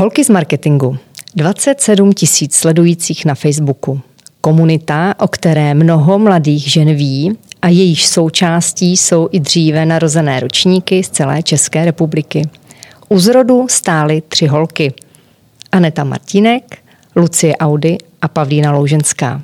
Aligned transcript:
Holky 0.00 0.24
z 0.24 0.28
marketingu. 0.28 0.96
27 1.36 2.12
tisíc 2.12 2.54
sledujících 2.54 3.24
na 3.24 3.34
Facebooku. 3.34 4.00
Komunita, 4.40 5.14
o 5.18 5.28
které 5.28 5.74
mnoho 5.74 6.18
mladých 6.18 6.72
žen 6.72 6.94
ví 6.94 7.38
a 7.62 7.68
jejíž 7.68 8.06
součástí 8.06 8.96
jsou 8.96 9.28
i 9.32 9.40
dříve 9.40 9.86
narozené 9.86 10.40
ročníky 10.40 11.04
z 11.04 11.08
celé 11.08 11.42
České 11.42 11.84
republiky. 11.84 12.48
U 13.08 13.18
zrodu 13.18 13.66
stály 13.70 14.22
tři 14.28 14.46
holky. 14.46 14.92
Aneta 15.72 16.04
Martínek, 16.04 16.78
Lucie 17.16 17.56
Audy 17.56 17.98
a 18.22 18.28
Pavlína 18.28 18.72
Louženská. 18.72 19.42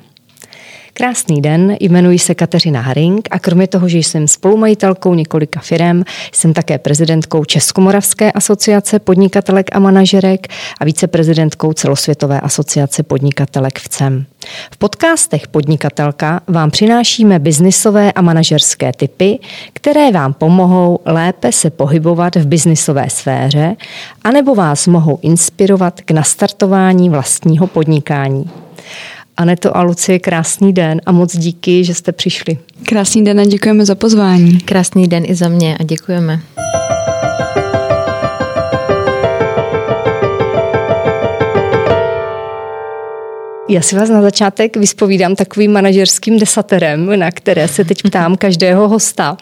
Krásný 0.97 1.41
den, 1.41 1.77
jmenuji 1.79 2.19
se 2.19 2.35
Kateřina 2.35 2.81
Haring 2.81 3.27
a 3.31 3.39
kromě 3.39 3.67
toho, 3.67 3.89
že 3.89 3.97
jsem 3.97 4.27
spolumajitelkou 4.27 5.13
několika 5.13 5.59
firm, 5.59 6.03
jsem 6.31 6.53
také 6.53 6.77
prezidentkou 6.77 7.45
Českomoravské 7.45 8.31
asociace 8.31 8.99
podnikatelek 8.99 9.75
a 9.75 9.79
manažerek 9.79 10.47
a 10.79 10.85
viceprezidentkou 10.85 11.73
celosvětové 11.73 12.41
asociace 12.41 13.03
podnikatelek 13.03 13.79
v 13.79 13.89
CEM. 13.89 14.25
V 14.71 14.77
podcastech 14.77 15.47
Podnikatelka 15.47 16.41
vám 16.47 16.71
přinášíme 16.71 17.39
biznisové 17.39 18.11
a 18.11 18.21
manažerské 18.21 18.91
typy, 18.93 19.39
které 19.73 20.11
vám 20.11 20.33
pomohou 20.33 20.99
lépe 21.05 21.51
se 21.51 21.69
pohybovat 21.69 22.35
v 22.35 22.47
biznisové 22.47 23.09
sféře 23.09 23.75
anebo 24.23 24.55
vás 24.55 24.87
mohou 24.87 25.19
inspirovat 25.21 26.01
k 26.01 26.11
nastartování 26.11 27.09
vlastního 27.09 27.67
podnikání. 27.67 28.49
Aneto 29.37 29.77
a 29.77 29.81
Lucie, 29.81 30.19
krásný 30.19 30.73
den 30.73 31.01
a 31.05 31.11
moc 31.11 31.37
díky, 31.37 31.83
že 31.83 31.93
jste 31.93 32.11
přišli. 32.11 32.57
Krásný 32.85 33.23
den 33.23 33.39
a 33.39 33.45
děkujeme 33.45 33.85
za 33.85 33.95
pozvání. 33.95 34.59
Krásný 34.59 35.07
den 35.07 35.23
i 35.27 35.35
za 35.35 35.49
mě 35.49 35.77
a 35.77 35.83
děkujeme. 35.83 36.39
Já 43.69 43.81
si 43.81 43.95
vás 43.95 44.09
na 44.09 44.21
začátek 44.21 44.77
vyspovídám 44.77 45.35
takovým 45.35 45.71
manažerským 45.71 46.39
desaterem, 46.39 47.19
na 47.19 47.31
které 47.31 47.67
se 47.67 47.85
teď 47.85 48.03
ptám 48.03 48.37
každého 48.37 48.89
hosta. 48.89 49.37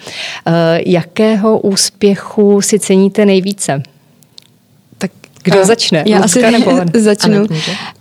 Eh, 0.47 0.51
jakého 0.85 1.59
úspěchu 1.59 2.61
si 2.61 2.79
ceníte 2.79 3.25
nejvíce? 3.25 3.83
Kdo 5.45 5.59
a 5.59 5.65
začne? 5.65 6.03
Já 6.07 6.19
asi 6.19 6.51
nebo 6.51 6.71
začnu. 6.93 7.47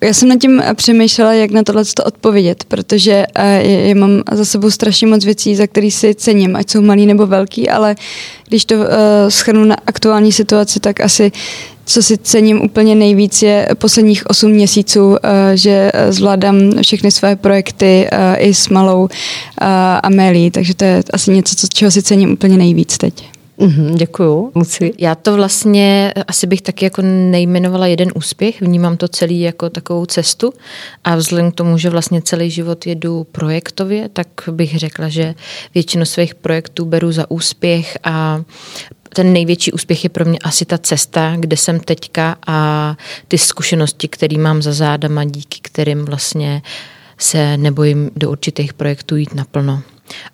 Já 0.00 0.12
jsem 0.12 0.28
nad 0.28 0.40
tím 0.40 0.62
přemýšlela, 0.74 1.32
jak 1.32 1.50
na 1.50 1.62
tohle 1.62 1.82
odpovědět, 2.04 2.64
protože 2.68 3.26
uh, 3.38 3.44
já 3.70 3.94
mám 3.94 4.22
za 4.32 4.44
sebou 4.44 4.70
strašně 4.70 5.06
moc 5.06 5.24
věcí, 5.24 5.56
za 5.56 5.66
který 5.66 5.90
si 5.90 6.14
cením, 6.14 6.56
ať 6.56 6.70
jsou 6.70 6.82
malý 6.82 7.06
nebo 7.06 7.26
velký, 7.26 7.68
ale 7.68 7.96
když 8.48 8.64
to 8.64 8.74
uh, 8.74 8.82
schrnu 9.28 9.64
na 9.64 9.76
aktuální 9.86 10.32
situaci, 10.32 10.80
tak 10.80 11.00
asi 11.00 11.32
co 11.86 12.02
si 12.02 12.18
cením 12.18 12.62
úplně 12.62 12.94
nejvíc 12.94 13.42
je 13.42 13.68
posledních 13.78 14.30
8 14.30 14.50
měsíců, 14.50 15.08
uh, 15.08 15.16
že 15.54 15.92
zvládám 16.08 16.70
všechny 16.82 17.10
své 17.10 17.36
projekty 17.36 18.08
i 18.38 18.54
s 18.54 18.68
malou 18.68 19.08
Amélí, 20.02 20.50
takže 20.50 20.74
to 20.74 20.84
je 20.84 21.02
asi 21.12 21.30
něco, 21.30 21.56
co, 21.56 21.66
čeho 21.68 21.90
si 21.90 22.02
cením 22.02 22.32
úplně 22.32 22.56
nejvíc 22.56 22.98
teď. 22.98 23.33
Mm-hmm, 23.58 23.94
děkuju. 23.94 24.52
Luci. 24.54 24.92
Já 24.98 25.14
to 25.14 25.34
vlastně 25.34 26.12
asi 26.28 26.46
bych 26.46 26.62
taky 26.62 26.84
jako 26.84 27.02
nejmenovala 27.02 27.86
jeden 27.86 28.12
úspěch, 28.14 28.60
vnímám 28.60 28.96
to 28.96 29.08
celý 29.08 29.40
jako 29.40 29.70
takovou 29.70 30.06
cestu 30.06 30.52
a 31.04 31.16
vzhledem 31.16 31.52
k 31.52 31.54
tomu, 31.54 31.78
že 31.78 31.90
vlastně 31.90 32.22
celý 32.22 32.50
život 32.50 32.86
jedu 32.86 33.26
projektově, 33.32 34.08
tak 34.08 34.26
bych 34.50 34.78
řekla, 34.78 35.08
že 35.08 35.34
většinu 35.74 36.04
svých 36.04 36.34
projektů 36.34 36.84
beru 36.84 37.12
za 37.12 37.30
úspěch 37.30 37.98
a 38.04 38.42
ten 39.08 39.32
největší 39.32 39.72
úspěch 39.72 40.04
je 40.04 40.10
pro 40.10 40.24
mě 40.24 40.38
asi 40.38 40.64
ta 40.64 40.78
cesta, 40.78 41.36
kde 41.38 41.56
jsem 41.56 41.80
teďka 41.80 42.36
a 42.46 42.96
ty 43.28 43.38
zkušenosti, 43.38 44.08
které 44.08 44.38
mám 44.38 44.62
za 44.62 44.72
zádama, 44.72 45.24
díky 45.24 45.58
kterým 45.62 46.04
vlastně 46.04 46.62
se 47.18 47.56
nebojím 47.56 48.10
do 48.16 48.30
určitých 48.30 48.74
projektů 48.74 49.16
jít 49.16 49.34
naplno. 49.34 49.82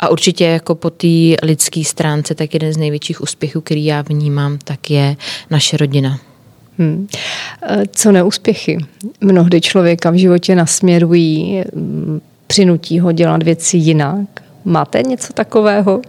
A 0.00 0.08
určitě 0.08 0.44
jako 0.44 0.74
po 0.74 0.90
té 0.90 1.06
lidské 1.42 1.84
stránce, 1.84 2.34
tak 2.34 2.54
jeden 2.54 2.72
z 2.72 2.76
největších 2.76 3.20
úspěchů, 3.20 3.60
který 3.60 3.84
já 3.84 4.02
vnímám, 4.02 4.58
tak 4.64 4.90
je 4.90 5.16
naše 5.50 5.76
rodina. 5.76 6.20
Hmm. 6.78 7.08
E, 7.62 7.82
co 7.90 8.12
neúspěchy? 8.12 8.78
Mnohdy 9.20 9.60
člověka 9.60 10.10
v 10.10 10.14
životě 10.14 10.54
nasměrují, 10.54 11.62
přinutí 12.46 13.00
ho 13.00 13.12
dělat 13.12 13.42
věci 13.42 13.76
jinak. 13.76 14.28
Máte 14.64 15.02
něco 15.02 15.32
takového? 15.32 16.00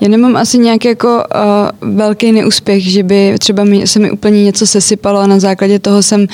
Já 0.00 0.08
nemám 0.08 0.36
asi 0.36 0.58
nějaký 0.58 0.88
jako 0.88 1.08
uh, 1.08 1.90
velký 1.94 2.32
neúspěch, 2.32 2.90
že 2.90 3.02
by 3.02 3.34
třeba 3.38 3.64
mi, 3.64 3.86
se 3.86 3.98
mi 3.98 4.10
úplně 4.10 4.44
něco 4.44 4.66
sesypalo 4.66 5.20
a 5.20 5.26
na 5.26 5.40
základě 5.40 5.78
toho 5.78 6.02
jsem 6.02 6.20
uh, 6.20 6.26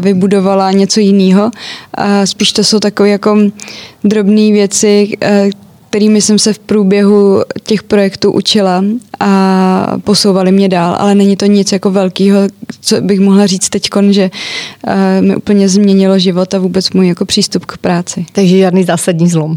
vybudovala 0.00 0.72
něco 0.72 1.00
jiného. 1.00 1.44
Uh, 1.44 2.04
spíš 2.24 2.52
to 2.52 2.64
jsou 2.64 2.80
takové 2.80 3.08
jako 3.08 3.38
drobné 4.04 4.52
věci, 4.52 5.08
uh, 5.22 5.50
kterými 5.90 6.20
jsem 6.20 6.38
se 6.38 6.52
v 6.52 6.58
průběhu 6.58 7.42
těch 7.62 7.82
projektů 7.82 8.32
učila 8.32 8.84
a 9.20 9.96
posouvali 10.04 10.52
mě 10.52 10.68
dál, 10.68 10.96
ale 10.98 11.14
není 11.14 11.36
to 11.36 11.46
nic 11.46 11.72
jako 11.72 11.90
velkého, 11.90 12.40
co 12.80 13.00
bych 13.00 13.20
mohla 13.20 13.46
říct 13.46 13.68
teď, 13.68 13.88
že 14.10 14.30
uh, 14.86 15.26
mi 15.26 15.36
úplně 15.36 15.68
změnilo 15.68 16.18
život 16.18 16.54
a 16.54 16.58
vůbec 16.58 16.90
můj 16.90 17.08
jako 17.08 17.24
přístup 17.24 17.66
k 17.66 17.78
práci. 17.78 18.26
Takže 18.32 18.58
žádný 18.58 18.84
zásadní 18.84 19.28
zlom. 19.28 19.56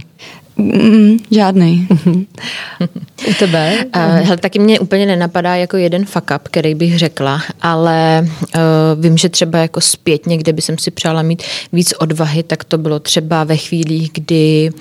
Mm, 0.60 1.18
žádný. 1.32 1.88
U 3.30 3.34
tebe? 3.40 3.86
Uh, 3.96 4.02
hele, 4.02 4.38
taky 4.38 4.60
mě 4.60 4.80
úplně 4.80 5.06
nenapadá 5.06 5.56
jako 5.56 5.78
jeden 5.78 6.06
fuck 6.06 6.32
up, 6.36 6.42
který 6.44 6.76
bych 6.76 7.00
řekla, 7.00 7.42
ale 7.62 8.28
uh, 8.56 9.04
vím, 9.04 9.18
že 9.18 9.30
třeba 9.30 9.60
jako 9.60 9.82
zpětně, 9.82 10.38
kde 10.38 10.54
by 10.54 10.62
jsem 10.62 10.78
si 10.78 10.92
přála 10.92 11.22
mít 11.22 11.44
víc 11.74 11.94
odvahy, 12.00 12.44
tak 12.44 12.64
to 12.64 12.78
bylo 12.78 13.00
třeba 13.00 13.44
ve 13.44 13.58
chvílích, 13.58 14.12
kdy 14.14 14.70
uh, 14.74 14.80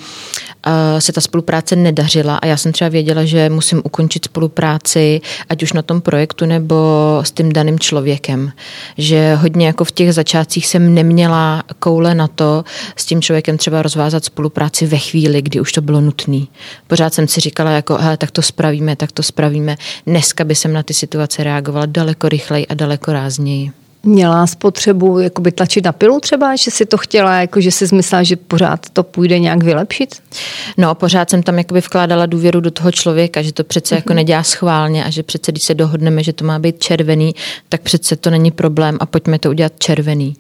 se 0.99 1.13
ta 1.13 1.21
spolupráce 1.21 1.77
nedařila 1.77 2.37
a 2.37 2.47
já 2.47 2.57
jsem 2.57 2.73
třeba 2.73 2.89
věděla, 2.89 3.25
že 3.25 3.51
musím 3.51 3.83
ukončit 3.85 4.25
spolupráci, 4.25 5.21
ať 5.49 5.63
už 5.63 5.73
na 5.73 5.83
tom 5.83 6.01
projektu 6.01 6.47
nebo 6.47 6.77
s 7.23 7.31
tím 7.31 7.53
daným 7.53 7.79
člověkem. 7.79 8.53
Že 8.99 9.35
hodně 9.35 9.67
jako 9.67 9.85
v 9.85 9.93
těch 9.93 10.15
začátcích 10.15 10.67
jsem 10.67 10.95
neměla 10.95 11.63
koule 11.79 12.15
na 12.15 12.29
to 12.29 12.65
s 12.97 13.07
tím 13.07 13.23
člověkem 13.23 13.59
třeba 13.59 13.83
rozvázat 13.83 14.25
spolupráci 14.25 14.87
ve 14.87 14.99
chvíli, 14.99 15.43
kdy 15.43 15.61
už 15.61 15.73
to 15.73 15.81
bylo 15.81 16.01
nutné. 16.01 16.41
Pořád 16.87 17.15
jsem 17.15 17.29
si 17.29 17.41
říkala, 17.41 17.71
jako, 17.71 17.97
hele, 17.97 18.17
tak 18.17 18.31
to 18.31 18.43
spravíme, 18.43 18.97
tak 18.97 19.13
to 19.13 19.23
spravíme. 19.23 19.77
Dneska 20.07 20.45
by 20.45 20.55
jsem 20.55 20.73
na 20.73 20.83
ty 20.83 20.95
situace 20.95 21.45
reagovala 21.45 21.87
daleko 21.87 22.29
rychleji 22.29 22.67
a 22.67 22.75
daleko 22.75 23.13
rázněji. 23.13 23.71
Měla 24.03 24.47
spotřebu 24.47 25.19
jakoby 25.19 25.53
tlačit 25.53 25.85
na 25.85 25.93
pilu 25.93 26.21
třeba, 26.21 26.57
že 26.57 26.71
si 26.71 26.87
to 26.87 26.97
chtěla, 26.99 27.41
jako 27.41 27.61
že 27.61 27.71
si 27.71 27.87
zmyslela, 27.87 28.23
že 28.23 28.37
pořád 28.37 28.91
to 28.93 29.03
půjde 29.03 29.39
nějak 29.39 29.63
vylepšit? 29.63 30.17
No, 30.77 30.95
pořád 30.95 31.31
jsem 31.31 31.43
tam 31.43 31.59
jakoby 31.59 31.81
vkládala 31.81 32.27
důvěru 32.27 32.61
do 32.61 32.71
toho 32.71 32.93
člověka, 32.93 33.43
že 33.43 33.53
to 33.53 33.65
přece 33.65 33.95
mm-hmm. 33.95 33.99
jako 33.99 34.09
mhm. 34.09 34.17
nedělá 34.17 34.43
schválně 34.43 35.05
a 35.05 35.11
že 35.11 35.23
přece, 35.23 35.53
když 35.53 35.63
se 35.63 35.75
dohodneme, 35.75 36.23
že 36.23 36.33
to 36.33 36.45
má 36.45 36.59
být 36.59 36.79
červený, 36.79 37.35
tak 37.69 37.81
přece 37.81 38.17
to 38.17 38.31
není 38.31 38.51
problém 38.51 38.97
a 39.01 39.07
pojďme 39.07 39.39
to 39.39 39.51
udělat 39.51 39.73
červený. 39.79 40.37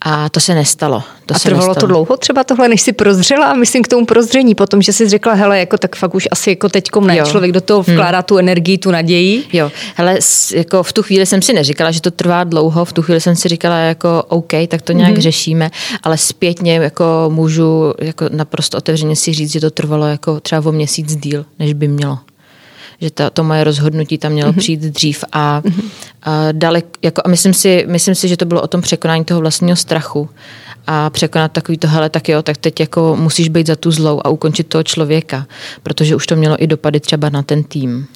A 0.00 0.28
to 0.28 0.40
se 0.40 0.54
nestalo. 0.54 1.02
To 1.26 1.34
a 1.34 1.38
se 1.38 1.48
trvalo 1.48 1.68
nestalo. 1.68 1.80
to 1.80 1.86
dlouho 1.86 2.16
třeba 2.16 2.44
tohle, 2.44 2.68
než 2.68 2.82
si 2.82 2.92
prozřela 2.92 3.46
a 3.46 3.54
myslím 3.54 3.82
k 3.82 3.88
tomu 3.88 4.06
prozření 4.06 4.54
potom, 4.54 4.82
že 4.82 4.92
jsi 4.92 5.08
řekla, 5.08 5.32
hele, 5.32 5.58
jako 5.58 5.78
tak 5.78 5.96
fakt 5.96 6.14
už 6.14 6.28
asi 6.30 6.50
jako 6.50 6.68
teďkom 6.68 7.06
ne. 7.06 7.16
Jo. 7.16 7.26
Člověk 7.26 7.52
do 7.52 7.60
toho 7.60 7.82
hmm. 7.82 7.94
vkládá 7.94 8.18
hmm. 8.18 8.24
tu 8.24 8.38
energii, 8.38 8.78
tu 8.78 8.90
naději. 8.90 9.44
Jo, 9.52 9.72
hele, 9.94 10.18
jako 10.54 10.82
v 10.82 10.92
tu 10.92 11.02
chvíli 11.02 11.26
jsem 11.26 11.42
si 11.42 11.52
neříkala, 11.52 11.90
že 11.90 12.00
to 12.00 12.10
trvá 12.10 12.44
dlouho, 12.44 12.84
v 12.84 12.92
tu 12.92 13.01
chvíli 13.02 13.20
jsem 13.20 13.36
si 13.36 13.48
říkala, 13.48 13.78
jako 13.78 14.22
OK, 14.28 14.52
tak 14.68 14.82
to 14.82 14.92
nějak 14.92 15.14
mm-hmm. 15.14 15.20
řešíme, 15.20 15.70
ale 16.02 16.18
zpětně 16.18 16.74
jako 16.74 17.04
můžu 17.28 17.94
jako 18.00 18.24
naprosto 18.32 18.78
otevřeně 18.78 19.16
si 19.16 19.32
říct, 19.32 19.52
že 19.52 19.60
to 19.60 19.70
trvalo 19.70 20.06
jako 20.06 20.40
třeba 20.40 20.62
o 20.66 20.72
měsíc 20.72 21.16
díl, 21.16 21.44
než 21.58 21.72
by 21.72 21.88
mělo 21.88 22.18
že 23.02 23.10
to, 23.10 23.30
to 23.30 23.44
moje 23.44 23.64
rozhodnutí 23.64 24.18
tam 24.18 24.32
mělo 24.32 24.52
mm-hmm. 24.52 24.58
přijít 24.58 24.80
dřív 24.80 25.24
a, 25.32 25.60
mm-hmm. 25.60 25.84
a 26.22 26.52
dalek, 26.52 26.86
jako, 27.02 27.22
a 27.24 27.28
myslím 27.28 27.54
si, 27.54 27.84
myslím 27.88 28.14
si, 28.14 28.28
že 28.28 28.36
to 28.36 28.44
bylo 28.44 28.62
o 28.62 28.66
tom 28.66 28.80
překonání 28.80 29.24
toho 29.24 29.40
vlastního 29.40 29.76
strachu 29.76 30.28
a 30.86 31.10
překonat 31.10 31.52
takový 31.52 31.78
to, 31.78 31.88
hele, 31.88 32.10
tak 32.10 32.28
jo, 32.28 32.42
tak 32.42 32.56
teď 32.56 32.80
jako 32.80 33.16
musíš 33.20 33.48
být 33.48 33.66
za 33.66 33.76
tu 33.76 33.90
zlou 33.90 34.20
a 34.24 34.28
ukončit 34.28 34.68
toho 34.68 34.82
člověka, 34.82 35.46
protože 35.82 36.16
už 36.16 36.26
to 36.26 36.36
mělo 36.36 36.62
i 36.62 36.66
dopady 36.66 37.00
třeba 37.00 37.28
na 37.28 37.42
ten 37.42 37.64
tým. 37.64 38.06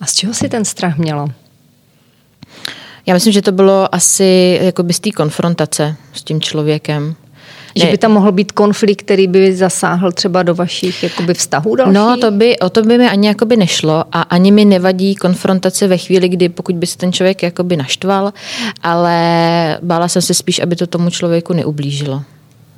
A 0.00 0.06
z 0.06 0.14
čeho 0.14 0.34
si 0.34 0.48
ten 0.48 0.64
strach 0.64 0.98
mělo? 0.98 1.28
Já 3.06 3.14
myslím, 3.14 3.32
že 3.32 3.42
to 3.42 3.52
bylo 3.52 3.94
asi 3.94 4.58
jako 4.62 4.84
z 4.90 5.00
té 5.00 5.10
konfrontace 5.10 5.96
s 6.12 6.22
tím 6.22 6.40
člověkem. 6.40 7.14
Že 7.76 7.86
by 7.86 7.98
tam 7.98 8.12
mohl 8.12 8.32
být 8.32 8.52
konflikt, 8.52 9.02
který 9.02 9.26
by 9.26 9.56
zasáhl 9.56 10.12
třeba 10.12 10.42
do 10.42 10.54
vašich 10.54 11.02
jakoby 11.02 11.34
vztahů 11.34 11.76
dalších? 11.76 11.94
No, 11.94 12.16
to 12.16 12.30
by, 12.30 12.58
o 12.58 12.70
to 12.70 12.82
by 12.82 12.98
mi 12.98 13.08
ani 13.08 13.28
jakoby 13.28 13.56
nešlo 13.56 14.04
a 14.12 14.22
ani 14.22 14.52
mi 14.52 14.64
nevadí 14.64 15.14
konfrontace 15.14 15.88
ve 15.88 15.98
chvíli, 15.98 16.28
kdy 16.28 16.48
pokud 16.48 16.74
by 16.74 16.86
se 16.86 16.98
ten 16.98 17.12
člověk 17.12 17.42
jakoby 17.42 17.76
naštval, 17.76 18.32
ale 18.82 19.78
bála 19.82 20.08
jsem 20.08 20.22
se 20.22 20.34
spíš, 20.34 20.58
aby 20.58 20.76
to 20.76 20.86
tomu 20.86 21.10
člověku 21.10 21.52
neublížilo. 21.52 22.22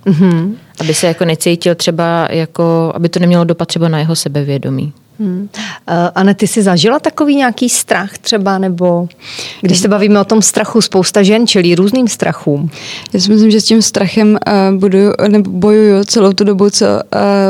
Mm-hmm. 0.06 0.54
Aby 0.80 0.94
se 0.94 1.06
jako 1.06 1.24
necítil 1.24 1.74
třeba, 1.74 2.28
jako, 2.30 2.92
aby 2.94 3.08
to 3.08 3.18
nemělo 3.18 3.44
dopad 3.44 3.68
třeba 3.68 3.88
na 3.88 3.98
jeho 3.98 4.16
sebevědomí. 4.16 4.92
Hmm. 5.18 5.48
Ane, 6.14 6.34
ty 6.34 6.46
jsi 6.46 6.62
zažila 6.62 6.98
takový 6.98 7.36
nějaký 7.36 7.68
strach 7.68 8.18
třeba, 8.18 8.58
nebo 8.58 9.08
když 9.60 9.78
se 9.78 9.88
bavíme 9.88 10.20
o 10.20 10.24
tom 10.24 10.42
strachu, 10.42 10.80
spousta 10.80 11.22
žen 11.22 11.46
čelí 11.46 11.74
různým 11.74 12.08
strachům. 12.08 12.70
Já 13.12 13.20
si 13.20 13.30
myslím, 13.30 13.50
že 13.50 13.60
s 13.60 13.64
tím 13.64 13.82
strachem 13.82 14.28
uh, 14.28 14.78
buduju, 14.78 15.12
nebo 15.28 15.50
bojuju 15.50 16.04
celou 16.04 16.32
tu 16.32 16.44
dobu, 16.44 16.70
co 16.70 16.86
uh, 16.86 17.00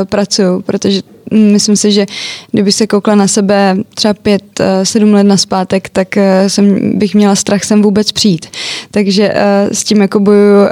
pracuju, 0.05 0.61
protože 0.61 1.01
myslím 1.31 1.75
si, 1.75 1.91
že 1.91 2.05
kdyby 2.51 2.71
se 2.71 2.87
koukla 2.87 3.15
na 3.15 3.27
sebe 3.27 3.77
třeba 3.93 4.13
pět, 4.13 4.59
eh, 4.59 4.85
sedm 4.85 5.13
let 5.13 5.23
na 5.23 5.37
zpátek, 5.37 5.89
tak 5.89 6.17
eh, 6.17 6.49
jsem, 6.49 6.97
bych 6.99 7.15
měla 7.15 7.35
strach 7.35 7.63
sem 7.63 7.81
vůbec 7.81 8.11
přijít. 8.11 8.45
Takže 8.91 9.31
eh, 9.33 9.69
s 9.71 9.83
tím 9.83 10.01
jako 10.01 10.19
bojuju 10.19 10.67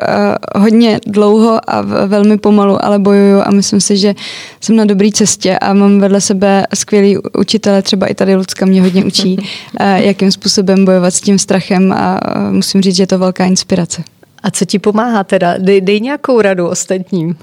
hodně 0.56 1.00
dlouho 1.08 1.70
a 1.70 1.82
velmi 2.06 2.38
pomalu, 2.38 2.86
ale 2.86 3.00
bojuju 3.00 3.42
a 3.46 3.52
myslím 3.52 3.82
si, 3.82 3.98
že 3.98 4.16
jsem 4.62 4.76
na 4.76 4.86
dobré 4.86 5.10
cestě 5.14 5.58
a 5.58 5.74
mám 5.74 6.00
vedle 6.00 6.22
sebe 6.22 6.66
skvělý 6.74 7.18
učitele, 7.38 7.82
třeba 7.82 8.08
i 8.08 8.16
tady 8.16 8.36
Lucka 8.36 8.66
mě 8.66 8.82
hodně 8.82 9.06
učí, 9.06 9.38
jakým 9.96 10.32
způsobem 10.32 10.86
bojovat 10.86 11.14
s 11.14 11.22
tím 11.22 11.40
strachem 11.40 11.92
a 11.92 12.20
musím 12.52 12.82
říct, 12.82 12.96
že 12.96 13.04
je 13.04 13.08
to 13.08 13.20
velká 13.20 13.46
inspirace. 13.46 14.04
A 14.44 14.52
co 14.52 14.66
ti 14.66 14.80
pomáhá 14.80 15.24
teda? 15.24 15.58
Dej, 15.58 15.82
dej 15.82 16.00
nějakou 16.00 16.42
radu 16.42 16.68
ostatním. 16.68 17.36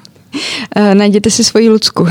Eh, 0.77 0.95
najděte 0.95 1.31
si 1.31 1.45
svoji 1.45 1.69
Lucku. 1.69 2.07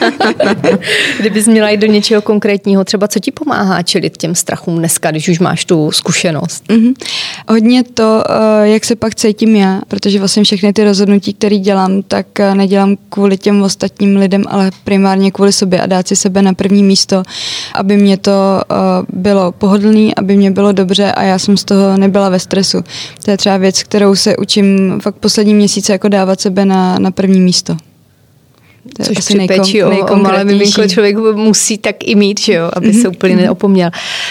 Kdybys 1.20 1.46
měla 1.46 1.70
jít 1.70 1.80
do 1.80 1.86
něčeho 1.86 2.22
konkrétního, 2.22 2.84
třeba 2.84 3.08
co 3.08 3.20
ti 3.20 3.30
pomáhá 3.32 3.82
čelit 3.82 4.16
těm 4.16 4.34
strachům 4.34 4.78
dneska, 4.78 5.10
když 5.10 5.28
už 5.28 5.38
máš 5.38 5.64
tu 5.64 5.90
zkušenost? 5.90 6.64
Mm-hmm. 6.68 6.94
Hodně 7.48 7.84
to, 7.84 8.24
eh, 8.28 8.68
jak 8.68 8.84
se 8.84 8.96
pak 8.96 9.14
cítím 9.14 9.56
já, 9.56 9.80
protože 9.88 10.18
vlastně 10.18 10.44
všechny 10.44 10.72
ty 10.72 10.84
rozhodnutí, 10.84 11.34
které 11.34 11.58
dělám, 11.58 12.02
tak 12.02 12.40
eh, 12.40 12.54
nedělám 12.54 12.96
kvůli 13.08 13.38
těm 13.38 13.62
ostatním 13.62 14.16
lidem, 14.16 14.44
ale 14.48 14.70
primárně 14.84 15.30
kvůli 15.30 15.52
sobě 15.52 15.80
a 15.80 15.86
dát 15.86 16.08
si 16.08 16.16
sebe 16.16 16.42
na 16.42 16.54
první 16.54 16.82
místo, 16.82 17.22
aby 17.74 17.96
mě 17.96 18.16
to 18.16 18.62
bylo 19.12 19.52
pohodlný, 19.52 20.14
aby 20.14 20.36
mě 20.36 20.50
bylo 20.50 20.72
dobře 20.72 21.12
a 21.12 21.22
já 21.22 21.38
jsem 21.38 21.56
z 21.56 21.64
toho 21.64 21.96
nebyla 21.96 22.28
ve 22.28 22.38
stresu. 22.38 22.84
To 23.24 23.30
je 23.30 23.36
třeba 23.36 23.56
věc, 23.56 23.82
kterou 23.82 24.14
se 24.14 24.36
učím 24.36 25.00
fakt 25.02 25.14
poslední 25.14 25.54
měsíce 25.54 25.92
jako 25.92 26.08
dávat 26.08 26.40
sebe 26.40 26.64
na, 26.64 26.98
na 26.98 27.10
první 27.10 27.29
první 27.30 27.40
místo. 27.40 27.76
To 28.96 29.04
Což 29.04 29.18
při 29.18 29.46
péči 29.46 29.84
o, 29.84 30.12
o 30.12 30.16
malé 30.16 30.44
miminko 30.44 30.88
člověk 30.88 31.16
musí 31.16 31.78
tak 31.78 31.96
i 32.00 32.14
mít, 32.14 32.40
že 32.40 32.52
jo, 32.52 32.70
aby 32.72 32.88
mm-hmm. 32.88 33.02
se 33.02 33.08
mhm, 33.08 33.16
úplně 33.16 33.34
mm-hmm. 33.34 33.40
neopomněl. 33.40 33.90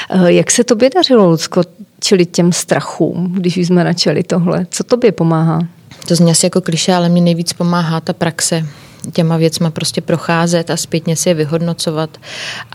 Eh, 0.09 0.31
jak 0.33 0.51
se 0.51 0.63
tobě 0.63 0.89
dařilo, 0.95 1.29
Lucko, 1.29 1.61
čelit 1.99 2.31
těm 2.31 2.51
strachům, 2.51 3.33
když 3.37 3.57
jsme 3.57 3.83
načali 3.83 4.23
tohle? 4.23 4.67
Co 4.71 4.83
tobě 4.83 5.11
pomáhá? 5.11 5.59
To 6.07 6.15
zní 6.15 6.31
asi 6.31 6.45
jako 6.45 6.61
kliše, 6.61 6.93
ale 6.93 7.09
mi 7.09 7.21
nejvíc 7.21 7.53
pomáhá 7.53 7.99
ta 8.01 8.13
praxe 8.13 8.65
těma 9.13 9.37
věcma 9.37 9.69
prostě 9.69 10.01
procházet 10.01 10.69
a 10.69 10.77
zpětně 10.77 11.15
si 11.15 11.29
je 11.29 11.33
vyhodnocovat 11.33 12.17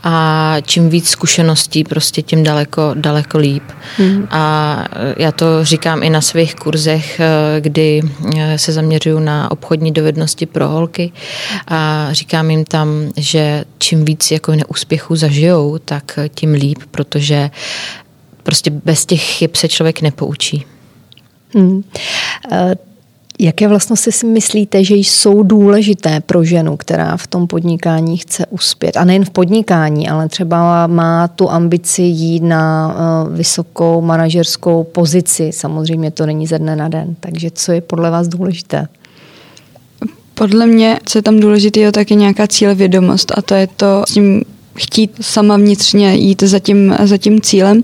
a 0.03 0.55
čím 0.61 0.89
víc 0.89 1.09
zkušeností, 1.09 1.83
prostě 1.83 2.21
tím 2.21 2.43
daleko, 2.43 2.91
daleko 2.93 3.37
líp. 3.37 3.63
Mm. 3.99 4.27
A 4.31 4.85
já 5.17 5.31
to 5.31 5.65
říkám 5.65 6.03
i 6.03 6.09
na 6.09 6.21
svých 6.21 6.55
kurzech, 6.55 7.21
kdy 7.59 8.01
se 8.55 8.71
zaměřuju 8.73 9.19
na 9.19 9.51
obchodní 9.51 9.91
dovednosti 9.91 10.45
pro 10.45 10.67
holky 10.67 11.11
a 11.67 12.07
říkám 12.11 12.51
jim 12.51 12.65
tam, 12.65 12.89
že 13.17 13.65
čím 13.77 14.05
víc 14.05 14.31
jako 14.31 14.51
neúspěchů 14.55 15.15
zažijou, 15.15 15.77
tak 15.77 16.19
tím 16.35 16.53
líp, 16.53 16.79
protože 16.91 17.49
prostě 18.43 18.69
bez 18.69 19.05
těch 19.05 19.21
chyb 19.21 19.51
se 19.53 19.67
člověk 19.67 20.01
nepoučí. 20.01 20.65
Hmm. 21.53 21.83
Jaké 23.39 23.67
vlastnosti 23.67 24.11
si 24.11 24.25
myslíte, 24.25 24.83
že 24.83 24.95
jsou 24.95 25.43
důležité 25.43 26.19
pro 26.19 26.43
ženu, 26.43 26.77
která 26.77 27.17
v 27.17 27.27
tom 27.27 27.47
podnikání 27.47 28.17
chce 28.17 28.45
uspět? 28.49 28.97
A 28.97 29.05
nejen 29.05 29.25
v 29.25 29.29
podnikání, 29.29 30.09
ale 30.09 30.29
třeba 30.29 30.87
má 30.87 31.27
tu 31.27 31.51
ambici 31.51 32.01
jít 32.01 32.43
na 32.43 32.95
eh, 32.95 33.35
vysokou 33.35 34.01
manažerskou 34.01 34.83
pozici. 34.83 35.51
Samozřejmě 35.53 36.11
to 36.11 36.25
není 36.25 36.47
ze 36.47 36.59
dne 36.59 36.75
na 36.75 36.87
den. 36.87 37.15
Takže 37.19 37.51
co 37.51 37.71
je 37.71 37.81
podle 37.81 38.09
vás 38.11 38.27
důležité? 38.27 38.87
Podle 40.33 40.65
mě, 40.65 40.99
co 41.05 41.17
je 41.17 41.21
tam 41.21 41.39
důležité, 41.39 41.79
je 41.79 41.91
taky 41.91 42.15
nějaká 42.15 42.47
cílevědomost 42.47 43.31
a 43.37 43.41
to 43.41 43.55
je 43.55 43.67
to 43.67 44.03
s 44.07 44.13
tím 44.13 44.43
chtít 44.75 45.11
sama 45.21 45.57
vnitřně 45.57 46.15
jít 46.15 46.43
za 46.43 46.59
tím, 46.59 46.95
za 47.03 47.17
tím 47.17 47.41
cílem 47.41 47.83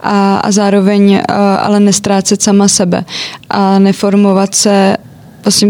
a, 0.00 0.36
a 0.36 0.50
zároveň 0.50 1.22
a, 1.28 1.54
ale 1.54 1.80
nestrácet 1.80 2.42
sama 2.42 2.68
sebe 2.68 3.04
a 3.50 3.78
neformovat 3.78 4.54
se 4.54 4.96
vlastně 5.44 5.68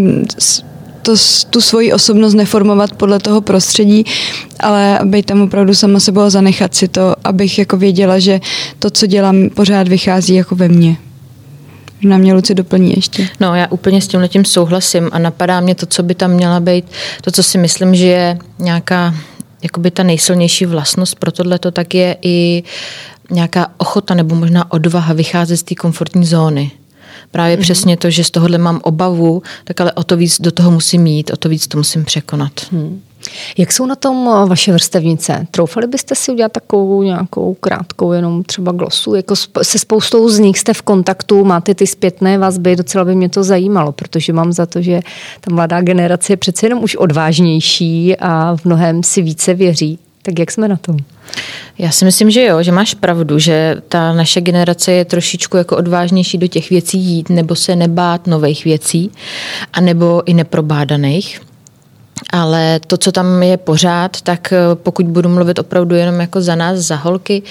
to, 1.03 1.15
tu 1.51 1.61
svoji 1.61 1.93
osobnost 1.93 2.35
neformovat 2.35 2.93
podle 2.93 3.19
toho 3.19 3.41
prostředí, 3.41 4.05
ale 4.61 4.99
být 5.05 5.27
tam 5.27 5.41
opravdu 5.41 5.75
sama 5.75 6.01
sebou 6.01 6.21
a 6.21 6.31
zanechat 6.31 6.75
si 6.75 6.89
to, 6.89 7.15
abych 7.25 7.59
jako 7.59 7.77
věděla, 7.77 8.19
že 8.19 8.41
to, 8.79 8.91
co 8.91 9.07
dělám, 9.07 9.51
pořád 9.55 9.89
vychází 9.89 10.35
jako 10.35 10.55
ve 10.57 10.69
mně. 10.69 10.97
Na 12.03 12.19
mě 12.19 12.35
Luci 12.35 12.55
doplní 12.55 12.93
ještě. 12.97 13.29
No, 13.41 13.55
já 13.55 13.67
úplně 13.71 14.03
s 14.03 14.09
tím 14.09 14.21
letím 14.21 14.45
souhlasím 14.45 15.11
a 15.13 15.19
napadá 15.19 15.61
mě 15.61 15.75
to, 15.75 15.87
co 15.87 16.03
by 16.03 16.15
tam 16.15 16.31
měla 16.31 16.61
být, 16.61 16.85
to, 17.21 17.31
co 17.31 17.43
si 17.43 17.59
myslím, 17.59 17.95
že 17.95 18.07
je 18.07 18.39
nějaká 18.59 19.15
jakoby 19.63 19.91
ta 19.91 20.03
nejsilnější 20.03 20.67
vlastnost 20.67 21.15
pro 21.15 21.33
tohleto, 21.33 21.71
tak 21.71 21.95
je 21.95 22.17
i 22.23 22.63
nějaká 23.31 23.71
ochota 23.79 24.15
nebo 24.15 24.35
možná 24.35 24.73
odvaha 24.73 25.15
vycházet 25.15 25.57
z 25.57 25.63
té 25.63 25.75
komfortní 25.75 26.27
zóny. 26.27 26.71
Právě 27.31 27.57
mm-hmm. 27.57 27.61
přesně 27.61 27.97
to, 27.97 28.11
že 28.11 28.25
z 28.25 28.31
tohohle 28.31 28.59
mám 28.59 28.81
obavu, 28.83 29.43
tak 29.65 29.81
ale 29.81 29.93
o 29.93 30.05
to 30.05 30.17
víc 30.17 30.41
do 30.41 30.51
toho 30.51 30.71
musím 30.71 31.03
mít, 31.03 31.31
o 31.31 31.37
to 31.37 31.49
víc 31.49 31.67
to 31.67 31.79
musím 31.79 32.05
překonat. 32.05 32.53
Hmm. 32.73 33.03
Jak 33.59 33.73
jsou 33.73 33.87
na 33.87 33.95
tom 33.95 34.29
eh, 34.29 34.49
vaše 34.49 34.73
vrstevnice? 34.73 35.47
Troufali 35.51 35.87
byste 35.87 36.15
si 36.15 36.33
udělat 36.33 36.53
takovou 36.53 37.03
nějakou 37.03 37.55
krátkou 37.55 38.13
jenom 38.13 38.43
třeba 38.43 38.73
glosu? 38.73 39.15
Jako 39.15 39.35
se 39.63 39.79
spoustou 39.79 40.29
z 40.29 40.39
nich 40.39 40.59
jste 40.59 40.75
v 40.75 40.83
kontaktu, 40.83 41.45
máte 41.45 41.75
ty 41.75 41.87
zpětné 41.87 42.39
vazby, 42.39 42.77
docela 42.77 43.05
by 43.05 43.15
mě 43.15 43.29
to 43.29 43.43
zajímalo, 43.43 43.93
protože 43.93 44.33
mám 44.33 44.53
za 44.53 44.67
to, 44.67 44.83
že 44.83 45.01
ta 45.41 45.55
mladá 45.55 45.81
generace 45.81 46.33
je 46.33 46.37
přece 46.37 46.67
jenom 46.67 46.83
už 46.83 46.97
odvážnější 46.97 48.17
a 48.17 48.57
v 48.57 48.65
mnohem 48.65 49.03
si 49.03 49.23
více 49.23 49.55
věří. 49.55 49.99
Tak 50.23 50.39
jak 50.39 50.51
jsme 50.51 50.69
na 50.69 50.77
tom? 50.77 50.97
Já 51.79 51.91
si 51.91 52.05
myslím, 52.05 52.31
že 52.31 52.45
jo, 52.45 52.63
že 52.63 52.73
máš 52.73 52.95
pravdu, 52.95 53.39
že 53.39 53.77
ta 53.89 54.13
naše 54.13 54.41
generace 54.41 54.93
je 54.93 55.05
trošičku 55.05 55.57
jako 55.57 55.77
odvážnější 55.77 56.39
do 56.39 56.47
těch 56.47 56.71
věcí 56.71 56.99
jít, 56.99 57.31
nebo 57.31 57.55
se 57.55 57.77
nebát 57.77 58.27
nových 58.27 58.65
věcí, 58.65 59.11
anebo 59.73 60.23
i 60.27 60.35
neprobádaných. 60.35 61.41
Ale 62.33 62.81
to, 62.87 62.97
co 62.97 63.13
tam 63.13 63.43
je 63.43 63.57
pořád, 63.57 64.21
tak 64.21 64.53
eh, 64.53 64.59
pokud 64.75 65.07
budu 65.07 65.29
mluvit 65.29 65.59
opravdu 65.59 65.95
jenom 65.95 66.21
jako 66.21 66.41
za 66.41 66.55
nás, 66.55 66.79
za 66.79 66.97
holky, 66.97 67.43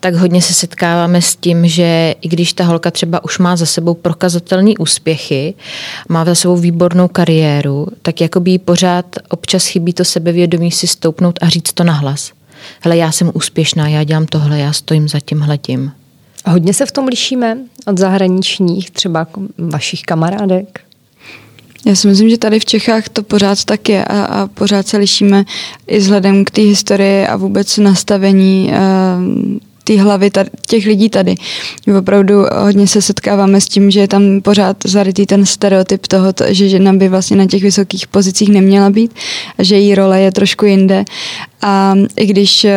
tak 0.00 0.14
hodně 0.14 0.42
se 0.42 0.54
setkáváme 0.54 1.22
s 1.22 1.36
tím, 1.36 1.68
že 1.68 2.14
i 2.20 2.28
když 2.28 2.52
ta 2.52 2.64
holka 2.64 2.90
třeba 2.90 3.24
už 3.24 3.38
má 3.38 3.56
za 3.56 3.66
sebou 3.66 3.94
prokazatelné 3.94 4.72
úspěchy, 4.78 5.54
má 6.08 6.24
za 6.24 6.34
sebou 6.34 6.56
výbornou 6.56 7.08
kariéru, 7.08 7.86
tak 8.02 8.20
jako 8.20 8.40
by 8.40 8.58
pořád 8.58 9.06
občas 9.28 9.66
chybí 9.66 9.92
to 9.92 10.04
sebevědomí 10.04 10.70
si 10.70 10.86
stoupnout 10.86 11.38
a 11.40 11.48
říct 11.48 11.72
to 11.72 11.84
nahlas. 11.84 12.32
Hele, 12.80 12.96
já 12.96 13.12
jsem 13.12 13.30
úspěšná, 13.34 13.88
já 13.88 14.04
dělám 14.04 14.26
tohle, 14.26 14.58
já 14.58 14.72
stojím 14.72 15.08
za 15.08 15.20
tím 15.20 15.40
hledím. 15.40 15.92
Hodně 16.46 16.74
se 16.74 16.86
v 16.86 16.92
tom 16.92 17.06
lišíme 17.06 17.58
od 17.86 17.98
zahraničních, 17.98 18.90
třeba 18.90 19.26
vašich 19.58 20.02
kamarádek? 20.02 20.83
Já 21.86 21.94
si 21.94 22.08
myslím, 22.08 22.30
že 22.30 22.38
tady 22.38 22.60
v 22.60 22.64
Čechách 22.64 23.08
to 23.08 23.22
pořád 23.22 23.64
tak 23.64 23.88
je 23.88 24.04
a, 24.04 24.24
a 24.24 24.46
pořád 24.46 24.88
se 24.88 24.96
lišíme 24.96 25.44
i 25.86 25.98
vzhledem 25.98 26.44
k 26.44 26.50
té 26.50 26.62
historii 26.62 27.26
a 27.26 27.36
vůbec 27.36 27.78
nastavení 27.78 28.72
uh, 28.72 29.58
ty 29.84 29.96
hlavy 29.96 30.30
tady, 30.30 30.50
těch 30.66 30.86
lidí 30.86 31.08
tady. 31.08 31.34
Opravdu 31.98 32.34
hodně 32.56 32.86
se 32.86 33.02
setkáváme 33.02 33.60
s 33.60 33.66
tím, 33.66 33.90
že 33.90 34.00
je 34.00 34.08
tam 34.08 34.40
pořád 34.40 34.76
zarytý 34.84 35.26
ten 35.26 35.46
stereotyp 35.46 36.06
toho, 36.06 36.32
že 36.48 36.68
žena 36.68 36.92
by 36.92 37.08
vlastně 37.08 37.36
na 37.36 37.46
těch 37.46 37.62
vysokých 37.62 38.06
pozicích 38.06 38.48
neměla 38.48 38.90
být 38.90 39.14
a 39.58 39.62
že 39.62 39.76
její 39.76 39.94
role 39.94 40.20
je 40.20 40.32
trošku 40.32 40.64
jinde. 40.64 41.04
A 41.62 41.94
i 42.16 42.26
když 42.26 42.64
uh, 42.64 42.70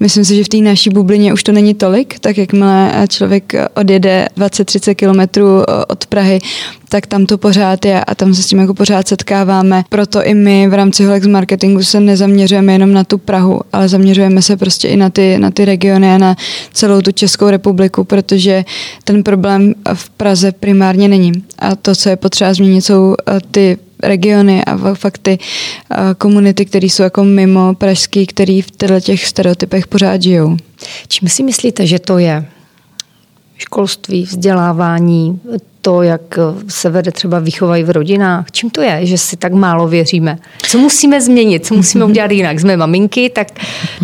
myslím 0.00 0.24
si, 0.24 0.36
že 0.36 0.44
v 0.44 0.48
té 0.48 0.56
naší 0.56 0.90
bublině 0.90 1.32
už 1.32 1.42
to 1.42 1.52
není 1.52 1.74
tolik, 1.74 2.18
tak 2.18 2.38
jakmile 2.38 3.06
člověk 3.08 3.52
odjede 3.74 4.28
20-30 4.36 4.94
kilometrů 4.94 5.62
od 5.88 6.06
Prahy, 6.06 6.40
tak 6.88 7.06
tam 7.06 7.26
to 7.26 7.38
pořád 7.38 7.84
je 7.84 8.04
a 8.04 8.14
tam 8.14 8.34
se 8.34 8.42
s 8.42 8.46
tím 8.46 8.58
jako 8.58 8.74
pořád 8.74 9.08
setkáváme. 9.08 9.84
Proto 9.88 10.24
i 10.24 10.34
my 10.34 10.68
v 10.68 10.74
rámci 10.74 11.04
Holex 11.04 11.26
marketingu 11.26 11.82
se 11.82 12.00
nezaměřujeme 12.00 12.72
jenom 12.72 12.92
na 12.92 13.04
tu 13.04 13.18
Prahu, 13.18 13.60
ale 13.72 13.88
zaměřujeme 13.88 14.42
se 14.42 14.56
prostě 14.56 14.88
i 14.88 14.96
na 14.96 15.10
ty, 15.10 15.38
na 15.38 15.50
ty 15.50 15.64
regiony 15.64 16.14
a 16.14 16.18
na 16.18 16.36
celou 16.72 17.00
tu 17.00 17.12
Českou 17.12 17.50
republiku, 17.50 18.04
protože 18.04 18.64
ten 19.04 19.22
problém 19.22 19.74
v 19.94 20.10
Praze 20.10 20.52
primárně 20.52 21.08
není. 21.08 21.32
A 21.58 21.76
to, 21.76 21.94
co 21.94 22.08
je 22.08 22.16
potřeba 22.16 22.54
změnit, 22.54 22.82
jsou 22.82 23.14
eh, 23.28 23.38
ty 23.50 23.78
regiony 24.02 24.64
a 24.64 24.94
fakt 24.94 25.18
ty 25.18 25.38
eh, 25.90 25.96
komunity, 26.18 26.64
které 26.64 26.86
jsou 26.86 27.02
jako 27.02 27.24
mimo 27.24 27.74
pražský, 27.74 28.26
který 28.26 28.62
v 28.62 28.70
těchto 28.70 29.00
těch 29.00 29.26
stereotypech 29.26 29.86
pořád 29.86 30.22
žijou. 30.22 30.56
Čím 31.08 31.28
si 31.28 31.42
myslíte, 31.42 31.86
že 31.86 31.98
to 31.98 32.18
je? 32.18 32.46
Školství, 33.56 34.22
vzdělávání, 34.22 35.40
to, 35.82 36.02
jak 36.02 36.38
se 36.68 36.90
vede 36.90 37.12
třeba 37.12 37.38
výchovají 37.38 37.84
v 37.84 37.90
rodinách? 37.90 38.50
Čím 38.50 38.70
to 38.70 38.82
je, 38.82 39.06
že 39.06 39.18
si 39.18 39.36
tak 39.36 39.52
málo 39.52 39.88
věříme? 39.88 40.38
Co 40.62 40.78
musíme 40.78 41.20
změnit? 41.20 41.66
Co 41.66 41.74
musíme 41.74 42.04
udělat 42.04 42.30
jinak? 42.30 42.60
Jsme 42.60 42.76
maminky, 42.76 43.30
tak, 43.30 43.48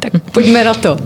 tak 0.01 0.13
pojďme 0.33 0.65
na 0.65 0.75
to. 0.75 0.97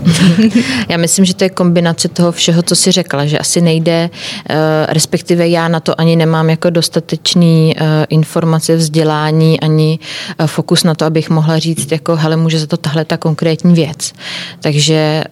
Já 0.89 0.97
myslím, 0.97 1.25
že 1.25 1.33
to 1.33 1.43
je 1.43 1.49
kombinace 1.49 2.07
toho 2.07 2.31
všeho, 2.31 2.61
co 2.61 2.75
si 2.75 2.91
řekla, 2.91 3.25
že 3.25 3.37
asi 3.37 3.61
nejde, 3.61 4.09
eh, 4.49 4.55
respektive 4.89 5.47
já 5.47 5.67
na 5.67 5.79
to 5.79 6.01
ani 6.01 6.15
nemám 6.15 6.49
jako 6.49 6.69
dostatečný 6.69 7.73
eh, 7.77 8.05
informace, 8.09 8.75
vzdělání, 8.75 9.59
ani 9.59 9.99
eh, 10.39 10.47
fokus 10.47 10.83
na 10.83 10.95
to, 10.95 11.05
abych 11.05 11.29
mohla 11.29 11.59
říct, 11.59 11.91
jako 11.91 12.15
hele, 12.15 12.35
může 12.35 12.59
za 12.59 12.67
to 12.67 12.77
tahle 12.77 13.05
ta 13.05 13.17
konkrétní 13.17 13.73
věc. 13.73 14.13
Takže 14.61 15.23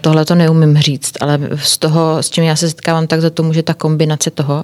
tohle 0.00 0.24
to 0.24 0.34
neumím 0.34 0.78
říct, 0.78 1.12
ale 1.20 1.38
z 1.56 1.78
toho, 1.78 2.22
s 2.22 2.30
čím 2.30 2.44
já 2.44 2.56
se 2.56 2.68
setkávám, 2.68 3.06
tak 3.06 3.20
za 3.20 3.30
to 3.30 3.42
může 3.42 3.62
ta 3.62 3.74
kombinace 3.74 4.30
toho. 4.30 4.61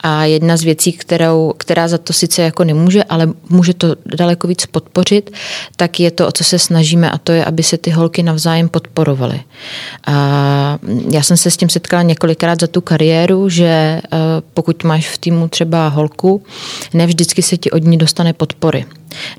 A 0.00 0.24
jedna 0.24 0.56
z 0.56 0.62
věcí, 0.62 0.92
kterou, 0.92 1.54
která 1.56 1.88
za 1.88 1.98
to 1.98 2.12
sice 2.12 2.42
jako 2.42 2.64
nemůže, 2.64 3.04
ale 3.04 3.28
může 3.48 3.74
to 3.74 3.96
daleko 4.16 4.48
víc 4.48 4.66
podpořit, 4.66 5.30
tak 5.76 6.00
je 6.00 6.10
to, 6.10 6.28
o 6.28 6.32
co 6.32 6.44
se 6.44 6.58
snažíme 6.58 7.10
a 7.10 7.18
to 7.18 7.32
je, 7.32 7.44
aby 7.44 7.62
se 7.62 7.78
ty 7.78 7.90
holky 7.90 8.22
navzájem 8.22 8.68
podporovaly. 8.68 9.40
A 10.06 10.78
já 11.10 11.22
jsem 11.22 11.36
se 11.36 11.50
s 11.50 11.56
tím 11.56 11.68
setkala 11.68 12.02
několikrát 12.02 12.60
za 12.60 12.66
tu 12.66 12.80
kariéru, 12.80 13.48
že 13.48 13.64
eh, 13.64 14.00
pokud 14.54 14.84
máš 14.84 15.08
v 15.08 15.18
týmu 15.18 15.48
třeba 15.48 15.88
holku, 15.88 16.42
ne 16.94 17.06
vždycky 17.06 17.42
se 17.42 17.56
ti 17.56 17.70
od 17.70 17.84
ní 17.84 17.98
dostane 17.98 18.32
podpory. 18.32 18.84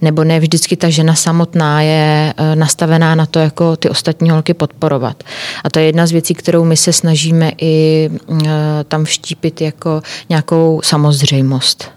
Nebo 0.01 0.23
ne 0.23 0.39
vždycky 0.39 0.75
ta 0.75 0.89
žena 0.89 1.15
samotná 1.15 1.81
je 1.81 2.33
eh, 2.37 2.55
nastavená 2.55 3.15
na 3.15 3.25
to, 3.25 3.39
jako 3.39 3.75
ty 3.75 3.89
ostatní 3.89 4.29
holky 4.29 4.53
podporovat. 4.53 5.23
A 5.63 5.69
to 5.69 5.79
je 5.79 5.85
jedna 5.85 6.07
z 6.07 6.11
věcí, 6.11 6.33
kterou 6.33 6.63
my 6.63 6.77
se 6.77 6.93
snažíme 6.93 7.51
i 7.61 8.09
eh, 8.31 8.47
tam 8.87 9.05
vštípit 9.05 9.61
jako 9.61 10.01
nějakou 10.29 10.81
samozřejmost. 10.83 11.91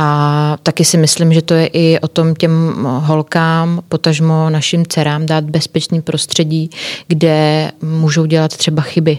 A 0.00 0.56
taky 0.62 0.84
si 0.84 0.96
myslím, 0.96 1.34
že 1.34 1.42
to 1.42 1.54
je 1.54 1.66
i 1.66 2.00
o 2.00 2.08
tom 2.08 2.34
těm 2.34 2.84
holkám, 2.84 3.82
potažmo 3.88 4.50
našim 4.50 4.86
dcerám 4.86 5.26
dát 5.26 5.44
bezpečný 5.44 6.02
prostředí, 6.02 6.70
kde 7.08 7.70
můžou 7.82 8.24
dělat 8.24 8.56
třeba 8.56 8.82
chyby, 8.82 9.18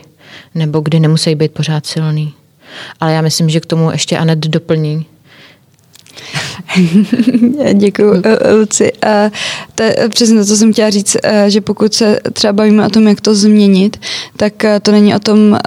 nebo 0.56 0.80
kde 0.80 1.00
nemusí 1.00 1.36
být 1.36 1.52
pořád 1.52 1.86
silný. 1.86 2.34
Ale 3.00 3.14
já 3.14 3.22
myslím, 3.22 3.50
že 3.50 3.60
k 3.60 3.66
tomu 3.66 3.92
ještě 3.92 4.18
Anet 4.18 4.40
doplní. 4.40 5.06
Děkuji, 7.74 8.22
Luci. 8.60 8.92
A 8.94 9.32
to 9.76 9.84
je 9.84 9.96
přesně 10.10 10.40
to, 10.40 10.46
co 10.46 10.58
jsem 10.58 10.74
chtěla 10.74 10.90
říct, 10.90 11.18
že 11.48 11.62
pokud 11.62 11.94
se 11.94 12.20
třeba 12.34 12.54
bavíme 12.54 12.86
o 12.86 12.90
tom, 12.90 13.08
jak 13.08 13.22
to 13.22 13.36
změnit, 13.36 13.98
tak 14.38 14.54
to 14.82 14.92
není 14.92 15.16
o 15.16 15.20
tom 15.20 15.58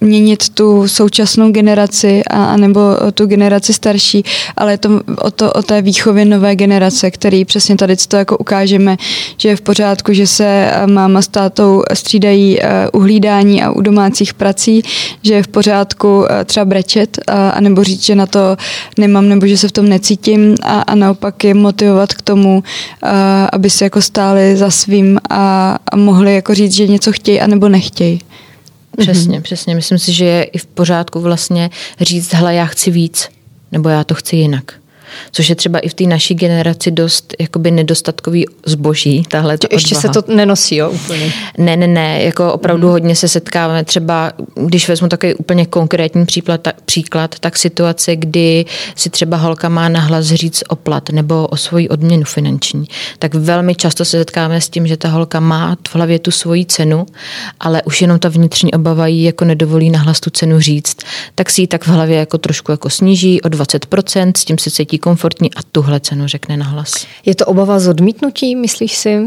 měnit 0.00 0.48
tu 0.48 0.88
současnou 0.88 1.52
generaci 1.52 2.22
a, 2.30 2.44
a 2.44 2.56
nebo 2.56 2.80
tu 3.14 3.26
generaci 3.26 3.72
starší, 3.72 4.22
ale 4.56 4.72
je 4.72 4.78
to 4.78 5.00
o, 5.18 5.30
to 5.30 5.52
o 5.52 5.62
té 5.62 5.82
výchově 5.82 6.24
nové 6.24 6.56
generace, 6.56 7.10
který 7.10 7.44
přesně 7.44 7.76
tady 7.76 7.96
to 7.96 8.16
jako 8.16 8.36
ukážeme, 8.38 8.96
že 9.36 9.48
je 9.48 9.56
v 9.56 9.60
pořádku, 9.60 10.12
že 10.12 10.26
se 10.26 10.72
máma 10.86 11.22
s 11.22 11.28
tátou 11.28 11.82
střídají 11.94 12.58
u 12.92 12.98
hlídání 12.98 13.62
a 13.62 13.70
u 13.70 13.80
domácích 13.80 14.34
prací, 14.34 14.82
že 15.22 15.34
je 15.34 15.42
v 15.42 15.48
pořádku 15.48 16.24
třeba 16.44 16.64
brečet 16.64 17.18
a, 17.26 17.50
a 17.50 17.60
nebo 17.60 17.84
říct, 17.84 18.04
že 18.04 18.14
na 18.14 18.26
to 18.26 18.56
nemám 18.98 19.28
nebo 19.28 19.46
že 19.46 19.58
se 19.58 19.68
v 19.68 19.72
tom 19.72 19.88
necítím 19.88 20.54
a, 20.62 20.80
a 20.80 20.94
naopak 20.94 21.44
je 21.44 21.54
motivovat 21.54 22.14
k 22.14 22.22
tomu, 22.22 22.62
a, 23.02 23.44
aby 23.52 23.70
se 23.70 23.84
jako 23.84 24.02
stáli 24.02 24.56
za 24.56 24.70
svým 24.70 25.18
a, 25.30 25.76
a 25.92 25.96
mohli 25.96 26.34
jako 26.34 26.54
říct, 26.54 26.72
že 26.72 26.86
něco 26.86 27.12
chtějí 27.12 27.40
a 27.40 27.46
nebo 27.46 27.68
nechtějí. 27.68 28.20
Přesně, 28.98 29.38
mm-hmm. 29.38 29.42
přesně. 29.42 29.74
Myslím 29.74 29.98
si, 29.98 30.12
že 30.12 30.24
je 30.24 30.42
i 30.42 30.58
v 30.58 30.66
pořádku 30.66 31.20
vlastně 31.20 31.70
říct, 32.00 32.34
hele, 32.34 32.54
já 32.54 32.66
chci 32.66 32.90
víc, 32.90 33.28
nebo 33.72 33.88
já 33.88 34.04
to 34.04 34.14
chci 34.14 34.36
jinak 34.36 34.74
což 35.32 35.48
je 35.48 35.54
třeba 35.54 35.78
i 35.78 35.88
v 35.88 35.94
té 35.94 36.04
naší 36.04 36.34
generaci 36.34 36.90
dost 36.90 37.34
jakoby 37.40 37.70
nedostatkový 37.70 38.46
zboží. 38.66 39.22
Tahle 39.28 39.58
ta 39.58 39.68
Ještě 39.70 39.94
se 39.94 40.08
to 40.08 40.22
nenosí, 40.28 40.76
jo, 40.76 40.90
úplně? 40.90 41.32
Ne, 41.58 41.76
ne, 41.76 41.86
ne, 41.86 42.22
jako 42.22 42.52
opravdu 42.52 42.86
hmm. 42.86 42.92
hodně 42.92 43.16
se 43.16 43.28
setkáváme 43.28 43.84
třeba, 43.84 44.32
když 44.54 44.88
vezmu 44.88 45.08
takový 45.08 45.34
úplně 45.34 45.66
konkrétní 45.66 46.26
příklad, 46.26 46.60
tak, 46.60 46.80
příklad, 46.80 47.38
tak 47.38 47.58
situace, 47.58 48.16
kdy 48.16 48.64
si 48.94 49.10
třeba 49.10 49.36
holka 49.36 49.68
má 49.68 49.88
nahlas 49.88 50.26
říct 50.26 50.64
o 50.68 50.76
plat 50.76 51.10
nebo 51.10 51.46
o 51.46 51.56
svoji 51.56 51.88
odměnu 51.88 52.24
finanční, 52.24 52.84
tak 53.18 53.34
velmi 53.34 53.74
často 53.74 54.04
se 54.04 54.18
setkáváme 54.18 54.60
s 54.60 54.68
tím, 54.68 54.86
že 54.86 54.96
ta 54.96 55.08
holka 55.08 55.40
má 55.40 55.76
v 55.88 55.94
hlavě 55.94 56.18
tu 56.18 56.30
svoji 56.30 56.66
cenu, 56.66 57.06
ale 57.60 57.82
už 57.82 58.02
jenom 58.02 58.18
ta 58.18 58.28
vnitřní 58.28 58.72
obava 58.72 59.06
jí 59.06 59.22
jako 59.22 59.44
nedovolí 59.44 59.90
nahlas 59.90 60.20
tu 60.20 60.30
cenu 60.30 60.60
říct, 60.60 60.96
tak 61.34 61.50
si 61.50 61.60
ji 61.60 61.66
tak 61.66 61.84
v 61.84 61.88
hlavě 61.88 62.18
jako 62.18 62.38
trošku 62.38 62.72
jako 62.72 62.90
sníží 62.90 63.42
o 63.42 63.48
20%, 63.48 64.32
s 64.36 64.44
tím 64.44 64.58
se 64.58 64.70
cítí 64.70 64.97
komfortní 64.98 65.54
a 65.54 65.60
tuhle 65.72 66.00
cenu 66.00 66.26
řekne 66.26 66.56
nahlas. 66.56 67.06
Je 67.26 67.34
to 67.34 67.46
obava 67.46 67.78
z 67.78 67.88
odmítnutí, 67.88 68.56
myslíš 68.56 68.96
si? 68.96 69.20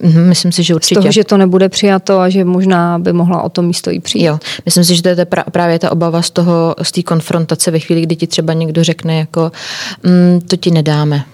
Mhm, 0.00 0.28
myslím 0.28 0.52
si, 0.52 0.62
že 0.62 0.74
určitě. 0.74 0.94
Z 0.94 0.98
toho, 0.98 1.12
že 1.12 1.24
to 1.24 1.36
nebude 1.36 1.68
přijato 1.68 2.18
a 2.18 2.28
že 2.28 2.44
možná 2.44 2.98
by 2.98 3.12
mohla 3.12 3.42
o 3.42 3.48
to 3.48 3.62
místo 3.62 3.90
i 3.90 4.00
přijít. 4.00 4.24
Jo, 4.24 4.38
myslím 4.64 4.84
si, 4.84 4.96
že 4.96 5.02
to 5.02 5.08
je 5.08 5.26
právě 5.52 5.78
ta 5.78 5.92
obava 5.92 6.22
z 6.22 6.30
toho, 6.30 6.74
z 6.82 6.92
té 6.92 7.02
konfrontace 7.02 7.70
ve 7.70 7.78
chvíli, 7.78 8.02
kdy 8.02 8.16
ti 8.16 8.26
třeba 8.26 8.52
někdo 8.52 8.84
řekne 8.84 9.18
jako 9.18 9.52
mm, 10.02 10.40
to 10.40 10.56
ti 10.56 10.70
nedáme. 10.70 11.24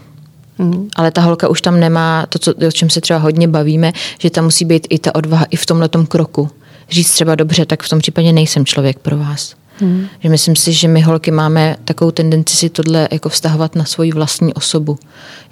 Mm. 0.58 0.88
Ale 0.96 1.10
ta 1.10 1.20
holka 1.20 1.48
už 1.48 1.60
tam 1.60 1.80
nemá 1.80 2.26
to, 2.28 2.38
co, 2.38 2.54
o 2.68 2.72
čem 2.72 2.90
se 2.90 3.00
třeba 3.00 3.18
hodně 3.18 3.48
bavíme, 3.48 3.92
že 4.18 4.30
tam 4.30 4.44
musí 4.44 4.64
být 4.64 4.86
i 4.90 4.98
ta 4.98 5.14
odvaha 5.14 5.46
i 5.50 5.56
v 5.56 5.66
tomhle 5.66 5.88
kroku. 6.08 6.50
Říct 6.90 7.10
třeba 7.12 7.34
dobře, 7.34 7.66
tak 7.66 7.82
v 7.82 7.88
tom 7.88 7.98
případě 7.98 8.32
nejsem 8.32 8.64
člověk 8.64 8.98
pro 8.98 9.16
vás. 9.16 9.54
Hmm. 9.80 10.06
Že 10.20 10.28
myslím 10.28 10.56
si, 10.56 10.72
že 10.72 10.88
my 10.88 11.00
holky 11.00 11.30
máme 11.30 11.76
takovou 11.84 12.10
tendenci 12.10 12.56
si 12.56 12.68
tohle 12.68 13.08
jako 13.12 13.28
vztahovat 13.28 13.74
na 13.74 13.84
svoji 13.84 14.12
vlastní 14.12 14.54
osobu. 14.54 14.98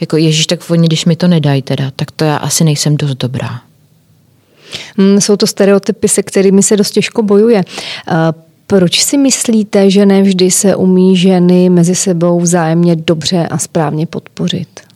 Jako 0.00 0.16
Ježíš, 0.16 0.46
tak 0.46 0.70
oni, 0.70 0.86
když 0.86 1.04
mi 1.04 1.16
to 1.16 1.28
nedají 1.28 1.62
teda, 1.62 1.90
tak 1.96 2.10
to 2.10 2.24
já 2.24 2.36
asi 2.36 2.64
nejsem 2.64 2.96
dost 2.96 3.14
dobrá. 3.14 3.60
Hmm, 4.96 5.20
jsou 5.20 5.36
to 5.36 5.46
stereotypy, 5.46 6.08
se 6.08 6.22
kterými 6.22 6.62
se 6.62 6.76
dost 6.76 6.90
těžko 6.90 7.22
bojuje. 7.22 7.62
Proč 8.66 9.04
si 9.04 9.18
myslíte, 9.18 9.90
že 9.90 10.06
nevždy 10.06 10.50
se 10.50 10.76
umí 10.76 11.16
ženy 11.16 11.68
mezi 11.70 11.94
sebou 11.94 12.40
vzájemně 12.40 12.96
dobře 12.96 13.46
a 13.50 13.58
správně 13.58 14.06
podpořit? 14.06 14.87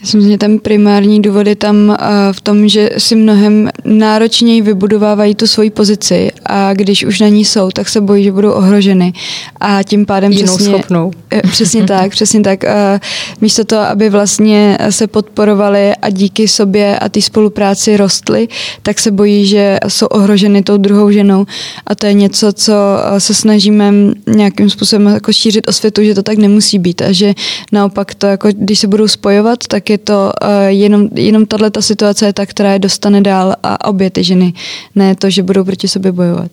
Já 0.00 0.06
si 0.06 0.16
myslím, 0.16 0.32
že 0.32 0.38
ten 0.38 0.58
primární 0.58 1.22
důvod 1.22 1.46
je 1.46 1.56
tam 1.56 1.96
eh, 2.00 2.32
v 2.32 2.40
tom, 2.40 2.68
že 2.68 2.90
si 2.98 3.16
mnohem 3.16 3.70
náročněji 3.84 4.62
vybudovávají 4.62 5.34
tu 5.34 5.46
svoji 5.46 5.70
pozici 5.70 6.30
a 6.46 6.74
když 6.74 7.04
už 7.04 7.20
na 7.20 7.28
ní 7.28 7.44
jsou, 7.44 7.70
tak 7.70 7.88
se 7.88 8.00
bojí, 8.00 8.24
že 8.24 8.32
budou 8.32 8.52
ohroženy 8.52 9.12
a 9.60 9.82
tím 9.82 10.06
pádem 10.06 10.32
Jinou 10.32 10.56
přesně, 10.56 10.72
schopnou. 10.72 11.10
Eh, 11.30 11.42
přesně 11.42 11.84
tak, 11.86 12.10
přesně 12.10 12.40
tak. 12.40 12.64
Eh, 12.64 13.00
místo 13.40 13.64
toho, 13.64 13.82
aby 13.82 14.10
vlastně 14.10 14.78
se 14.90 15.06
podporovali 15.06 15.96
a 16.02 16.10
díky 16.10 16.48
sobě 16.48 16.98
a 16.98 17.08
té 17.08 17.22
spolupráci 17.22 17.96
rostly, 17.96 18.48
tak 18.82 18.98
se 18.98 19.10
bojí, 19.10 19.46
že 19.46 19.78
jsou 19.88 20.06
ohroženy 20.06 20.62
tou 20.62 20.76
druhou 20.76 21.10
ženou 21.10 21.46
a 21.86 21.94
to 21.94 22.06
je 22.06 22.12
něco, 22.12 22.52
co 22.52 22.72
se 23.18 23.34
snažíme 23.34 23.92
nějakým 24.26 24.70
způsobem 24.70 25.06
jako 25.06 25.32
šířit 25.32 25.68
o 25.68 25.72
světu, 25.72 26.02
že 26.02 26.14
to 26.14 26.22
tak 26.22 26.38
nemusí 26.38 26.78
být 26.78 27.02
a 27.02 27.12
že 27.12 27.34
naopak 27.72 28.14
to, 28.14 28.26
jako, 28.26 28.48
když 28.52 28.78
se 28.78 28.86
budou 28.86 29.08
spojovat, 29.08 29.58
tak 29.68 29.87
je 29.90 29.98
to 29.98 30.32
uh, 30.42 30.48
jenom, 30.66 31.08
jenom 31.14 31.46
tahle 31.46 31.70
ta 31.70 31.82
situace 31.82 32.26
je 32.26 32.32
ta, 32.32 32.46
která 32.46 32.72
je 32.72 32.78
dostane 32.78 33.20
dál 33.20 33.54
a 33.62 33.88
obě 33.88 34.10
ty 34.10 34.24
ženy, 34.24 34.52
ne 34.94 35.14
to, 35.14 35.30
že 35.30 35.42
budou 35.42 35.64
proti 35.64 35.88
sobě 35.88 36.12
bojovat. 36.12 36.50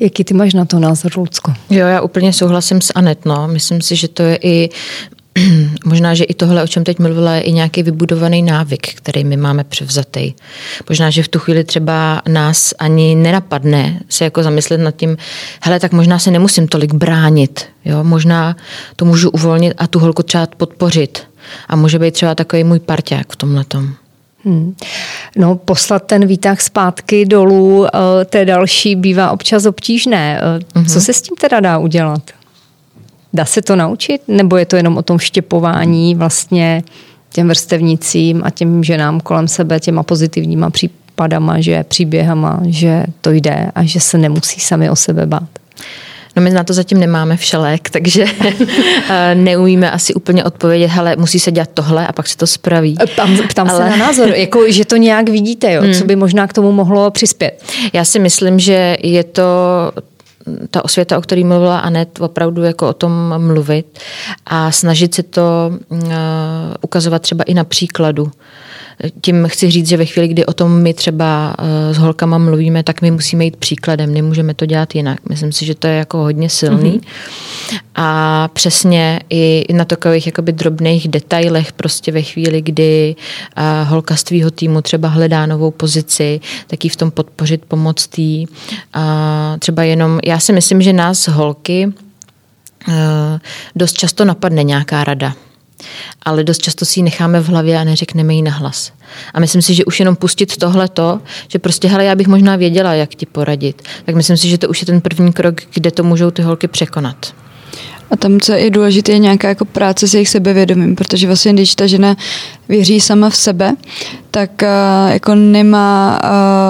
Jaký 0.00 0.24
ty 0.24 0.34
máš 0.34 0.54
na 0.54 0.64
to 0.64 0.78
názor, 0.78 1.12
Lucko? 1.16 1.54
Jo, 1.70 1.86
já 1.86 2.00
úplně 2.00 2.32
souhlasím 2.32 2.80
s 2.80 2.92
Anet, 2.94 3.24
no. 3.24 3.48
Myslím 3.48 3.80
si, 3.80 3.96
že 3.96 4.08
to 4.08 4.22
je 4.22 4.38
i 4.42 4.70
Možná, 5.84 6.14
že 6.14 6.24
i 6.24 6.34
tohle, 6.34 6.62
o 6.62 6.66
čem 6.66 6.84
teď 6.84 6.98
mluvila, 6.98 7.34
je 7.34 7.40
i 7.40 7.52
nějaký 7.52 7.82
vybudovaný 7.82 8.42
návyk, 8.42 8.94
který 8.94 9.24
my 9.24 9.36
máme 9.36 9.64
převzatý. 9.64 10.34
Možná, 10.88 11.10
že 11.10 11.22
v 11.22 11.28
tu 11.28 11.38
chvíli 11.38 11.64
třeba 11.64 12.22
nás 12.28 12.74
ani 12.78 13.14
nenapadne 13.14 14.00
se 14.08 14.24
jako 14.24 14.42
zamyslet 14.42 14.80
nad 14.80 14.96
tím, 14.96 15.16
hele, 15.60 15.80
tak 15.80 15.92
možná 15.92 16.18
se 16.18 16.30
nemusím 16.30 16.68
tolik 16.68 16.94
bránit, 16.94 17.64
jo? 17.84 18.04
možná 18.04 18.56
to 18.96 19.04
můžu 19.04 19.30
uvolnit 19.30 19.74
a 19.78 19.86
tu 19.86 19.98
holku 19.98 20.22
třeba 20.22 20.46
podpořit. 20.56 21.22
A 21.68 21.76
může 21.76 21.98
být 21.98 22.14
třeba 22.14 22.34
takový 22.34 22.64
můj 22.64 22.78
parťák 22.78 23.32
v 23.32 23.36
tomhle 23.36 23.64
tom. 23.64 23.94
Hmm. 24.44 24.74
No, 25.36 25.56
poslat 25.56 26.02
ten 26.02 26.26
výtah 26.26 26.60
zpátky 26.60 27.26
dolů, 27.26 27.86
eh, 27.86 28.24
té 28.24 28.44
další 28.44 28.96
bývá 28.96 29.30
občas 29.30 29.66
obtížné. 29.66 30.40
Uh-huh. 30.74 30.92
Co 30.92 31.00
se 31.00 31.12
s 31.12 31.22
tím 31.22 31.36
teda 31.40 31.60
dá 31.60 31.78
udělat? 31.78 32.22
Dá 33.32 33.44
se 33.44 33.62
to 33.62 33.76
naučit? 33.76 34.22
Nebo 34.28 34.56
je 34.56 34.66
to 34.66 34.76
jenom 34.76 34.96
o 34.96 35.02
tom 35.02 35.18
štěpování 35.18 36.14
vlastně 36.14 36.82
těm 37.32 37.48
vrstevnicím 37.48 38.42
a 38.44 38.50
těm 38.50 38.84
ženám 38.84 39.20
kolem 39.20 39.48
sebe, 39.48 39.80
těma 39.80 40.02
pozitivníma 40.02 40.70
případama, 40.70 41.60
že 41.60 41.84
příběhama, 41.84 42.60
že 42.66 43.04
to 43.20 43.30
jde 43.30 43.70
a 43.74 43.84
že 43.84 44.00
se 44.00 44.18
nemusí 44.18 44.60
sami 44.60 44.90
o 44.90 44.96
sebe 44.96 45.26
bát? 45.26 45.48
No 46.36 46.42
my 46.42 46.50
na 46.50 46.64
to 46.64 46.72
zatím 46.72 47.00
nemáme 47.00 47.36
všelek, 47.36 47.90
takže 47.90 48.24
eh, 49.10 49.34
neumíme 49.34 49.90
asi 49.90 50.14
úplně 50.14 50.44
odpovědět, 50.44 50.90
ale 50.98 51.16
musí 51.16 51.38
se 51.38 51.52
dělat 51.52 51.70
tohle 51.74 52.06
a 52.06 52.12
pak 52.12 52.26
se 52.26 52.36
to 52.36 52.46
spraví. 52.46 52.96
Ptám, 53.12 53.38
ptám 53.48 53.70
ale... 53.70 53.78
se 53.78 53.90
na 53.90 53.96
názor, 53.96 54.28
jako, 54.34 54.72
že 54.72 54.84
to 54.84 54.96
nějak 54.96 55.28
vidíte, 55.28 55.72
jo? 55.72 55.82
Hmm. 55.82 55.94
co 55.94 56.04
by 56.04 56.16
možná 56.16 56.46
k 56.46 56.52
tomu 56.52 56.72
mohlo 56.72 57.10
přispět. 57.10 57.64
Já 57.92 58.04
si 58.04 58.18
myslím, 58.18 58.58
že 58.58 58.96
je 59.02 59.24
to 59.24 59.42
ta 60.70 60.84
osvěta, 60.84 61.18
o 61.18 61.20
které 61.20 61.44
mluvila 61.44 61.78
Anet, 61.78 62.20
opravdu 62.20 62.62
jako 62.62 62.88
o 62.88 62.92
tom 62.92 63.34
mluvit 63.38 63.98
a 64.46 64.72
snažit 64.72 65.14
se 65.14 65.22
to 65.22 65.42
uh, 65.88 66.08
ukazovat 66.80 67.22
třeba 67.22 67.44
i 67.44 67.54
na 67.54 67.64
příkladu. 67.64 68.30
Tím 69.20 69.48
chci 69.48 69.70
říct, 69.70 69.88
že 69.88 69.96
ve 69.96 70.04
chvíli, 70.04 70.28
kdy 70.28 70.46
o 70.46 70.52
tom 70.52 70.82
my 70.82 70.94
třeba 70.94 71.54
eh, 71.58 71.94
s 71.94 71.98
holkama 71.98 72.38
mluvíme, 72.38 72.82
tak 72.82 73.02
my 73.02 73.10
musíme 73.10 73.44
jít 73.44 73.56
příkladem, 73.56 74.14
nemůžeme 74.14 74.54
to 74.54 74.66
dělat 74.66 74.94
jinak. 74.94 75.18
Myslím 75.28 75.52
si, 75.52 75.66
že 75.66 75.74
to 75.74 75.86
je 75.86 75.96
jako 75.96 76.18
hodně 76.18 76.48
silný. 76.48 77.00
Mm-hmm. 77.00 77.80
A 77.94 78.48
přesně 78.52 79.20
i 79.30 79.66
na 79.72 79.84
takových 79.84 80.26
jakoby 80.26 80.52
drobných 80.52 81.08
detailech, 81.08 81.72
prostě 81.72 82.12
ve 82.12 82.22
chvíli, 82.22 82.62
kdy 82.62 83.16
eh, 83.56 83.84
holka 83.84 84.16
z 84.16 84.22
tvýho 84.22 84.50
týmu 84.50 84.82
třeba 84.82 85.08
hledá 85.08 85.46
novou 85.46 85.70
pozici, 85.70 86.40
tak 86.66 86.84
ji 86.84 86.90
v 86.90 86.96
tom 86.96 87.10
podpořit, 87.10 87.64
pomoct 87.68 88.18
jí. 88.18 88.48
A 88.92 89.56
třeba 89.58 89.82
jenom, 89.82 90.20
já 90.26 90.38
si 90.38 90.52
myslím, 90.52 90.82
že 90.82 90.92
nás 90.92 91.28
holky 91.28 91.92
eh, 92.88 92.92
dost 93.76 93.92
často 93.92 94.24
napadne 94.24 94.62
nějaká 94.62 95.04
rada 95.04 95.34
ale 96.22 96.44
dost 96.44 96.58
často 96.58 96.84
si 96.84 97.00
ji 97.00 97.04
necháme 97.04 97.40
v 97.40 97.48
hlavě 97.48 97.78
a 97.78 97.84
neřekneme 97.84 98.34
ji 98.34 98.42
nahlas. 98.42 98.92
A 99.34 99.40
myslím 99.40 99.62
si, 99.62 99.74
že 99.74 99.84
už 99.84 100.00
jenom 100.00 100.16
pustit 100.16 100.56
tohleto, 100.56 101.20
že 101.48 101.58
prostě, 101.58 101.88
hele, 101.88 102.04
já 102.04 102.14
bych 102.14 102.26
možná 102.26 102.56
věděla, 102.56 102.94
jak 102.94 103.14
ti 103.14 103.26
poradit, 103.26 103.82
tak 104.04 104.14
myslím 104.14 104.36
si, 104.36 104.48
že 104.48 104.58
to 104.58 104.68
už 104.68 104.80
je 104.82 104.86
ten 104.86 105.00
první 105.00 105.32
krok, 105.32 105.54
kde 105.74 105.90
to 105.90 106.04
můžou 106.04 106.30
ty 106.30 106.42
holky 106.42 106.68
překonat. 106.68 107.34
A 108.10 108.16
tam, 108.16 108.40
co 108.40 108.52
je 108.52 108.70
důležité, 108.70 109.12
je 109.12 109.18
nějaká 109.18 109.48
jako 109.48 109.64
práce 109.64 110.08
s 110.08 110.14
jejich 110.14 110.28
sebevědomím, 110.28 110.96
protože 110.96 111.26
vlastně, 111.26 111.52
když 111.52 111.74
ta 111.74 111.86
žena 111.86 112.16
věří 112.68 113.00
sama 113.00 113.30
v 113.30 113.36
sebe, 113.36 113.76
tak 114.30 114.50
uh, 114.62 115.12
jako 115.12 115.34
nemá, 115.34 116.20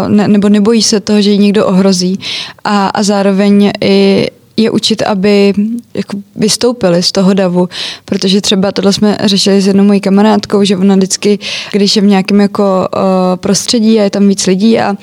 uh, 0.04 0.08
ne, 0.12 0.28
nebo 0.28 0.48
nebojí 0.48 0.82
se 0.82 1.00
toho, 1.00 1.22
že 1.22 1.30
ji 1.30 1.38
někdo 1.38 1.66
ohrozí 1.66 2.20
a, 2.64 2.86
a 2.86 3.02
zároveň 3.02 3.72
i 3.80 4.26
je 4.56 4.70
učit, 4.70 5.02
aby 5.02 5.54
jako 5.94 6.16
vystoupili 6.36 7.02
z 7.02 7.12
toho 7.12 7.34
davu, 7.34 7.68
protože 8.04 8.40
třeba 8.40 8.72
tohle 8.72 8.92
jsme 8.92 9.18
řešili 9.24 9.60
s 9.60 9.66
jednou 9.66 9.84
mojí 9.84 10.00
kamarádkou, 10.00 10.64
že 10.64 10.76
ona 10.76 10.96
vždycky, 10.96 11.38
když 11.72 11.96
je 11.96 12.02
v 12.02 12.06
nějakém 12.06 12.40
jako 12.40 12.62
uh, 12.96 13.00
prostředí 13.36 14.00
a 14.00 14.02
je 14.02 14.10
tam 14.10 14.28
víc 14.28 14.46
lidí 14.46 14.80
a 14.80 14.96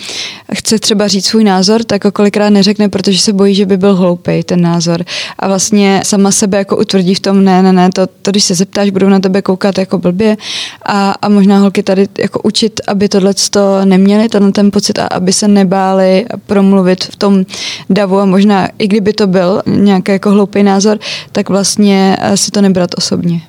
chce 0.54 0.80
třeba 0.80 1.08
říct 1.08 1.26
svůj 1.26 1.44
názor, 1.44 1.84
tak 1.84 2.06
ho 2.06 2.12
kolikrát 2.12 2.50
neřekne, 2.50 2.90
protože 2.90 3.20
se 3.20 3.34
bojí, 3.34 3.56
že 3.56 3.66
by 3.66 3.78
byl 3.78 3.96
hloupý 3.96 4.44
ten 4.44 4.62
názor. 4.62 5.06
A 5.40 5.48
vlastně 5.48 6.02
sama 6.04 6.32
sebe 6.32 6.58
jako 6.58 6.78
utvrdí 6.78 7.16
v 7.16 7.20
tom, 7.20 7.44
ne, 7.44 7.64
ne, 7.64 7.74
ne, 7.74 7.90
to, 7.92 8.08
to 8.08 8.32
když 8.32 8.44
se 8.44 8.56
zeptáš, 8.56 8.90
budou 8.90 9.10
na 9.10 9.20
tebe 9.20 9.42
koukat 9.42 9.78
jako 9.78 9.98
blbě 9.98 10.38
a, 10.86 11.12
a 11.22 11.30
možná 11.30 11.60
holky 11.60 11.84
tady 11.84 12.08
jako 12.18 12.40
učit, 12.44 12.82
aby 12.88 13.10
tohle 13.10 13.34
to 13.50 13.86
neměli, 13.86 14.30
tenhle 14.30 14.52
ten 14.52 14.72
pocit 14.72 15.00
a 15.00 15.08
aby 15.08 15.34
se 15.34 15.48
nebáli 15.48 16.26
promluvit 16.46 17.04
v 17.04 17.16
tom 17.16 17.46
davu 17.90 18.20
a 18.20 18.26
možná 18.26 18.70
i 18.80 18.88
kdyby 18.88 19.14
to 19.14 19.28
byl 19.28 19.43
byl 19.44 19.62
nějaký 19.66 20.12
jako 20.12 20.32
hloupý 20.32 20.64
názor, 20.64 21.00
tak 21.32 21.50
vlastně 21.50 22.18
eh, 22.22 22.38
si 22.38 22.52
to 22.52 22.62
nebrat 22.62 22.90
osobně. 22.98 23.42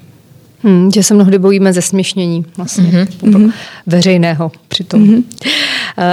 Hmm, 0.63 0.91
že 0.95 1.03
se 1.03 1.15
mnohdy 1.15 1.39
bojíme 1.39 1.73
ze 1.73 1.83
směšnění 1.83 2.45
vlastně 2.57 3.07
mm-hmm. 3.23 3.53
veřejného 3.87 4.53
přitom. 4.69 5.05
Mm-hmm. 5.05 5.23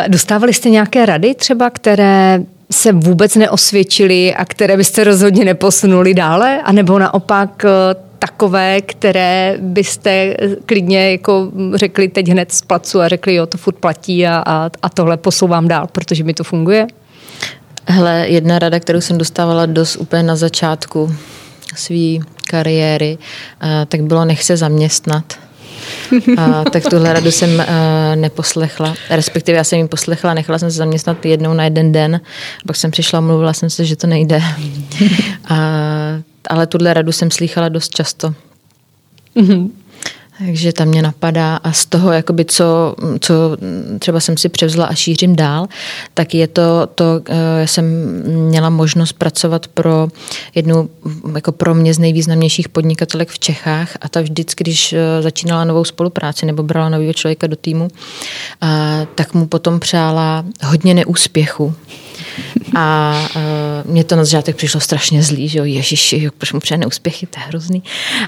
Dostávali 0.07 0.53
jste 0.53 0.69
nějaké 0.69 1.05
rady 1.05 1.35
třeba, 1.35 1.69
které 1.69 2.43
se 2.71 2.91
vůbec 2.91 3.35
neosvědčily 3.35 4.35
a 4.35 4.45
které 4.45 4.77
byste 4.77 5.03
rozhodně 5.03 5.45
neposunuli 5.45 6.13
dále? 6.13 6.61
A 6.61 6.71
nebo 6.71 6.99
naopak 6.99 7.65
eh, 7.65 7.95
takové, 8.19 8.81
které 8.81 9.57
byste 9.59 10.35
klidně 10.65 11.11
jako 11.11 11.51
řekli 11.75 12.07
teď 12.07 12.27
hned 12.27 12.51
z 12.51 12.61
placu 12.61 12.99
a 12.99 13.07
řekli, 13.07 13.35
jo, 13.35 13.45
to 13.45 13.57
furt 13.57 13.75
platí 13.75 14.27
a, 14.27 14.43
a, 14.45 14.69
a 14.81 14.89
tohle 14.89 15.17
posouvám 15.17 15.67
dál, 15.67 15.87
protože 15.91 16.23
mi 16.23 16.33
to 16.33 16.43
funguje? 16.43 16.87
Hele, 17.85 18.25
jedna 18.27 18.59
rada, 18.59 18.79
kterou 18.79 19.01
jsem 19.01 19.17
dostávala 19.17 19.65
dost 19.65 19.95
úplně 19.95 20.23
na 20.23 20.35
začátku 20.35 21.15
své 21.75 22.25
kariéry, 22.47 23.17
tak 23.87 24.01
bylo 24.01 24.25
nech 24.25 24.43
se 24.43 24.57
zaměstnat. 24.57 25.39
A, 26.37 26.63
tak 26.71 26.83
tuhle 26.89 27.13
radu 27.13 27.31
jsem 27.31 27.49
uh, 27.49 27.65
neposlechla. 28.15 28.95
Respektive 29.09 29.57
já 29.57 29.63
jsem 29.63 29.79
ji 29.79 29.87
poslechla, 29.87 30.33
nechala 30.33 30.59
jsem 30.59 30.71
se 30.71 30.77
zaměstnat 30.77 31.25
jednou 31.25 31.53
na 31.53 31.63
jeden 31.63 31.91
den, 31.91 32.21
pak 32.67 32.75
jsem 32.75 32.91
přišla 32.91 33.17
a 33.17 33.21
mluvila 33.21 33.53
jsem 33.53 33.69
se, 33.69 33.85
že 33.85 33.95
to 33.95 34.07
nejde. 34.07 34.41
A, 35.45 35.55
ale 36.49 36.67
tuhle 36.67 36.93
radu 36.93 37.11
jsem 37.11 37.31
slýchala 37.31 37.69
dost 37.69 37.95
často. 37.95 38.33
Mm-hmm. 39.35 39.69
Takže 40.45 40.73
tam 40.73 40.87
mě 40.87 41.01
napadá 41.01 41.55
a 41.55 41.71
z 41.71 41.85
toho, 41.85 42.11
jakoby 42.11 42.45
co, 42.45 42.95
co 43.19 43.33
třeba 43.99 44.19
jsem 44.19 44.37
si 44.37 44.49
převzla 44.49 44.85
a 44.85 44.95
šířím 44.95 45.35
dál, 45.35 45.67
tak 46.13 46.33
je 46.33 46.47
to, 46.47 46.87
to 46.95 47.21
já 47.59 47.67
jsem 47.67 47.85
měla 48.49 48.69
možnost 48.69 49.13
pracovat 49.13 49.67
pro 49.67 50.07
jednu 50.55 50.89
jako 51.35 51.51
pro 51.51 51.75
mě 51.75 51.93
z 51.93 51.99
nejvýznamnějších 51.99 52.69
podnikatelek 52.69 53.29
v 53.29 53.39
Čechách 53.39 53.97
a 54.01 54.09
ta 54.09 54.21
vždycky, 54.21 54.63
když 54.63 54.93
eh, 54.93 55.21
začínala 55.21 55.63
novou 55.63 55.83
spolupráci 55.83 56.45
nebo 56.45 56.63
brala 56.63 56.89
nového 56.89 57.13
člověka 57.13 57.47
do 57.47 57.55
týmu, 57.55 57.87
tak 59.15 59.33
mu 59.33 59.47
potom 59.47 59.79
přála 59.79 60.45
hodně 60.63 60.93
neúspěchu. 60.93 61.75
A 62.75 63.15
uh, 63.35 63.91
mě 63.91 64.03
to 64.03 64.15
na 64.15 64.23
začátek 64.23 64.55
přišlo 64.55 64.79
strašně 64.79 65.23
zlý, 65.23 65.47
že 65.47 65.59
jo, 65.59 65.65
ježiši, 65.65 66.29
proč 66.37 66.53
mu 66.53 66.59
přeje 66.59 66.77
neúspěchy, 66.77 67.25
to 67.25 67.39
je 67.39 67.45
hrozný. 67.45 67.83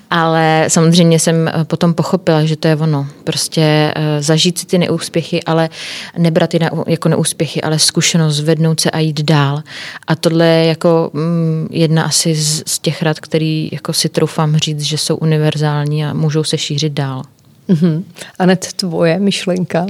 Ale 0.10 0.66
samozřejmě 0.68 1.20
jsem 1.20 1.52
potom 1.64 1.94
pochopila, 1.94 2.46
že 2.46 2.56
to 2.56 2.68
je 2.68 2.76
ono. 2.76 3.08
Prostě 3.24 3.94
uh, 3.98 4.04
zažít 4.20 4.58
si 4.58 4.66
ty 4.66 4.78
neúspěchy, 4.78 5.44
ale 5.44 5.70
nebrat 6.18 6.54
je 6.54 6.60
na, 6.60 6.70
jako 6.88 7.10
neúspěchy, 7.10 7.62
ale 7.62 7.80
zkušenost, 7.80 8.36
zvednout 8.36 8.80
se 8.80 8.92
a 8.92 9.00
jít 9.00 9.22
dál. 9.22 9.64
A 10.08 10.16
tohle 10.16 10.46
je 10.46 10.66
jako 10.66 11.12
um, 11.14 11.68
jedna 11.72 12.04
asi 12.04 12.36
z, 12.36 12.64
z 12.68 12.80
těch 12.80 13.02
rad, 13.02 13.20
který 13.20 13.70
jako 13.72 13.94
si 13.94 14.10
troufám 14.10 14.58
říct, 14.58 14.82
že 14.82 14.98
jsou 14.98 15.16
univerzální 15.16 16.06
a 16.06 16.14
můžou 16.14 16.44
se 16.44 16.58
šířit 16.58 16.94
dál. 16.94 17.24
Mm-hmm. 17.70 18.04
Anet, 18.40 18.74
tvoje 18.74 19.20
myšlenka? 19.20 19.86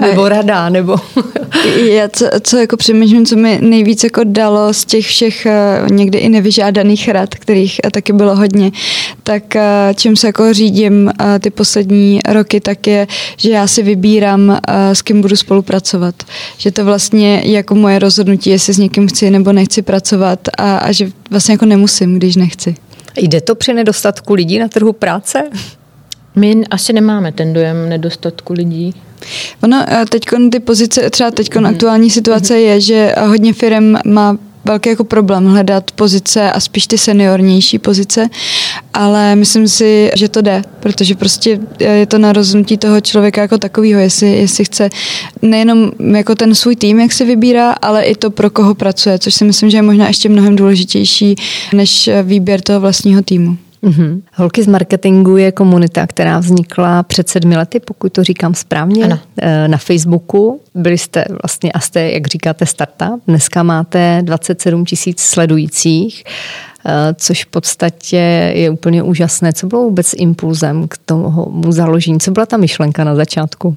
Nebo 0.00 0.28
rada, 0.28 0.68
nebo... 0.68 0.96
Já 1.76 2.08
co, 2.08 2.26
co 2.42 2.56
jako 2.56 2.76
přemýšlím, 2.76 3.26
co 3.26 3.36
mi 3.36 3.58
nejvíc 3.62 4.04
jako 4.04 4.20
dalo 4.24 4.74
z 4.74 4.84
těch 4.84 5.06
všech 5.06 5.46
eh, 5.46 5.82
někdy 5.90 6.18
i 6.18 6.28
nevyžádaných 6.28 7.08
rad, 7.08 7.34
kterých 7.34 7.80
eh, 7.84 7.90
taky 7.90 8.12
bylo 8.12 8.36
hodně, 8.36 8.72
tak 9.22 9.56
eh, 9.56 9.94
čím 9.96 10.16
se 10.16 10.26
jako 10.26 10.54
řídím 10.54 11.10
ty 11.40 11.50
poslední 11.50 12.20
roky, 12.28 12.60
tak 12.60 12.86
je, 12.86 13.06
že 13.36 13.50
já 13.50 13.66
si 13.66 13.82
vybírám, 13.82 14.58
s 14.68 15.02
kým 15.02 15.20
budu 15.20 15.36
spolupracovat. 15.36 16.14
Že 16.58 16.70
to 16.70 16.84
vlastně 16.84 17.42
jako 17.44 17.74
moje 17.74 17.98
rozhodnutí, 17.98 18.50
jestli 18.50 18.74
s 18.74 18.78
někým 18.78 19.08
chci 19.08 19.30
nebo 19.30 19.52
nechci 19.52 19.82
pracovat 19.82 20.40
a, 20.58 20.76
a 20.76 20.92
že 20.92 21.10
vlastně 21.30 21.54
jako 21.54 21.66
nemusím, 21.66 22.16
když 22.16 22.36
nechci. 22.36 22.74
Jde 23.16 23.40
to 23.40 23.54
při 23.54 23.74
nedostatku 23.74 24.34
lidí 24.34 24.58
na 24.58 24.68
trhu 24.68 24.92
práce? 24.92 25.42
My 26.36 26.62
asi 26.70 26.92
nemáme 26.92 27.32
ten 27.32 27.52
dojem 27.52 27.88
nedostatku 27.88 28.52
lidí. 28.52 28.94
Ono 29.62 29.84
eh, 29.88 30.04
teď 30.08 30.22
ty 30.52 30.60
pozice, 30.60 31.10
třeba 31.10 31.30
teď 31.30 31.54
mm. 31.54 31.66
aktuální 31.66 32.10
situace 32.10 32.54
mm. 32.54 32.60
je, 32.60 32.80
že 32.80 33.14
hodně 33.26 33.52
firm 33.52 33.96
má 34.06 34.36
velký 34.64 34.88
jako 34.88 35.04
problém 35.04 35.46
hledat 35.46 35.90
pozice 35.90 36.52
a 36.52 36.60
spíš 36.60 36.86
ty 36.86 36.98
seniornější 36.98 37.78
pozice, 37.78 38.28
ale 38.94 39.36
myslím 39.36 39.68
si, 39.68 40.10
že 40.16 40.28
to 40.28 40.40
jde, 40.40 40.62
protože 40.80 41.14
prostě 41.14 41.60
je 41.78 42.06
to 42.06 42.18
na 42.18 42.32
rozhodnutí 42.32 42.76
toho 42.76 43.00
člověka 43.00 43.40
jako 43.40 43.58
takového, 43.58 44.00
jestli, 44.00 44.30
jestli 44.30 44.64
chce 44.64 44.90
nejenom 45.42 45.90
jako 46.14 46.34
ten 46.34 46.54
svůj 46.54 46.76
tým, 46.76 47.00
jak 47.00 47.12
si 47.12 47.24
vybírá, 47.24 47.72
ale 47.72 48.02
i 48.02 48.14
to, 48.14 48.30
pro 48.30 48.50
koho 48.50 48.74
pracuje, 48.74 49.18
což 49.18 49.34
si 49.34 49.44
myslím, 49.44 49.70
že 49.70 49.78
je 49.78 49.82
možná 49.82 50.08
ještě 50.08 50.28
mnohem 50.28 50.56
důležitější 50.56 51.36
než 51.72 52.10
výběr 52.22 52.60
toho 52.60 52.80
vlastního 52.80 53.22
týmu. 53.22 53.56
Mm-hmm. 53.82 54.22
Holky 54.34 54.62
z 54.62 54.66
marketingu 54.66 55.36
je 55.36 55.52
komunita, 55.52 56.06
která 56.06 56.38
vznikla 56.38 57.02
před 57.02 57.28
sedmi 57.28 57.56
lety, 57.56 57.80
pokud 57.80 58.12
to 58.12 58.24
říkám 58.24 58.54
správně, 58.54 59.04
ano. 59.04 59.18
Eh, 59.42 59.68
na 59.68 59.78
Facebooku. 59.78 60.60
Byli 60.74 60.98
jste 60.98 61.24
vlastně 61.42 61.72
a 61.72 61.80
jste, 61.80 62.10
jak 62.10 62.26
říkáte, 62.26 62.66
startup. 62.66 63.22
Dneska 63.26 63.62
máte 63.62 64.22
27 64.22 64.84
tisíc 64.84 65.20
sledujících, 65.20 66.24
eh, 66.86 67.14
což 67.14 67.44
v 67.44 67.46
podstatě 67.46 68.52
je 68.54 68.70
úplně 68.70 69.02
úžasné. 69.02 69.52
Co 69.52 69.66
bylo 69.66 69.82
vůbec 69.82 70.12
impulzem 70.16 70.88
k 70.88 70.98
tomu 70.98 71.72
založení? 71.72 72.20
Co 72.20 72.30
byla 72.30 72.46
ta 72.46 72.56
myšlenka 72.56 73.04
na 73.04 73.14
začátku? 73.14 73.76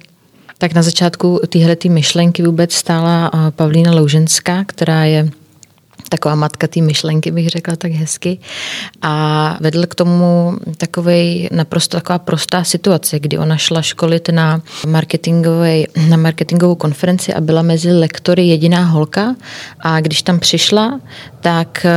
Tak 0.58 0.74
na 0.74 0.82
začátku 0.82 1.40
téhle 1.50 1.76
myšlenky 1.90 2.44
vůbec 2.44 2.74
stála 2.74 3.32
eh, 3.34 3.52
Pavlína 3.52 3.92
Louženská, 3.92 4.64
která 4.68 5.06
je 5.06 5.30
taková 6.14 6.36
matka 6.36 6.68
té 6.68 6.82
myšlenky, 6.82 7.32
bych 7.32 7.50
řekla 7.50 7.76
tak 7.76 7.92
hezky. 7.92 8.38
A 9.02 9.58
vedl 9.60 9.86
k 9.86 9.96
tomu 9.96 10.54
takovej 10.78 11.50
naprosto 11.52 11.98
taková 11.98 12.20
prostá 12.20 12.64
situace, 12.64 13.20
kdy 13.20 13.38
ona 13.38 13.58
šla 13.58 13.82
školit 13.82 14.30
na, 14.30 14.62
na 16.10 16.18
marketingovou 16.18 16.76
konferenci 16.76 17.34
a 17.34 17.42
byla 17.42 17.62
mezi 17.62 17.92
lektory 17.92 18.48
jediná 18.48 18.86
holka 18.86 19.36
a 19.80 20.02
když 20.02 20.22
tam 20.22 20.40
přišla, 20.40 21.00
tak 21.42 21.86
eh, 21.86 21.94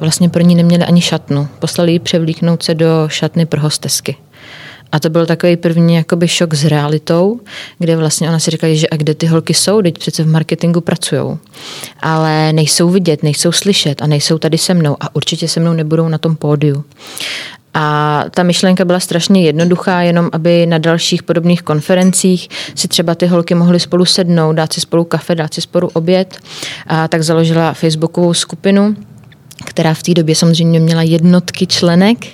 vlastně 0.00 0.28
pro 0.28 0.42
ní 0.42 0.54
neměli 0.54 0.84
ani 0.84 1.00
šatnu. 1.00 1.48
Poslali 1.58 1.92
ji 1.92 1.98
převlíknout 1.98 2.62
se 2.62 2.74
do 2.74 3.08
šatny 3.08 3.46
pro 3.46 3.60
hostesky. 3.60 4.16
A 4.92 5.00
to 5.00 5.10
byl 5.10 5.26
takový 5.26 5.56
první 5.56 5.94
jakoby 5.94 6.28
šok 6.28 6.54
s 6.54 6.64
realitou, 6.64 7.40
kde 7.78 7.96
vlastně 7.96 8.28
ona 8.28 8.38
si 8.38 8.50
říkala, 8.50 8.74
že 8.74 8.88
a 8.88 8.96
kde 8.96 9.14
ty 9.14 9.26
holky 9.26 9.54
jsou, 9.54 9.82
teď 9.82 9.98
přece 9.98 10.22
v 10.22 10.28
marketingu 10.28 10.80
pracují. 10.80 11.38
Ale 12.00 12.52
nejsou 12.52 12.90
vidět, 12.90 13.22
nejsou 13.22 13.52
slyšet 13.52 14.02
a 14.02 14.06
nejsou 14.06 14.38
tady 14.38 14.58
se 14.58 14.74
mnou 14.74 14.96
a 15.00 15.16
určitě 15.16 15.48
se 15.48 15.60
mnou 15.60 15.72
nebudou 15.72 16.08
na 16.08 16.18
tom 16.18 16.36
pódiu. 16.36 16.84
A 17.74 18.24
ta 18.30 18.42
myšlenka 18.42 18.84
byla 18.84 19.00
strašně 19.00 19.42
jednoduchá, 19.42 20.02
jenom 20.02 20.30
aby 20.32 20.66
na 20.66 20.78
dalších 20.78 21.22
podobných 21.22 21.62
konferencích 21.62 22.48
si 22.74 22.88
třeba 22.88 23.14
ty 23.14 23.26
holky 23.26 23.54
mohly 23.54 23.80
spolu 23.80 24.04
sednout, 24.04 24.52
dát 24.52 24.72
si 24.72 24.80
spolu 24.80 25.04
kafe, 25.04 25.34
dát 25.34 25.54
si 25.54 25.60
spolu 25.60 25.90
oběd. 25.92 26.38
A 26.86 27.08
tak 27.08 27.22
založila 27.22 27.72
facebookovou 27.72 28.34
skupinu, 28.34 28.96
která 29.68 29.94
v 29.94 30.02
té 30.02 30.14
době 30.14 30.34
samozřejmě 30.34 30.80
měla 30.80 31.02
jednotky 31.02 31.66
členek 31.66 32.26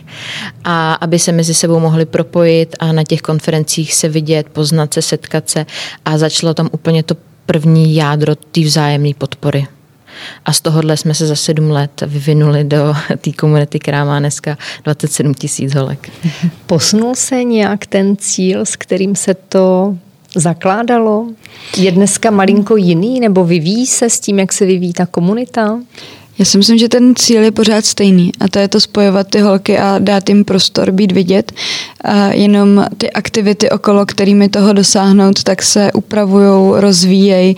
a 0.64 0.94
aby 0.94 1.18
se 1.18 1.32
mezi 1.32 1.54
sebou 1.54 1.80
mohli 1.80 2.06
propojit 2.06 2.76
a 2.78 2.92
na 2.92 3.04
těch 3.04 3.20
konferencích 3.20 3.94
se 3.94 4.08
vidět, 4.08 4.46
poznat 4.52 4.94
se, 4.94 5.02
setkat 5.02 5.50
se 5.50 5.66
a 6.04 6.18
začalo 6.18 6.54
tam 6.54 6.68
úplně 6.72 7.02
to 7.02 7.16
první 7.46 7.94
jádro 7.94 8.34
té 8.34 8.60
vzájemné 8.60 9.10
podpory. 9.18 9.66
A 10.44 10.52
z 10.52 10.60
tohohle 10.60 10.96
jsme 10.96 11.14
se 11.14 11.26
za 11.26 11.36
sedm 11.36 11.70
let 11.70 12.02
vyvinuli 12.06 12.64
do 12.64 12.94
té 13.20 13.32
komunity, 13.32 13.78
která 13.78 14.04
má 14.04 14.18
dneska 14.18 14.58
27 14.84 15.34
tisíc 15.34 15.74
holek. 15.74 16.10
Posunul 16.66 17.14
se 17.14 17.44
nějak 17.44 17.86
ten 17.86 18.16
cíl, 18.16 18.60
s 18.60 18.76
kterým 18.76 19.16
se 19.16 19.34
to 19.34 19.96
zakládalo? 20.36 21.26
Je 21.76 21.92
dneska 21.92 22.30
malinko 22.30 22.76
jiný 22.76 23.20
nebo 23.20 23.44
vyvíjí 23.44 23.86
se 23.86 24.10
s 24.10 24.20
tím, 24.20 24.38
jak 24.38 24.52
se 24.52 24.66
vyvíjí 24.66 24.92
ta 24.92 25.06
komunita? 25.06 25.78
Já 26.38 26.44
si 26.44 26.58
myslím, 26.58 26.78
že 26.78 26.88
ten 26.88 27.14
cíl 27.14 27.42
je 27.42 27.50
pořád 27.50 27.84
stejný 27.84 28.32
a 28.40 28.48
to 28.48 28.58
je 28.58 28.68
to 28.68 28.80
spojovat 28.80 29.28
ty 29.28 29.40
holky 29.40 29.78
a 29.78 29.98
dát 29.98 30.28
jim 30.28 30.44
prostor 30.44 30.90
být 30.90 31.12
vidět. 31.12 31.52
A 32.00 32.32
jenom 32.32 32.86
ty 32.98 33.10
aktivity 33.10 33.70
okolo, 33.70 34.06
kterými 34.06 34.48
toho 34.48 34.72
dosáhnout, 34.72 35.42
tak 35.42 35.62
se 35.62 35.92
upravují, 35.92 36.80
rozvíjejí 36.80 37.56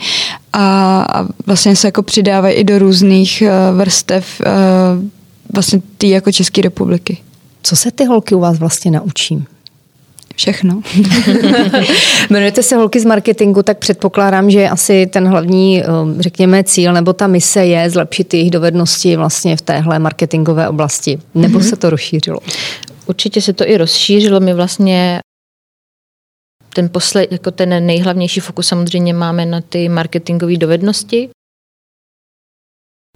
a, 0.53 1.01
a 1.13 1.27
vlastně 1.45 1.75
se 1.75 1.87
jako 1.87 2.03
přidávají 2.03 2.55
i 2.55 2.63
do 2.63 2.79
různých 2.79 3.43
uh, 3.45 3.77
vrstev 3.77 4.25
uh, 4.39 5.05
vlastně 5.53 5.81
ty 5.97 6.09
jako 6.09 6.31
České 6.31 6.61
republiky. 6.61 7.17
Co 7.63 7.75
se 7.75 7.91
ty 7.91 8.05
holky 8.05 8.35
u 8.35 8.39
vás 8.39 8.59
vlastně 8.59 8.91
naučí? 8.91 9.45
Všechno. 10.37 10.81
Jmenujete 12.29 12.63
se 12.63 12.75
holky 12.75 12.99
z 12.99 13.05
marketingu, 13.05 13.63
tak 13.63 13.77
předpokládám, 13.77 14.51
že 14.51 14.69
asi 14.69 15.07
ten 15.07 15.27
hlavní, 15.27 15.83
um, 15.83 16.21
řekněme, 16.21 16.63
cíl 16.63 16.93
nebo 16.93 17.13
ta 17.13 17.27
mise 17.27 17.65
je 17.65 17.89
zlepšit 17.89 18.33
jejich 18.33 18.51
dovednosti 18.51 19.15
vlastně 19.15 19.57
v 19.57 19.61
téhle 19.61 19.99
marketingové 19.99 20.69
oblasti. 20.69 21.19
Nebo 21.35 21.59
mm-hmm. 21.59 21.69
se 21.69 21.75
to 21.75 21.89
rozšířilo? 21.89 22.39
Určitě 23.05 23.41
se 23.41 23.53
to 23.53 23.69
i 23.69 23.77
rozšířilo. 23.77 24.39
My 24.39 24.53
vlastně 24.53 25.19
ten, 26.73 26.89
posled, 26.89 27.31
jako 27.31 27.51
ten 27.51 27.85
nejhlavnější 27.85 28.39
fokus 28.39 28.67
samozřejmě 28.67 29.13
máme 29.13 29.45
na 29.45 29.61
ty 29.61 29.89
marketingové 29.89 30.57
dovednosti. 30.57 31.29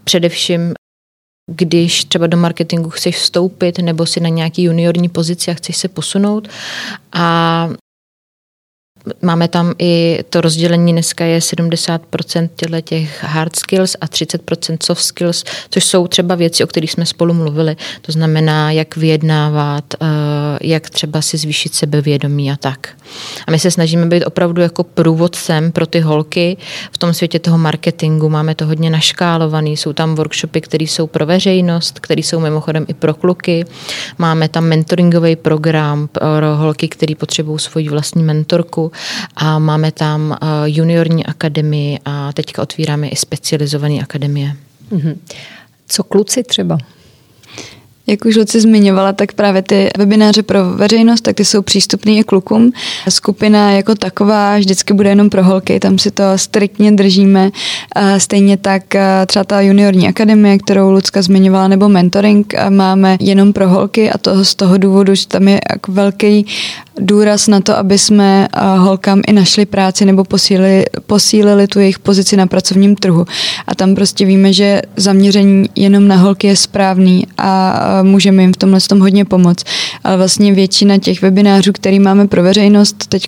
Především 0.03 0.73
když 1.47 2.05
třeba 2.05 2.27
do 2.27 2.37
marketingu 2.37 2.89
chceš 2.89 3.15
vstoupit 3.15 3.79
nebo 3.79 4.05
si 4.05 4.19
na 4.19 4.29
nějaký 4.29 4.63
juniorní 4.63 5.09
pozici 5.09 5.51
a 5.51 5.53
chceš 5.53 5.77
se 5.77 5.87
posunout. 5.87 6.47
A 7.13 7.69
Máme 9.21 9.47
tam 9.47 9.73
i 9.79 10.19
to 10.29 10.41
rozdělení, 10.41 10.91
dneska 10.91 11.25
je 11.25 11.39
70% 11.39 12.49
těchto 12.55 12.81
těch 12.81 13.23
hard 13.23 13.55
skills 13.55 13.95
a 14.01 14.05
30% 14.05 14.77
soft 14.83 15.01
skills, 15.01 15.43
což 15.69 15.83
jsou 15.85 16.07
třeba 16.07 16.35
věci, 16.35 16.63
o 16.63 16.67
kterých 16.67 16.91
jsme 16.91 17.05
spolu 17.05 17.33
mluvili. 17.33 17.75
To 18.01 18.11
znamená, 18.11 18.71
jak 18.71 18.97
vyjednávat, 18.97 19.85
eh, 19.93 20.07
jak 20.61 20.89
třeba 20.89 21.21
si 21.21 21.37
zvýšit 21.37 21.73
sebevědomí 21.73 22.51
a 22.51 22.55
tak. 22.55 22.89
A 23.47 23.51
my 23.51 23.59
se 23.59 23.71
snažíme 23.71 24.05
být 24.05 24.25
opravdu 24.25 24.61
jako 24.61 24.83
průvodcem 24.83 25.71
pro 25.71 25.85
ty 25.85 25.99
holky 25.99 26.57
v 26.91 26.97
tom 26.97 27.13
světě 27.13 27.39
toho 27.39 27.57
marketingu. 27.57 28.29
Máme 28.29 28.55
to 28.55 28.65
hodně 28.65 28.89
naškálovaný, 28.89 29.77
jsou 29.77 29.93
tam 29.93 30.15
workshopy, 30.15 30.61
které 30.61 30.83
jsou 30.83 31.07
pro 31.07 31.25
veřejnost, 31.25 31.99
které 31.99 32.19
jsou 32.19 32.39
mimochodem 32.39 32.85
i 32.87 32.93
pro 32.93 33.13
kluky. 33.13 33.65
Máme 34.17 34.49
tam 34.49 34.63
mentoringový 34.63 35.35
program 35.35 36.07
pro 36.07 36.55
holky, 36.55 36.87
které 36.87 37.15
potřebují 37.15 37.59
svoji 37.59 37.89
vlastní 37.89 38.23
mentorku 38.23 38.90
a 39.35 39.59
máme 39.59 39.91
tam 39.91 40.31
eh, 40.31 40.47
juniorní 40.65 41.25
akademii 41.25 41.99
a 42.05 42.33
teďka 42.33 42.61
otvíráme 42.61 43.07
i 43.07 43.15
specializované 43.15 43.99
akademie. 44.01 44.55
Mm-hmm. 44.91 45.17
Co 45.87 46.03
kluci 46.03 46.43
třeba? 46.43 46.77
Jak 48.07 48.25
už 48.25 48.35
Luci 48.35 48.61
zmiňovala, 48.61 49.13
tak 49.13 49.33
právě 49.33 49.61
ty 49.61 49.89
webináře 49.97 50.43
pro 50.43 50.69
veřejnost, 50.69 51.21
tak 51.21 51.35
ty 51.35 51.45
jsou 51.45 51.61
přístupné 51.61 52.11
i 52.11 52.23
klukům. 52.23 52.71
Skupina 53.09 53.71
jako 53.71 53.95
taková 53.95 54.57
vždycky 54.57 54.93
bude 54.93 55.09
jenom 55.09 55.29
pro 55.29 55.43
holky, 55.43 55.79
tam 55.79 55.99
si 55.99 56.11
to 56.11 56.23
striktně 56.35 56.91
držíme. 56.91 57.51
Stejně 58.17 58.57
tak 58.57 58.83
třeba 59.27 59.43
ta 59.43 59.61
juniorní 59.61 60.07
akademie, 60.07 60.57
kterou 60.57 60.91
Lucka 60.91 61.21
zmiňovala, 61.21 61.67
nebo 61.67 61.89
mentoring 61.89 62.53
máme 62.69 63.17
jenom 63.19 63.53
pro 63.53 63.69
holky 63.69 64.11
a 64.11 64.17
to 64.17 64.45
z 64.45 64.55
toho 64.55 64.77
důvodu, 64.77 65.15
že 65.15 65.27
tam 65.27 65.47
je 65.47 65.59
jako 65.71 65.91
velký 65.91 66.45
důraz 66.99 67.47
na 67.47 67.59
to, 67.59 67.77
aby 67.77 67.97
jsme 67.97 68.47
holkám 68.77 69.21
i 69.27 69.33
našli 69.33 69.65
práci 69.65 70.05
nebo 70.05 70.23
posílili, 70.23 70.85
posílili 71.07 71.67
tu 71.67 71.79
jejich 71.79 71.99
pozici 71.99 72.37
na 72.37 72.47
pracovním 72.47 72.95
trhu. 72.95 73.25
A 73.67 73.75
tam 73.75 73.95
prostě 73.95 74.25
víme, 74.25 74.53
že 74.53 74.81
zaměření 74.95 75.69
jenom 75.75 76.07
na 76.07 76.15
holky 76.15 76.47
je 76.47 76.55
správný 76.55 77.27
a 77.37 77.90
můžeme 78.01 78.43
jim 78.43 78.53
v 78.53 78.57
tomhle 78.57 78.79
tom 78.81 78.99
hodně 78.99 79.25
pomoct. 79.25 79.65
Ale 80.03 80.17
vlastně 80.17 80.53
většina 80.53 80.97
těch 80.97 81.21
webinářů, 81.21 81.71
který 81.73 81.99
máme 81.99 82.27
pro 82.27 82.43
veřejnost, 82.43 83.07
teď 83.07 83.27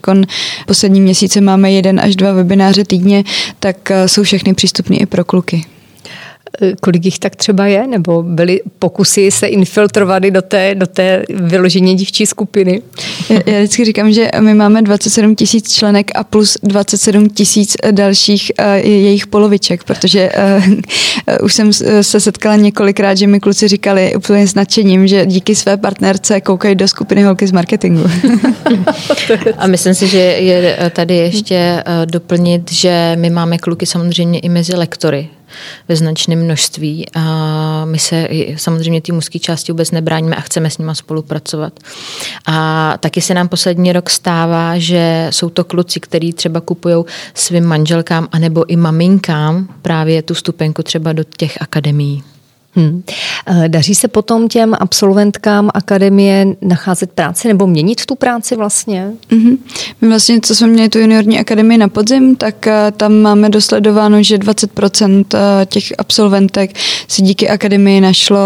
poslední 0.67 1.01
měsíce 1.01 1.41
máme 1.41 1.71
jeden 1.71 1.99
až 1.99 2.15
dva 2.15 2.31
webináře 2.31 2.83
týdně, 2.83 3.23
tak 3.59 3.91
jsou 4.05 4.23
všechny 4.23 4.53
přístupné 4.53 4.97
i 4.97 5.05
pro 5.05 5.25
kluky. 5.25 5.65
Eh, 6.61 6.73
kolik 6.81 7.05
jich 7.05 7.19
tak 7.19 7.35
třeba 7.35 7.67
je, 7.67 7.87
nebo 7.87 8.23
byly 8.23 8.61
pokusy 8.79 9.31
se 9.31 9.47
infiltrovat 9.47 10.23
do 10.23 10.41
té, 10.41 10.75
do 10.75 10.87
té 10.87 11.23
vyloženě 11.29 11.95
dívčí 11.95 12.25
skupiny? 12.25 12.81
Já, 13.29 13.39
já 13.45 13.59
vždycky 13.59 13.85
říkám, 13.85 14.11
že 14.11 14.29
my 14.39 14.53
máme 14.53 14.81
27 14.81 15.35
tisíc 15.35 15.73
členek 15.73 16.11
a 16.15 16.23
plus 16.23 16.57
27 16.63 17.29
tisíc 17.29 17.75
dalších 17.91 18.51
uh, 18.59 18.65
jejich 18.75 19.27
poloviček, 19.27 19.83
protože 19.83 20.29
uh, 20.57 21.43
už 21.43 21.53
jsem 21.53 21.73
se 22.01 22.19
setkala 22.19 22.55
několikrát, 22.55 23.17
že 23.17 23.27
mi 23.27 23.39
kluci 23.39 23.67
říkali 23.67 24.15
úplně 24.15 24.47
s 24.47 24.55
nadšením, 24.55 25.07
že 25.07 25.25
díky 25.25 25.55
své 25.55 25.77
partnerce 25.77 26.41
koukají 26.41 26.75
do 26.75 26.87
skupiny 26.87 27.23
holky 27.23 27.47
z 27.47 27.51
marketingu. 27.51 28.03
a 29.57 29.67
myslím 29.67 29.93
si, 29.93 30.07
že 30.07 30.17
je 30.17 30.91
tady 30.93 31.15
ještě 31.15 31.83
doplnit, 32.05 32.71
že 32.71 33.15
my 33.19 33.29
máme 33.29 33.57
kluky 33.57 33.85
samozřejmě 33.85 34.39
i 34.39 34.49
mezi 34.49 34.75
lektory 34.75 35.29
ve 35.87 35.95
značném 35.95 36.43
množství 36.43 37.05
a 37.15 37.85
my 37.85 37.99
se 37.99 38.27
samozřejmě 38.55 39.01
té 39.01 39.13
mužské 39.13 39.39
části 39.39 39.71
vůbec 39.71 39.91
nebráníme 39.91 40.35
a 40.35 40.41
chceme 40.41 40.69
s 40.69 40.77
nima 40.77 40.95
spolupracovat. 40.95 41.79
A 42.45 42.97
taky 42.99 43.21
se 43.21 43.33
nám 43.33 43.47
poslední 43.47 43.93
rok 43.93 44.09
stává, 44.09 44.77
že 44.77 45.27
jsou 45.29 45.49
to 45.49 45.63
kluci, 45.63 45.99
kteří 45.99 46.33
třeba 46.33 46.61
kupují 46.61 47.05
svým 47.33 47.65
manželkám 47.65 48.27
anebo 48.31 48.69
i 48.69 48.75
maminkám 48.75 49.67
právě 49.81 50.21
tu 50.21 50.35
stupenku 50.35 50.83
třeba 50.83 51.13
do 51.13 51.23
těch 51.37 51.61
akademií. 51.61 52.23
Hmm. 52.75 53.03
Daří 53.67 53.95
se 53.95 54.07
potom 54.07 54.47
těm 54.47 54.75
absolventkám 54.79 55.69
akademie 55.73 56.45
nacházet 56.61 57.11
práci 57.11 57.47
nebo 57.47 57.67
měnit 57.67 58.05
tu 58.05 58.15
práci 58.15 58.55
vlastně? 58.55 59.11
Mm-hmm. 59.31 59.57
My 60.01 60.07
vlastně, 60.07 60.39
co 60.41 60.55
jsme 60.55 60.67
měli 60.67 60.89
tu 60.89 60.99
juniorní 60.99 61.39
akademii 61.39 61.77
na 61.77 61.87
podzim, 61.87 62.35
tak 62.35 62.65
uh, 62.67 62.73
tam 62.97 63.13
máme 63.13 63.49
dosledováno, 63.49 64.23
že 64.23 64.37
20% 64.37 65.25
eh, 65.33 65.65
těch 65.65 65.93
absolventek 65.97 66.71
si 67.07 67.21
díky 67.21 67.49
akademii 67.49 68.01
našlo 68.01 68.39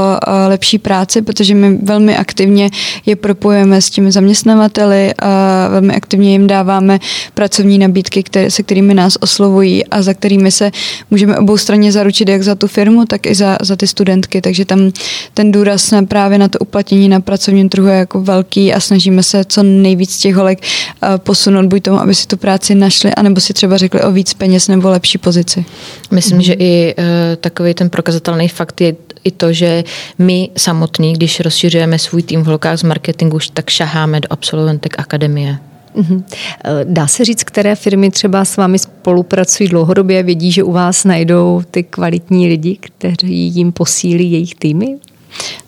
lepší 0.47 0.77
práci, 0.77 1.21
protože 1.21 1.55
my 1.55 1.77
velmi 1.83 2.17
aktivně 2.17 2.69
je 3.05 3.15
propojujeme 3.15 3.81
s 3.81 3.89
těmi 3.89 4.11
zaměstnavateli 4.11 5.13
a 5.19 5.67
velmi 5.67 5.95
aktivně 5.95 6.31
jim 6.31 6.47
dáváme 6.47 6.99
pracovní 7.33 7.77
nabídky, 7.77 8.23
které, 8.23 8.51
se 8.51 8.63
kterými 8.63 8.93
nás 8.93 9.17
oslovují 9.21 9.85
a 9.85 10.01
za 10.01 10.13
kterými 10.13 10.51
se 10.51 10.71
můžeme 11.11 11.37
obou 11.37 11.57
straně 11.57 11.91
zaručit 11.91 12.29
jak 12.29 12.43
za 12.43 12.55
tu 12.55 12.67
firmu, 12.67 13.05
tak 13.05 13.25
i 13.25 13.35
za, 13.35 13.57
za 13.61 13.75
ty 13.75 13.87
studenty 13.87 14.16
studentky, 14.17 14.41
takže 14.41 14.65
tam 14.65 14.91
ten 15.33 15.51
důraz 15.51 15.91
na 15.91 16.03
právě 16.03 16.37
na 16.37 16.47
to 16.47 16.59
uplatnění 16.59 17.09
na 17.09 17.19
pracovním 17.19 17.69
trhu 17.69 17.87
je 17.87 17.95
jako 17.95 18.21
velký 18.21 18.73
a 18.73 18.79
snažíme 18.79 19.23
se 19.23 19.45
co 19.45 19.63
nejvíc 19.63 20.17
těch 20.17 20.35
holek 20.35 20.59
eh, 20.61 21.17
posunout 21.17 21.65
buď 21.65 21.83
tomu, 21.83 21.99
aby 21.99 22.15
si 22.15 22.27
tu 22.27 22.37
práci 22.37 22.75
našli, 22.75 23.13
anebo 23.13 23.41
si 23.41 23.53
třeba 23.53 23.77
řekli 23.77 24.01
o 24.01 24.11
víc 24.11 24.33
peněz 24.33 24.67
nebo 24.67 24.89
lepší 24.89 25.17
pozici. 25.17 25.65
Myslím, 26.11 26.37
mm. 26.37 26.43
že 26.43 26.53
i 26.53 26.95
uh, 26.97 27.03
takový 27.41 27.73
ten 27.73 27.89
prokazatelný 27.89 28.47
fakt 28.47 28.81
je 28.81 28.95
i 29.23 29.31
to, 29.31 29.53
že 29.53 29.83
my 30.17 30.49
samotní, 30.57 31.13
když 31.13 31.39
rozšiřujeme 31.39 31.99
svůj 31.99 32.23
tým 32.23 32.43
v 32.43 32.45
holkách 32.45 32.79
z 32.79 32.83
marketingu, 32.83 33.39
tak 33.53 33.69
šaháme 33.69 34.19
do 34.19 34.27
absolventek 34.29 34.99
akademie. 34.99 35.57
Mhm. 35.95 36.23
Eh, 36.65 36.71
dá 36.83 37.07
se 37.07 37.25
říct, 37.25 37.43
které 37.43 37.75
firmy 37.75 38.11
třeba 38.11 38.45
s 38.45 38.57
vámi 38.57 38.79
spolupracují 38.79 39.69
dlouhodobě, 39.69 40.23
vědí, 40.23 40.51
že 40.51 40.63
u 40.63 40.71
vás 40.71 41.05
najdou 41.05 41.61
ty 41.71 41.83
kvalitní 41.83 42.47
lidi, 42.47 42.77
kteří 42.81 43.47
jim 43.47 43.71
posílí 43.71 44.31
jejich 44.31 44.55
týmy? 44.55 44.95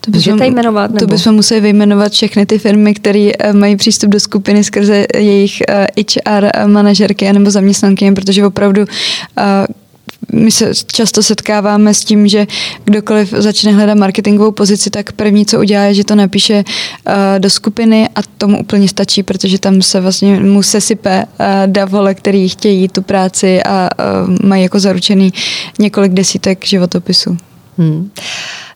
To 0.00 0.10
bychom, 0.10 0.32
Můžete 0.32 0.50
jmenovat? 0.50 0.90
Nebo? 0.90 0.98
To 0.98 1.06
bychom 1.06 1.34
museli 1.34 1.60
vyjmenovat 1.60 2.12
všechny 2.12 2.46
ty 2.46 2.58
firmy, 2.58 2.94
které 2.94 3.30
eh, 3.38 3.52
mají 3.52 3.76
přístup 3.76 4.10
do 4.10 4.20
skupiny 4.20 4.64
skrze 4.64 5.06
jejich 5.14 5.62
HR 6.14 6.66
manažerky 6.66 7.32
nebo 7.32 7.50
zaměstnanky, 7.50 8.12
protože 8.12 8.46
opravdu 8.46 8.84
my 10.32 10.50
se 10.50 10.72
často 10.92 11.22
setkáváme 11.22 11.94
s 11.94 12.04
tím, 12.04 12.28
že 12.28 12.46
kdokoliv 12.84 13.30
začne 13.30 13.72
hledat 13.72 13.98
marketingovou 13.98 14.50
pozici, 14.50 14.90
tak 14.90 15.12
první, 15.12 15.46
co 15.46 15.58
udělá, 15.58 15.84
je, 15.84 15.94
že 15.94 16.04
to 16.04 16.14
napíše 16.14 16.64
uh, 16.64 17.12
do 17.38 17.50
skupiny 17.50 18.08
a 18.14 18.20
tomu 18.38 18.60
úplně 18.60 18.88
stačí, 18.88 19.22
protože 19.22 19.58
tam 19.58 19.82
se 19.82 20.00
vlastně 20.00 20.40
mu 20.40 20.62
sesype 20.62 21.24
uh, 21.24 21.46
davole, 21.66 22.14
který 22.14 22.48
chtějí 22.48 22.88
tu 22.88 23.02
práci 23.02 23.62
a 23.62 23.90
uh, 24.28 24.36
mají 24.44 24.62
jako 24.62 24.80
zaručený 24.80 25.32
několik 25.78 26.12
desítek 26.12 26.64
životopisů. 26.64 27.36
Hmm. 27.78 28.10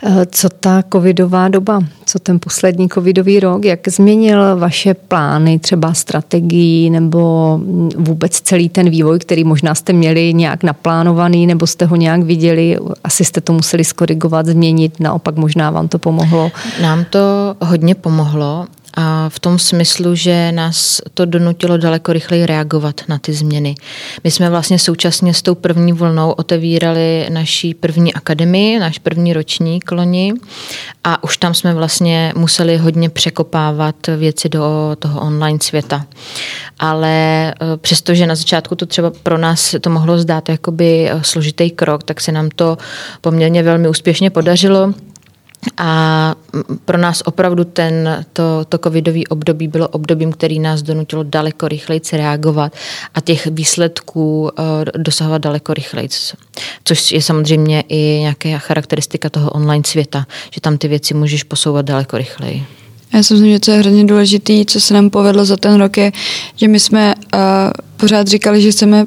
Eh, 0.07 0.27
co 0.31 0.49
ta 0.49 0.83
covidová 0.93 1.49
doba, 1.49 1.81
co 2.07 2.19
ten 2.19 2.39
poslední 2.41 2.89
covidový 2.89 3.41
rok, 3.41 3.65
jak 3.65 3.89
změnil 3.89 4.57
vaše 4.57 4.95
plány, 4.95 5.59
třeba 5.59 5.95
strategii 5.95 6.91
nebo 6.91 7.61
vůbec 7.97 8.41
celý 8.41 8.69
ten 8.69 8.91
vývoj, 8.91 9.19
který 9.19 9.45
možná 9.45 9.75
jste 9.75 9.93
měli 9.93 10.35
nějak 10.35 10.63
naplánovaný 10.63 11.47
nebo 11.47 11.67
jste 11.67 11.87
ho 11.87 11.97
nějak 11.97 12.23
viděli, 12.23 12.79
asi 13.05 13.25
jste 13.25 13.41
to 13.41 13.53
museli 13.53 13.85
skorigovat, 13.85 14.47
změnit, 14.47 15.01
naopak 15.01 15.37
možná 15.37 15.71
vám 15.71 15.89
to 15.89 15.99
pomohlo? 15.99 16.51
Nám 16.83 17.05
to 17.05 17.57
hodně 17.61 17.95
pomohlo 17.95 18.67
a 18.97 19.29
v 19.29 19.41
tom 19.41 19.59
smyslu, 19.59 20.15
že 20.15 20.53
nás 20.53 21.01
to 21.15 21.25
donutilo 21.25 21.77
daleko 21.77 22.13
rychleji 22.13 22.47
reagovat 22.47 23.01
na 23.09 23.19
ty 23.19 23.33
změny. 23.33 23.75
My 24.25 24.31
jsme 24.31 24.51
vlastně 24.51 24.79
současně 24.79 25.35
s 25.35 25.43
tou 25.43 25.55
první 25.55 25.93
vlnou 25.93 26.31
otevírali 26.31 27.27
naší 27.31 27.75
první 27.75 28.15
akademii, 28.15 28.79
náš 28.79 28.99
první 28.99 29.33
ročník 29.33 29.93
loni 29.93 30.35
a 31.05 31.25
už 31.25 31.37
tam 31.37 31.55
jsme 31.55 31.75
vlastně 31.75 32.33
museli 32.37 32.77
hodně 32.77 33.11
překopávat 33.11 34.07
věci 34.17 34.49
do 34.49 34.97
toho 34.99 35.21
online 35.21 35.59
světa. 35.63 36.07
Ale 36.79 37.09
e, 37.11 37.55
přestože 37.77 38.27
na 38.27 38.35
začátku 38.35 38.75
to 38.75 38.87
třeba 38.87 39.13
pro 39.23 39.39
nás 39.39 39.75
to 39.81 39.91
mohlo 39.91 40.19
zdát 40.19 40.49
jakoby 40.49 41.11
e, 41.11 41.25
složitý 41.25 41.71
krok, 41.71 42.03
tak 42.03 42.21
se 42.21 42.33
nám 42.33 42.49
to 42.57 42.79
poměrně 43.21 43.63
velmi 43.63 43.89
úspěšně 43.89 44.31
podařilo. 44.31 44.95
A 45.77 46.35
pro 46.85 46.99
nás 46.99 47.23
opravdu 47.25 47.65
ten, 47.65 48.25
to, 48.33 48.65
to 48.69 48.79
covidový 48.79 49.27
období 49.27 49.69
bylo 49.69 49.89
obdobím, 49.89 50.33
který 50.33 50.59
nás 50.59 50.83
donutilo 50.83 51.23
daleko 51.23 51.69
rychleji 51.69 52.01
reagovat 52.13 52.73
a 53.15 53.21
těch 53.21 53.47
výsledků 53.47 54.43
uh, 54.43 54.49
dosahovat 54.97 55.43
daleko 55.43 55.75
rychleji. 55.75 56.09
Což 56.85 57.13
je 57.13 57.23
samozřejmě 57.23 57.85
i 57.89 58.19
nějaká 58.21 58.59
charakteristika 58.59 59.31
toho 59.31 59.51
online 59.51 59.85
světa, 59.87 60.27
že 60.51 60.61
tam 60.61 60.79
ty 60.79 60.89
věci 60.89 61.15
můžeš 61.15 61.43
posouvat 61.43 61.87
daleko 61.87 62.19
rychleji. 62.19 62.67
Já 63.15 63.23
si 63.23 63.35
myslím, 63.35 63.53
že 63.53 63.61
co 63.61 63.71
je 63.71 63.79
hrozně 63.79 64.05
důležité, 64.05 64.53
co 64.67 64.81
se 64.81 64.95
nám 64.95 65.11
povedlo 65.11 65.45
za 65.45 65.57
ten 65.57 65.75
rok, 65.75 65.97
je, 65.97 66.13
že 66.57 66.69
my 66.69 66.81
jsme 66.81 67.15
uh, 67.15 67.41
pořád 67.97 68.29
říkali, 68.29 68.63
že 68.63 68.71
chceme 68.71 69.07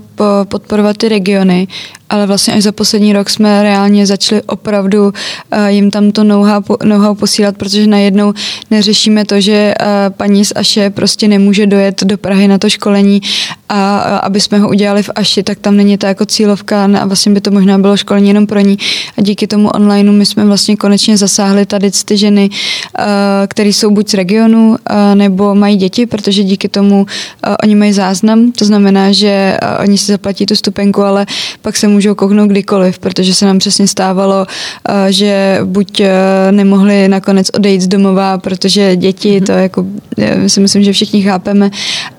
podporovat 0.49 0.97
ty 0.97 1.09
regiony 1.09 1.67
ale 2.09 2.27
vlastně 2.27 2.53
až 2.53 2.63
za 2.63 2.71
poslední 2.71 3.13
rok 3.13 3.29
jsme 3.29 3.63
reálně 3.63 4.07
začali 4.07 4.41
opravdu 4.41 5.03
uh, 5.03 5.65
jim 5.67 5.91
tam 5.91 6.11
to 6.11 6.23
know-how, 6.23 6.61
know-how 6.83 7.15
posílat, 7.15 7.57
protože 7.57 7.87
najednou 7.87 8.33
neřešíme 8.71 9.25
to, 9.25 9.41
že 9.41 9.73
uh, 9.81 10.13
paní 10.17 10.45
z 10.45 10.53
Aše 10.55 10.89
prostě 10.89 11.27
nemůže 11.27 11.67
dojet 11.67 12.03
do 12.03 12.17
Prahy 12.17 12.47
na 12.47 12.57
to 12.57 12.69
školení 12.69 13.21
a 13.69 13.97
aby 14.17 14.39
jsme 14.39 14.59
ho 14.59 14.69
udělali 14.69 15.03
v 15.03 15.09
Aši, 15.15 15.43
tak 15.43 15.59
tam 15.59 15.77
není 15.77 15.97
to 15.97 16.05
jako 16.05 16.25
cílovka 16.25 16.89
a 17.01 17.05
vlastně 17.05 17.31
by 17.31 17.41
to 17.41 17.51
možná 17.51 17.77
bylo 17.77 17.97
školení 17.97 18.27
jenom 18.27 18.47
pro 18.47 18.59
ní. 18.59 18.77
A 19.17 19.21
díky 19.21 19.47
tomu 19.47 19.69
onlineu 19.69 20.11
my 20.11 20.25
jsme 20.25 20.45
vlastně 20.45 20.77
konečně 20.77 21.17
zasáhli 21.17 21.65
tady 21.65 21.91
ty 22.05 22.17
ženy, 22.17 22.49
uh, 22.49 23.05
které 23.47 23.69
jsou 23.69 23.91
buď 23.91 24.09
z 24.09 24.13
regionu, 24.13 24.75
nebo 25.13 25.55
mají 25.55 25.75
děti, 25.75 26.05
protože 26.05 26.43
díky 26.43 26.69
tomu 26.69 27.05
oni 27.63 27.75
mají 27.75 27.93
záznam, 27.93 28.51
to 28.51 28.65
znamená, 28.65 28.76
že 29.13 29.57
uh, 29.63 29.83
oni 29.83 29.97
si 29.97 30.11
zaplatí 30.11 30.45
tu 30.45 30.55
stupenku, 30.55 31.03
ale 31.03 31.25
pak 31.61 31.77
se 31.77 31.87
můžou 31.87 32.15
kouknout 32.15 32.49
kdykoliv, 32.49 32.99
protože 32.99 33.33
se 33.33 33.45
nám 33.45 33.59
přesně 33.59 33.87
stávalo, 33.87 34.45
eh, 34.89 35.11
že 35.11 35.59
buď 35.63 35.99
eh, 35.99 36.11
nemohli 36.51 37.07
nakonec 37.07 37.49
odejít 37.49 37.81
z 37.81 37.87
domova, 37.87 38.37
protože 38.37 38.95
děti, 38.95 39.39
mm-hmm. 39.39 39.45
to 39.45 39.51
jako, 39.51 39.85
si 40.47 40.59
myslím, 40.59 40.83
že 40.83 40.93
všichni 40.93 41.21
chápeme 41.21 41.69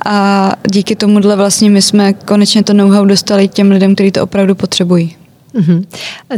a 0.04 0.52
díky 0.70 0.96
tomuhle 0.96 1.36
vlastně 1.36 1.70
my 1.70 1.82
jsme 1.82 2.12
konečně 2.12 2.62
to 2.62 2.72
know-how 2.72 3.04
dostali 3.04 3.48
těm 3.48 3.70
lidem, 3.70 3.94
kteří 3.94 4.12
to 4.12 4.22
opravdu 4.22 4.54
potřebují. 4.54 5.16
Mm-hmm. 5.54 5.84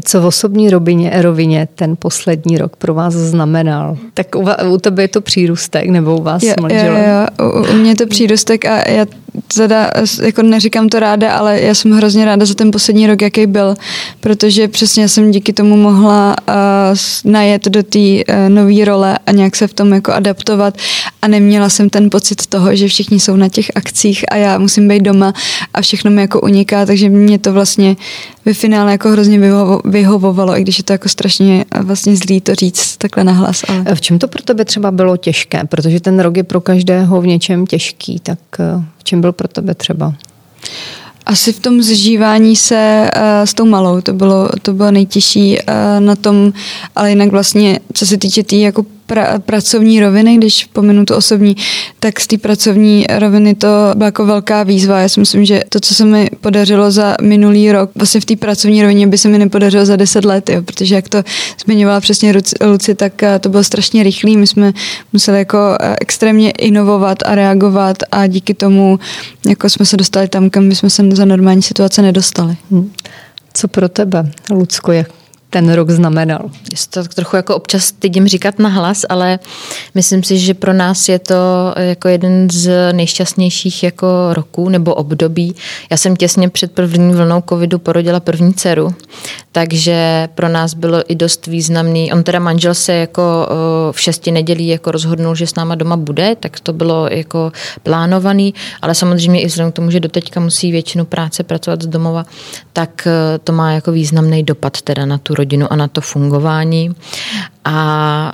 Co 0.05 0.21
v 0.21 0.27
osobní 0.27 0.71
rovině, 0.71 1.13
rovině 1.23 1.69
ten 1.75 1.97
poslední 1.99 2.59
rok 2.59 2.77
pro 2.77 2.95
vás 2.95 3.15
znamenal? 3.15 3.99
Tak 4.15 4.27
u, 4.35 4.47
u 4.75 4.79
tebe 4.79 5.03
je 5.03 5.09
to 5.09 5.21
přírůstek 5.21 5.87
nebo 5.89 6.19
u 6.19 6.23
vás 6.23 6.43
jo, 6.43 6.55
manželem? 6.61 6.97
Jo, 6.97 7.27
jo, 7.41 7.49
u, 7.49 7.73
u 7.73 7.77
mě 7.77 7.91
je 7.91 7.97
to 7.97 8.07
přírůstek 8.07 8.65
a 8.65 8.89
já 8.89 9.07
teda, 9.55 9.91
jako 10.23 10.43
neříkám 10.43 10.89
to 10.89 11.01
ráda, 11.01 11.33
ale 11.37 11.61
já 11.61 11.75
jsem 11.75 11.93
hrozně 11.93 12.25
ráda 12.25 12.47
za 12.47 12.55
ten 12.55 12.71
poslední 12.71 13.07
rok, 13.07 13.23
jaký 13.23 13.47
byl, 13.47 13.75
protože 14.21 14.69
přesně 14.69 15.09
jsem 15.09 15.31
díky 15.31 15.53
tomu 15.53 15.77
mohla 15.77 16.37
uh, 16.49 16.55
najet 17.33 17.65
do 17.65 17.83
té 17.83 17.99
uh, 17.99 18.25
nové 18.49 18.85
role 18.85 19.19
a 19.27 19.33
nějak 19.33 19.57
se 19.57 19.67
v 19.67 19.75
tom 19.75 19.93
jako 19.93 20.13
adaptovat 20.13 20.79
a 21.23 21.29
neměla 21.29 21.69
jsem 21.69 21.91
ten 21.91 22.11
pocit 22.11 22.47
toho, 22.47 22.77
že 22.77 22.89
všichni 22.89 23.21
jsou 23.21 23.37
na 23.37 23.49
těch 23.49 23.71
akcích 23.75 24.25
a 24.33 24.37
já 24.37 24.59
musím 24.59 24.89
být 24.89 25.03
doma 25.03 25.33
a 25.75 25.81
všechno 25.81 26.11
mi 26.11 26.21
jako 26.21 26.41
uniká, 26.41 26.87
takže 26.87 27.09
mě 27.09 27.39
to 27.39 27.53
vlastně 27.53 27.97
ve 28.45 28.55
finále 28.55 28.93
jako 28.93 29.09
hrozně 29.09 29.39
vyhovo, 29.39 29.81
vyhovovalo, 29.85 30.59
i 30.59 30.63
když 30.63 30.79
je 30.79 30.85
to 30.85 30.93
jako 30.93 31.09
strašně 31.09 31.65
vlastně 31.81 32.17
zlý 32.17 32.41
to 32.41 32.55
říct 32.55 32.97
takhle 32.97 33.25
nahlas. 33.25 33.63
Ale... 33.69 33.95
V 33.95 34.01
čem 34.01 34.19
to 34.19 34.29
pro 34.29 34.43
tebe 34.43 34.65
třeba 34.65 34.91
bylo 34.91 35.17
těžké? 35.17 35.65
Protože 35.65 36.01
ten 36.01 36.21
rok 36.21 36.37
je 36.37 36.45
pro 36.45 36.61
každého 36.61 37.21
v 37.21 37.27
něčem 37.27 37.67
těžký, 37.67 38.21
tak 38.23 38.39
eh, 38.61 38.85
v 39.01 39.05
čem 39.05 39.21
byl 39.21 39.33
pro 39.33 39.49
tebe 39.49 39.75
třeba? 39.75 40.15
Asi 41.31 41.53
v 41.53 41.61
tom 41.61 41.83
zžívání 41.83 42.57
se 42.57 43.11
uh, 43.17 43.23
s 43.45 43.55
tou 43.55 43.65
malou, 43.65 44.01
to 44.01 44.13
bylo, 44.13 44.49
to 44.63 44.73
bylo 44.73 44.91
nejtěžší 44.91 45.59
uh, 45.59 45.75
na 45.99 46.17
tom, 46.17 46.53
ale 46.97 47.11
jinak 47.11 47.31
vlastně, 47.31 47.81
co 47.95 48.07
se 48.07 48.17
týče 48.17 48.43
té 48.43 48.49
tý 48.49 48.61
jako 48.61 48.85
pra, 49.11 49.39
pracovní 49.39 50.01
roviny, 50.01 50.37
když 50.37 50.65
pominu 50.65 51.05
tu 51.05 51.15
osobní, 51.15 51.57
tak 52.01 52.21
z 52.21 52.27
té 52.27 52.39
pracovní 52.39 53.07
roviny 53.19 53.55
to 53.55 53.69
byla 53.95 54.07
jako 54.07 54.27
velká 54.27 54.63
výzva. 54.63 54.99
Já 54.99 55.09
si 55.09 55.21
myslím, 55.21 55.45
že 55.45 55.63
to, 55.69 55.81
co 55.81 55.95
se 55.95 56.05
mi 56.05 56.31
podařilo 56.41 56.91
za 56.91 57.17
minulý 57.23 57.73
rok, 57.73 57.91
vlastně 57.95 58.21
v 58.21 58.25
té 58.25 58.37
pracovní 58.37 58.83
rovině 58.83 59.07
by 59.07 59.19
se 59.19 59.29
mi 59.29 59.39
nepodařilo 59.39 59.87
za 59.87 59.97
deset 59.97 60.25
let, 60.25 60.51
jo, 60.51 60.63
protože 60.63 60.95
jak 60.95 61.09
to 61.09 61.23
zmiňovala 61.65 62.01
přesně 62.01 62.35
Luci, 62.65 62.95
tak 62.95 63.23
eh, 63.23 63.39
to 63.39 63.49
bylo 63.49 63.65
strašně 63.65 64.03
rychlý. 64.03 64.37
My 64.37 64.47
jsme 64.47 64.73
museli 65.13 65.39
jako 65.39 65.59
extrémně 66.01 66.51
inovovat 66.51 67.19
a 67.25 67.35
reagovat 67.35 67.97
a 68.13 68.27
díky 68.27 68.55
tomu 68.55 68.99
jako 69.47 69.71
jsme 69.71 69.87
se 69.87 69.97
dostali 69.97 70.29
tam, 70.29 70.51
kam 70.51 70.73
jsme 70.73 70.91
se 70.91 71.03
za 71.21 71.25
normální 71.25 71.63
situace 71.63 72.03
nedostali. 72.03 72.57
Hmm. 72.71 72.93
Co 73.55 73.69
pro 73.69 73.89
tebe, 73.89 74.31
Lucko, 74.51 74.93
jak 74.93 75.20
ten 75.51 75.73
rok 75.73 75.91
znamenal. 75.91 76.51
Je 76.71 76.77
to 76.91 77.05
trochu 77.05 77.37
jako 77.37 77.57
občas 77.57 77.85
stydím 77.85 78.29
říkat 78.29 78.59
na 78.59 78.69
hlas, 78.69 79.05
ale 79.09 79.39
myslím 79.95 80.23
si, 80.23 80.39
že 80.39 80.55
pro 80.55 80.73
nás 80.73 81.09
je 81.09 81.19
to 81.19 81.35
jako 81.77 82.09
jeden 82.09 82.51
z 82.51 82.93
nejšťastnějších 82.93 83.83
jako 83.83 84.07
roků 84.33 84.69
nebo 84.69 84.95
období. 84.95 85.55
Já 85.91 85.97
jsem 85.97 86.17
těsně 86.17 86.49
před 86.49 86.73
první 86.73 87.15
vlnou 87.15 87.43
covidu 87.49 87.79
porodila 87.79 88.21
první 88.21 88.55
dceru, 88.55 88.95
takže 89.53 90.29
pro 90.35 90.49
nás 90.49 90.75
bylo 90.75 91.03
i 91.09 91.15
dost 91.15 91.47
významný. 91.47 92.13
On 92.13 92.23
teda 92.23 92.39
manžel 92.39 92.75
se 92.75 92.93
jako 92.93 93.49
v 93.93 94.01
šesti 94.01 94.31
nedělí 94.31 94.69
jako 94.69 94.91
rozhodnul, 94.91 95.35
že 95.35 95.47
s 95.47 95.55
náma 95.55 95.75
doma 95.75 95.97
bude, 95.97 96.37
tak 96.41 96.61
to 96.61 96.73
bylo 96.73 97.09
jako 97.11 97.53
plánovaný, 97.83 98.55
ale 98.83 98.95
samozřejmě 98.95 99.41
i 99.41 99.47
vzhledem 99.47 99.73
k 99.73 99.75
tomu, 99.75 99.91
že 99.91 100.01
doteďka 100.01 100.41
musí 100.41 100.73
většinu 100.73 101.05
práce 101.05 101.43
pracovat 101.43 101.83
z 101.83 101.87
domova, 101.87 102.27
tak 102.73 103.07
e, 103.07 103.39
to 103.39 103.53
má 103.53 103.73
jako 103.73 103.93
významný 103.93 104.43
dopad 104.43 104.83
teda 104.83 105.07
na 105.07 105.19
tu 105.19 105.35
rodinu 105.41 105.73
a 105.73 105.77
na 105.77 105.89
to 105.89 106.01
fungování. 106.01 106.95
A 107.73 108.33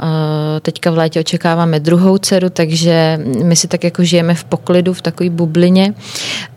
e, 0.56 0.60
teďka 0.60 0.90
v 0.90 0.96
létě 0.96 1.20
očekáváme 1.20 1.80
druhou 1.80 2.18
dceru, 2.18 2.50
takže 2.50 3.20
my 3.44 3.56
si 3.56 3.68
tak 3.68 3.84
jako 3.84 4.04
žijeme 4.04 4.34
v 4.34 4.44
poklidu, 4.44 4.92
v 4.92 5.02
takové 5.02 5.30
bublině. 5.30 5.94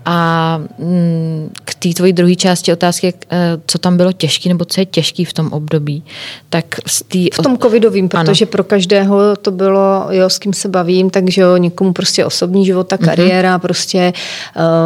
A 0.06 0.62
mm, 0.78 1.52
k 1.66 1.76
té 1.76 1.90
tvojí 1.90 2.14
druhé 2.14 2.36
části 2.36 2.74
otázky, 2.74 3.14
e, 3.32 3.38
co 3.68 3.78
tam 3.78 3.98
bylo 3.98 4.12
těžké, 4.12 4.50
nebo 4.50 4.66
co 4.66 4.82
je 4.82 4.86
těžký 4.86 5.26
v 5.26 5.34
tom 5.34 5.48
období, 5.54 6.04
tak 6.50 6.66
z 6.88 7.04
tý, 7.04 7.30
V 7.34 7.38
tom 7.38 7.58
covidovým, 7.58 8.10
protože 8.10 8.46
ano. 8.46 8.52
pro 8.52 8.64
každého 8.64 9.36
to 9.36 9.52
bylo, 9.52 10.08
jo, 10.10 10.30
s 10.30 10.40
kým 10.40 10.54
se 10.54 10.70
bavím, 10.70 11.10
takže 11.10 11.42
jo, 11.42 11.58
někomu 11.58 11.94
prostě 11.94 12.26
osobní 12.26 12.66
život, 12.66 12.92
mhm. 12.92 13.06
kariéra, 13.06 13.58
mm-hmm. 13.58 13.62
prostě 13.62 14.14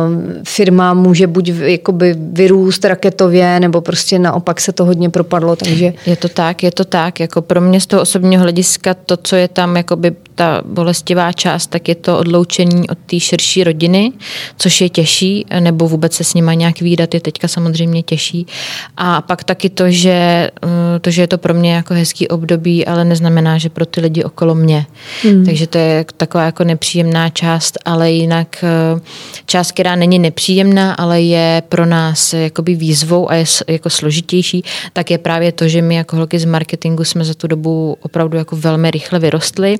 um, 0.07 0.33
firma 0.43 0.93
může 0.93 1.27
buď 1.27 1.47
jakoby 1.49 2.15
vyrůst 2.17 2.85
raketově, 2.85 3.59
nebo 3.59 3.81
prostě 3.81 4.19
naopak 4.19 4.61
se 4.61 4.71
to 4.71 4.85
hodně 4.85 5.09
propadlo, 5.09 5.55
takže... 5.55 5.93
Je 6.05 6.15
to 6.15 6.29
tak, 6.29 6.63
je 6.63 6.71
to 6.71 6.85
tak, 6.85 7.19
jako 7.19 7.41
pro 7.41 7.61
mě 7.61 7.82
z 7.83 7.87
toho 7.87 8.01
osobního 8.01 8.43
hlediska 8.43 8.93
to, 8.93 9.17
co 9.17 9.35
je 9.35 9.47
tam 9.47 9.77
jakoby 9.77 10.11
ta 10.35 10.61
bolestivá 10.65 11.31
část, 11.31 11.67
tak 11.67 11.87
je 11.87 11.95
to 11.95 12.19
odloučení 12.19 12.89
od 12.89 12.97
té 13.05 13.19
širší 13.19 13.63
rodiny, 13.63 14.11
což 14.57 14.81
je 14.81 14.89
těžší, 14.89 15.45
nebo 15.59 15.87
vůbec 15.87 16.13
se 16.13 16.23
s 16.23 16.33
nima 16.33 16.53
nějak 16.53 16.81
výdat 16.81 17.13
je 17.13 17.19
teďka 17.19 17.47
samozřejmě 17.47 18.03
těžší. 18.03 18.47
A 18.97 19.21
pak 19.21 19.43
taky 19.43 19.69
to, 19.69 19.91
že 19.91 20.11
eh, 20.63 20.99
to, 21.01 21.11
že 21.11 21.21
je 21.21 21.27
to 21.27 21.37
pro 21.37 21.53
mě 21.53 21.73
jako 21.73 21.93
hezký 21.93 22.27
období, 22.27 22.85
ale 22.85 23.05
neznamená, 23.05 23.57
že 23.57 23.69
pro 23.69 23.85
ty 23.85 24.01
lidi 24.01 24.23
okolo 24.23 24.55
mě. 24.55 24.85
Hmm. 25.23 25.45
Takže 25.45 25.67
to 25.67 25.77
je 25.77 26.05
taková 26.17 26.43
jako 26.43 26.63
nepříjemná 26.63 27.29
část, 27.29 27.77
ale 27.85 28.11
jinak 28.11 28.63
eh, 28.63 29.01
část, 29.45 29.71
která 29.71 29.95
není 29.95 30.19
nepříjemná, 30.19 30.93
ale 30.93 31.21
je 31.21 31.63
pro 31.69 31.85
nás 31.85 32.33
jakoby 32.33 32.75
výzvou 32.75 33.31
a 33.31 33.35
je 33.35 33.45
jako 33.67 33.89
složitější, 33.89 34.63
tak 34.93 35.11
je 35.11 35.17
právě 35.17 35.51
to, 35.51 35.67
že 35.67 35.81
my 35.81 35.95
jako 35.95 36.15
holky 36.15 36.39
z 36.39 36.45
marketingu 36.45 37.03
jsme 37.03 37.25
za 37.25 37.33
tu 37.33 37.47
dobu 37.47 37.97
opravdu 38.01 38.37
jako 38.37 38.55
velmi 38.55 38.91
rychle 38.91 39.19
vyrostly 39.19 39.79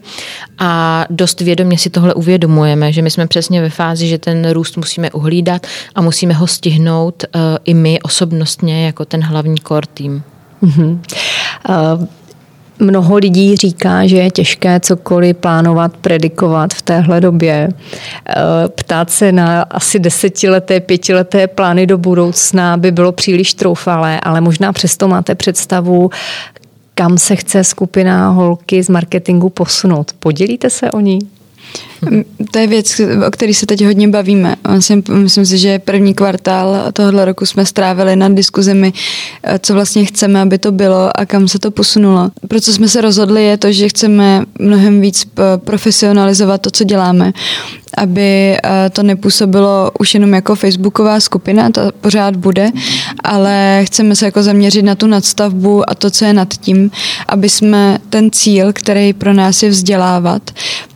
a 0.60 1.06
dost 1.10 1.42
vědomě 1.42 1.78
si 1.78 1.90
tohle 1.90 2.14
uvědomujeme, 2.14 2.94
že 2.94 3.02
my 3.02 3.12
jsme 3.12 3.28
přesně 3.28 3.62
ve 3.62 3.70
fázi, 3.70 4.08
že 4.08 4.18
ten 4.18 4.50
růst 4.50 4.78
musíme 4.78 5.12
uhlídat 5.12 5.68
a 5.96 6.02
musíme 6.02 6.34
ho 6.34 6.48
stihnout 6.48 7.24
uh, 7.36 7.42
i 7.66 7.74
my 7.74 8.02
osobnostně 8.02 8.86
jako 8.86 9.06
ten 9.06 9.24
hlavní 9.24 9.58
core 9.68 9.88
tým. 9.94 10.24
Uh-huh. 10.64 11.00
Uh, 11.70 12.06
Mnoho 12.80 13.18
lidí 13.18 13.56
říká, 13.56 14.08
že 14.08 14.18
je 14.18 14.32
těžké 14.32 14.80
cokoliv 14.80 15.38
plánovat, 15.38 15.98
predikovat 15.98 16.74
v 16.74 16.82
téhle 16.82 17.22
době. 17.22 17.70
Eh, 18.30 18.34
ptát 18.76 19.10
se 19.10 19.32
na 19.32 19.62
asi 19.62 20.00
desetileté, 20.00 20.80
pětileté 20.80 21.48
plány 21.48 21.88
do 21.88 21.98
budoucna 21.98 22.78
by 22.78 22.92
bylo 22.92 23.12
příliš 23.12 23.54
troufalé, 23.54 24.20
ale 24.20 24.42
možná 24.42 24.74
přesto 24.74 25.08
máte 25.08 25.36
představu, 25.36 26.10
kam 26.96 27.18
se 27.18 27.36
chce 27.36 27.64
skupina 27.64 28.30
holky 28.30 28.84
z 28.84 28.90
marketingu 28.90 29.50
posunout. 29.50 30.14
Podělíte 30.20 30.70
se 30.70 30.92
o 30.92 31.00
ní? 31.00 31.20
To 32.52 32.60
je 32.60 32.68
věc, 32.68 33.02
o 33.28 33.32
které 33.32 33.54
se 33.54 33.66
teď 33.66 33.86
hodně 33.86 34.08
bavíme. 34.08 34.56
Myslím, 34.76 35.04
myslím 35.14 35.46
si, 35.46 35.58
že 35.58 35.80
první 35.80 36.14
kvartál 36.14 36.92
tohohle 36.94 37.26
roku 37.26 37.46
jsme 37.46 37.66
strávili 37.66 38.16
nad 38.16 38.32
diskuzemi, 38.32 38.94
co 39.60 39.74
vlastně 39.74 40.06
chceme, 40.06 40.42
aby 40.42 40.58
to 40.58 40.72
bylo 40.72 41.20
a 41.20 41.26
kam 41.26 41.48
se 41.48 41.60
to 41.60 41.72
posunulo. 41.72 42.32
Pro 42.48 42.62
co 42.62 42.74
jsme 42.74 42.88
se 42.88 43.02
rozhodli 43.02 43.44
je 43.44 43.58
to, 43.58 43.72
že 43.72 43.90
chceme 43.90 44.44
mnohem 44.60 45.02
víc 45.02 45.28
profesionalizovat 45.58 46.62
to, 46.62 46.72
co 46.72 46.84
děláme 46.84 47.34
aby 47.98 48.58
to 48.92 49.04
nepůsobilo 49.04 49.92
už 50.00 50.14
jenom 50.14 50.34
jako 50.34 50.56
facebooková 50.56 51.20
skupina, 51.20 51.70
to 51.70 51.82
pořád 52.02 52.36
bude, 52.36 52.72
ale 53.24 53.82
chceme 53.86 54.16
se 54.16 54.26
jako 54.26 54.44
zaměřit 54.44 54.82
na 54.82 54.96
tu 54.96 55.08
nadstavbu 55.08 55.90
a 55.90 55.96
to, 55.96 56.12
co 56.12 56.26
je 56.26 56.34
nad 56.34 56.54
tím, 56.54 56.92
aby 57.28 57.50
jsme 57.50 57.98
ten 58.10 58.32
cíl, 58.32 58.74
který 58.74 59.14
pro 59.14 59.34
nás 59.34 59.64
je 59.64 59.70
vzdělávat, 59.70 60.52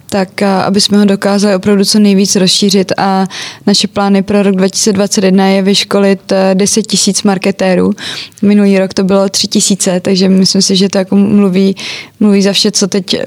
tak 0.10 0.42
aby 0.42 0.82
jsme 0.82 0.98
ho 0.98 1.06
dokázali 1.06 1.56
opravdu 1.56 1.86
co 1.86 2.00
nejvíc 2.00 2.36
rozšířit 2.36 2.92
a 2.98 3.28
naše 3.68 3.88
plány 3.88 4.22
pro 4.22 4.44
rok 4.44 4.56
2021 4.56 5.48
je 5.48 5.62
vyškolit 5.62 6.34
10 6.54 6.80
eh, 6.80 6.84
tisíc 6.84 7.24
marketérů. 7.24 7.94
Minulý 8.42 8.80
rok 8.80 8.94
to 8.94 9.04
bylo 9.04 9.30
3 9.30 9.48
tisíce, 9.48 10.00
takže 10.00 10.30
myslím 10.30 10.62
si, 10.62 10.76
že 10.76 10.90
to 10.90 10.98
jako 10.98 11.16
mluví, 11.16 11.76
mluví 12.20 12.42
za 12.42 12.54
vše, 12.54 12.72
co 12.72 12.88
teď 12.88 13.22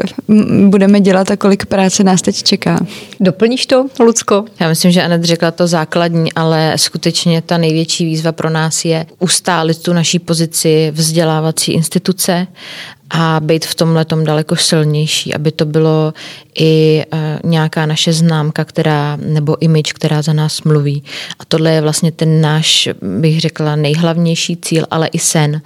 budeme 0.67 1.01
dělat 1.01 1.31
a 1.31 1.37
kolik 1.37 1.67
práce 1.67 2.05
nás 2.05 2.23
teď 2.23 2.43
čeká. 2.43 2.87
Doplníš 3.21 3.67
to, 3.67 3.87
Lucko? 4.01 4.45
Já 4.61 4.69
myslím, 4.69 4.91
že 4.91 5.03
Anet 5.03 5.25
řekla 5.25 5.51
to 5.51 5.67
základní, 5.67 6.33
ale 6.33 6.73
skutečně 6.77 7.43
ta 7.43 7.59
největší 7.59 8.05
výzva 8.05 8.33
pro 8.33 8.51
nás 8.51 8.85
je 8.85 9.07
ustálit 9.19 9.83
tu 9.83 9.93
naší 9.93 10.19
pozici 10.19 10.93
vzdělávací 10.95 11.73
instituce 11.73 12.47
a 13.11 13.41
být 13.41 13.67
v 13.67 13.75
tomhle 13.75 14.05
tom 14.05 14.25
daleko 14.25 14.57
silnější, 14.57 15.35
aby 15.35 15.53
to 15.53 15.65
bylo 15.65 16.15
i 16.59 17.05
e, 17.13 17.39
nějaká 17.45 17.87
naše 17.87 18.13
známka, 18.13 18.65
která, 18.65 19.17
nebo 19.17 19.63
image, 19.63 19.93
která 19.93 20.23
za 20.23 20.33
nás 20.33 20.63
mluví. 20.63 21.03
A 21.39 21.45
tohle 21.45 21.73
je 21.73 21.81
vlastně 21.81 22.13
ten 22.13 22.41
náš, 22.41 22.89
bych 23.03 23.41
řekla, 23.41 23.77
nejhlavnější 23.77 24.57
cíl, 24.57 24.87
ale 24.91 25.07
i 25.07 25.19
sen 25.19 25.55
e, 25.55 25.63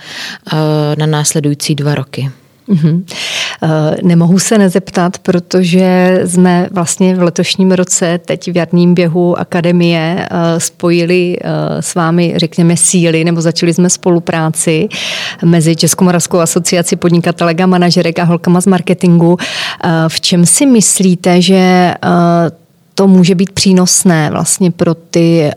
na 0.96 1.06
následující 1.06 1.74
dva 1.74 1.94
roky. 1.94 2.30
Mm-hmm. 2.68 3.04
Nemohu 4.02 4.38
se 4.38 4.58
nezeptat, 4.58 5.18
protože 5.18 6.20
jsme 6.24 6.68
vlastně 6.72 7.14
v 7.14 7.22
letošním 7.22 7.72
roce 7.72 8.18
teď 8.18 8.52
v 8.52 8.56
jarním 8.56 8.94
běhu 8.94 9.38
akademie 9.38 10.28
eh, 10.30 10.60
spojili 10.60 11.36
s 11.80 11.94
vámi, 11.94 12.34
řekněme, 12.36 12.76
síly, 12.76 13.24
nebo 13.24 13.40
začali 13.40 13.74
jsme 13.74 13.90
spolupráci 13.90 14.88
mezi 15.44 15.76
Českomoravskou 15.76 16.38
asociací 16.38 16.96
podnikatelek 16.96 17.60
a 17.60 17.66
manažerek 17.66 18.18
a 18.18 18.24
holkama 18.24 18.60
z 18.60 18.66
marketingu. 18.66 19.36
V 20.08 20.20
čem 20.20 20.46
si 20.46 20.66
myslíte, 20.66 21.42
že 21.42 21.94
to 22.94 23.06
může 23.06 23.34
být 23.34 23.52
přínosné 23.52 24.30
vlastně 24.30 24.70
pro 24.70 24.94
ty 24.94 25.50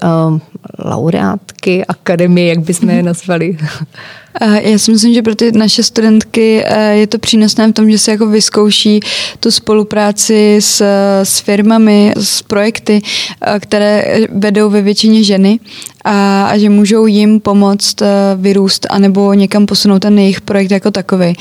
laureátky 0.79 1.85
akademie, 1.85 2.47
jak 2.47 2.59
bychom 2.59 2.89
je 2.89 3.03
nazvali? 3.03 3.57
Já 4.41 4.79
si 4.79 4.91
myslím, 4.91 5.13
že 5.13 5.21
pro 5.21 5.35
ty 5.35 5.51
naše 5.51 5.83
studentky 5.83 6.63
eh, 6.65 6.95
je 6.95 7.07
to 7.07 7.19
přínosné 7.19 7.67
v 7.67 7.71
tom, 7.71 7.91
že 7.91 7.97
se 7.97 8.11
jako 8.11 8.25
vyzkouší 8.25 8.99
tu 9.39 9.51
spolupráci 9.51 10.57
s, 10.59 10.81
s 11.23 11.39
firmami, 11.39 12.13
s 12.17 12.41
projekty, 12.41 13.01
eh, 13.41 13.59
které 13.59 14.19
vedou 14.29 14.69
ve 14.69 14.81
většině 14.81 15.23
ženy 15.23 15.59
a, 16.05 16.45
a 16.45 16.57
že 16.57 16.69
můžou 16.69 17.05
jim 17.05 17.39
pomoct 17.39 18.01
eh, 18.01 18.07
vyrůst 18.35 18.87
anebo 18.89 19.33
někam 19.33 19.65
posunout 19.65 19.99
ten 19.99 20.19
jejich 20.19 20.41
projekt 20.41 20.71
jako 20.71 20.91
takový. 20.91 21.33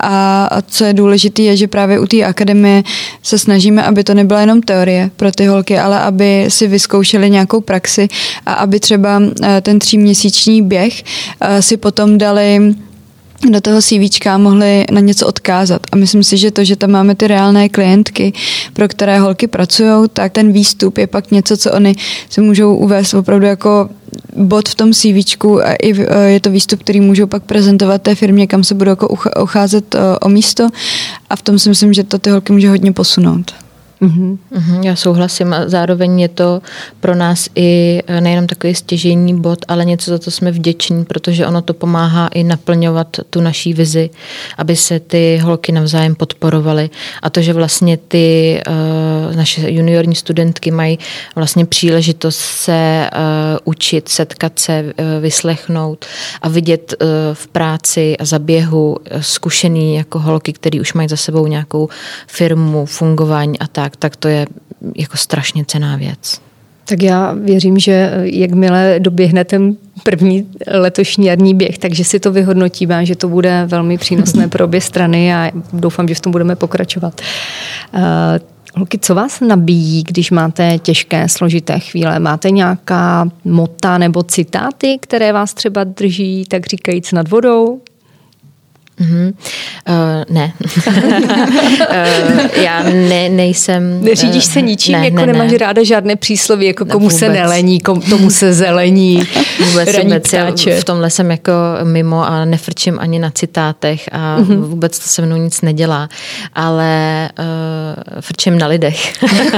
A, 0.00 0.44
a 0.44 0.62
co 0.62 0.84
je 0.84 0.92
důležité, 0.92 1.42
je, 1.42 1.56
že 1.56 1.68
právě 1.68 2.00
u 2.00 2.06
té 2.06 2.24
akademie 2.24 2.82
se 3.22 3.38
snažíme, 3.38 3.82
aby 3.82 4.04
to 4.04 4.14
nebyla 4.14 4.40
jenom 4.40 4.62
teorie 4.62 5.10
pro 5.16 5.32
ty 5.32 5.46
holky, 5.46 5.78
ale 5.78 6.00
aby 6.00 6.44
si 6.48 6.66
vyzkoušeli 6.66 7.30
nějakou 7.30 7.60
praxi 7.60 8.08
a 8.46 8.52
aby 8.52 8.80
třeba 8.80 9.22
ten 9.62 9.78
tříměsíční 9.78 10.62
běh 10.62 11.02
si 11.60 11.76
potom 11.76 12.18
dali 12.18 12.41
mohli 12.42 12.74
do 13.50 13.60
toho 13.60 13.82
CVčka 13.82 14.38
mohli 14.38 14.84
na 14.90 15.00
něco 15.00 15.26
odkázat. 15.26 15.82
A 15.92 15.96
myslím 15.96 16.24
si, 16.24 16.36
že 16.36 16.50
to, 16.50 16.64
že 16.64 16.76
tam 16.76 16.90
máme 16.90 17.14
ty 17.14 17.26
reálné 17.26 17.68
klientky, 17.68 18.32
pro 18.72 18.88
které 18.88 19.18
holky 19.18 19.46
pracují, 19.46 20.08
tak 20.12 20.32
ten 20.32 20.52
výstup 20.52 20.98
je 20.98 21.06
pak 21.06 21.30
něco, 21.30 21.56
co 21.56 21.72
oni 21.72 21.94
se 22.30 22.40
můžou 22.40 22.76
uvést 22.76 23.14
opravdu 23.14 23.46
jako 23.46 23.88
bod 24.36 24.68
v 24.68 24.74
tom 24.74 24.92
CVčku 24.92 25.62
a 25.62 25.72
i 25.72 26.06
je 26.26 26.40
to 26.40 26.50
výstup, 26.50 26.80
který 26.80 27.00
můžou 27.00 27.26
pak 27.26 27.42
prezentovat 27.42 28.02
té 28.02 28.14
firmě, 28.14 28.46
kam 28.46 28.64
se 28.64 28.74
budou 28.74 28.90
jako 28.90 29.08
ucházet 29.42 29.94
eh, 29.94 29.98
o 30.20 30.28
místo 30.28 30.68
a 31.30 31.36
v 31.36 31.42
tom 31.42 31.58
si 31.58 31.68
myslím, 31.68 31.92
že 31.92 32.04
to 32.04 32.18
ty 32.18 32.30
holky 32.30 32.52
může 32.52 32.68
hodně 32.68 32.92
posunout. 32.92 33.52
Mm-hmm. 34.02 34.38
Já 34.82 34.96
souhlasím 34.96 35.52
a 35.52 35.68
zároveň 35.68 36.20
je 36.20 36.28
to 36.28 36.62
pro 37.00 37.14
nás 37.14 37.48
i 37.54 38.02
eh, 38.06 38.20
nejenom 38.20 38.46
takový 38.46 38.74
stěžení 38.74 39.40
bod, 39.40 39.58
ale 39.68 39.84
něco, 39.84 40.10
za 40.10 40.18
to 40.18 40.30
jsme 40.30 40.50
vděční, 40.50 41.04
protože 41.04 41.46
ono 41.46 41.62
to 41.62 41.74
pomáhá 41.74 42.28
i 42.28 42.44
naplňovat 42.44 43.16
tu 43.30 43.40
naší 43.40 43.72
vizi, 43.72 44.10
aby 44.58 44.76
se 44.76 45.00
ty 45.00 45.40
holky 45.42 45.72
navzájem 45.72 46.14
podporovaly. 46.14 46.90
A 47.22 47.30
to, 47.30 47.42
že 47.42 47.52
vlastně 47.52 47.96
ty 47.96 48.60
uh, 48.68 49.36
naše 49.36 49.70
juniorní 49.70 50.14
studentky 50.14 50.70
mají 50.70 50.98
vlastně 51.34 51.66
příležitost 51.66 52.38
se 52.38 53.10
uh, 53.12 53.58
učit, 53.64 54.08
setkat 54.08 54.58
se, 54.58 54.82
uh, 54.82 55.22
vyslechnout 55.22 56.06
a 56.42 56.48
vidět 56.48 56.94
uh, 57.00 57.08
v 57.32 57.46
práci 57.46 58.16
a 58.16 58.24
zaběhu 58.24 58.96
zkušený 59.20 59.94
jako 59.94 60.18
holky, 60.18 60.52
které 60.52 60.80
už 60.80 60.92
mají 60.92 61.08
za 61.08 61.16
sebou 61.16 61.46
nějakou 61.46 61.88
firmu, 62.26 62.86
fungování 62.86 63.58
a 63.58 63.66
tak, 63.66 63.91
tak 63.96 64.16
to 64.16 64.28
je 64.28 64.46
jako 64.96 65.16
strašně 65.16 65.64
cená 65.64 65.96
věc. 65.96 66.40
Tak 66.84 67.02
já 67.02 67.32
věřím, 67.32 67.78
že 67.78 68.12
jakmile 68.22 68.96
doběhne 68.98 69.44
ten 69.44 69.76
první 70.02 70.48
letošní 70.66 71.26
jarní 71.26 71.54
běh, 71.54 71.78
takže 71.78 72.04
si 72.04 72.20
to 72.20 72.32
vyhodnotíme, 72.32 73.06
že 73.06 73.16
to 73.16 73.28
bude 73.28 73.64
velmi 73.66 73.98
přínosné 73.98 74.48
pro 74.48 74.64
obě 74.64 74.80
strany 74.80 75.34
a 75.34 75.50
doufám, 75.72 76.08
že 76.08 76.14
v 76.14 76.20
tom 76.20 76.32
budeme 76.32 76.56
pokračovat. 76.56 77.20
Holky, 78.74 78.98
co 78.98 79.14
vás 79.14 79.40
nabíjí, 79.40 80.02
když 80.02 80.30
máte 80.30 80.78
těžké, 80.78 81.28
složité 81.28 81.78
chvíle? 81.78 82.18
Máte 82.18 82.50
nějaká 82.50 83.28
mota 83.44 83.98
nebo 83.98 84.22
citáty, 84.22 84.98
které 85.00 85.32
vás 85.32 85.54
třeba 85.54 85.84
drží, 85.84 86.44
tak 86.48 86.66
říkajíc, 86.66 87.12
nad 87.12 87.28
vodou? 87.28 87.80
Mm-hmm. 89.00 89.34
Uh, 89.88 90.34
ne. 90.34 90.52
uh, 90.76 92.62
já 92.62 92.82
ne, 92.82 93.28
nejsem... 93.28 94.04
Neřídíš 94.04 94.44
se 94.44 94.62
ničím, 94.62 94.92
ne, 94.92 95.04
jako 95.04 95.16
ne, 95.16 95.26
nemáš 95.26 95.52
ne. 95.52 95.58
ráda 95.58 95.84
žádné 95.84 96.16
přísloví, 96.16 96.66
jako 96.66 96.84
komu 96.84 96.98
vůbec. 96.98 97.18
se 97.18 97.28
nelení, 97.28 97.80
komu, 97.80 98.00
tomu 98.00 98.30
se 98.30 98.52
zelení, 98.52 99.22
vůbec, 99.66 99.96
vůbec 100.02 100.32
já 100.32 100.54
v 100.80 100.84
tomhle 100.84 101.10
jsem 101.10 101.30
jako 101.30 101.52
mimo 101.82 102.26
a 102.26 102.44
nefrčím 102.44 102.98
ani 102.98 103.18
na 103.18 103.30
citátech 103.30 104.08
a 104.12 104.38
mm-hmm. 104.40 104.60
vůbec 104.60 104.98
to 104.98 105.08
se 105.08 105.22
mnou 105.22 105.36
nic 105.36 105.60
nedělá, 105.60 106.08
ale 106.54 107.28
uh, 107.38 108.20
frčím 108.20 108.58
na 108.58 108.66
lidech. 108.66 109.12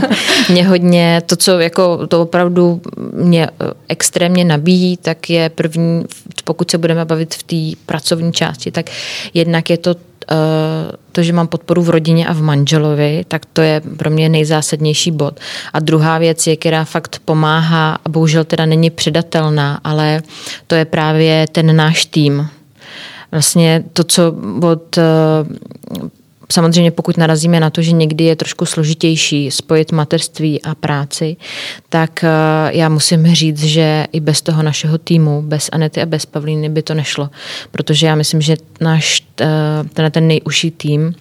mě 0.49 0.69
hodně, 0.69 1.23
to, 1.27 1.37
co 1.37 1.59
jako 1.61 2.07
to 2.07 2.23
opravdu 2.23 2.81
mě 3.13 3.49
extrémně 3.89 4.45
nabíjí, 4.45 4.97
tak 4.97 5.31
je 5.31 5.49
první, 5.49 6.05
pokud 6.45 6.71
se 6.71 6.79
budeme 6.79 7.05
bavit 7.05 7.35
v 7.35 7.43
té 7.43 7.81
pracovní 7.87 8.33
části, 8.33 8.71
tak 8.71 8.91
jednak 9.35 9.71
je 9.71 9.79
to 9.79 9.95
to, 11.13 11.23
že 11.23 11.33
mám 11.33 11.47
podporu 11.47 11.83
v 11.83 11.91
rodině 11.91 12.27
a 12.27 12.33
v 12.33 12.43
manželovi, 12.43 13.25
tak 13.29 13.47
to 13.53 13.63
je 13.63 13.83
pro 13.97 14.11
mě 14.11 14.29
nejzásadnější 14.29 15.11
bod. 15.11 15.41
A 15.73 15.81
druhá 15.81 16.19
věc 16.19 16.47
je, 16.47 16.57
která 16.57 16.85
fakt 16.85 17.21
pomáhá 17.25 17.99
a 18.05 18.09
bohužel 18.09 18.45
teda 18.45 18.67
není 18.67 18.91
předatelná, 18.91 19.81
ale 19.85 20.23
to 20.67 20.75
je 20.75 20.85
právě 20.85 21.47
ten 21.53 21.77
náš 21.77 22.05
tým. 22.05 22.49
Vlastně 23.33 23.85
to, 23.93 24.05
co 24.05 24.35
od 24.73 24.99
Samozřejmě 26.53 26.91
pokud 26.91 27.17
narazíme 27.17 27.61
na 27.61 27.71
to, 27.71 27.83
že 27.83 27.93
někdy 27.93 28.25
je 28.25 28.37
trošku 28.37 28.67
složitější 28.67 29.51
spojit 29.51 29.93
mateřství 29.93 30.63
a 30.63 30.75
práci, 30.75 31.37
tak 31.89 32.25
eh, 32.25 32.29
já 32.71 32.89
musím 32.89 33.35
říct, 33.35 33.65
že 33.65 34.07
i 34.13 34.21
bez 34.21 34.43
toho 34.43 34.63
našeho 34.63 34.99
týmu, 34.99 35.43
bez 35.43 35.69
Anety 35.73 36.03
a 36.03 36.07
bez 36.07 36.27
Pavlíny 36.27 36.69
by 36.69 36.83
to 36.83 36.95
nešlo. 36.95 37.31
Protože 37.71 38.07
já 38.07 38.15
myslím, 38.15 38.41
že 38.41 38.57
náš 38.81 39.23
eh, 39.41 39.47
ten, 39.93 40.11
ten 40.11 40.27
nejužší 40.27 40.71
tým 40.71 41.15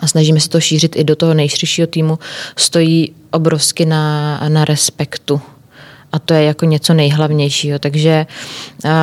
a 0.00 0.06
snažíme 0.06 0.40
se 0.40 0.48
to 0.48 0.60
šířit 0.60 0.96
i 0.96 1.04
do 1.04 1.16
toho 1.16 1.34
nejširšího 1.34 1.86
týmu, 1.86 2.18
stojí 2.56 3.12
obrovsky 3.30 3.86
na, 3.86 4.40
na 4.48 4.64
respektu 4.64 5.40
a 6.12 6.18
to 6.18 6.34
je 6.34 6.42
jako 6.42 6.64
něco 6.64 6.94
nejhlavnějšího. 6.94 7.78
Takže 7.78 8.26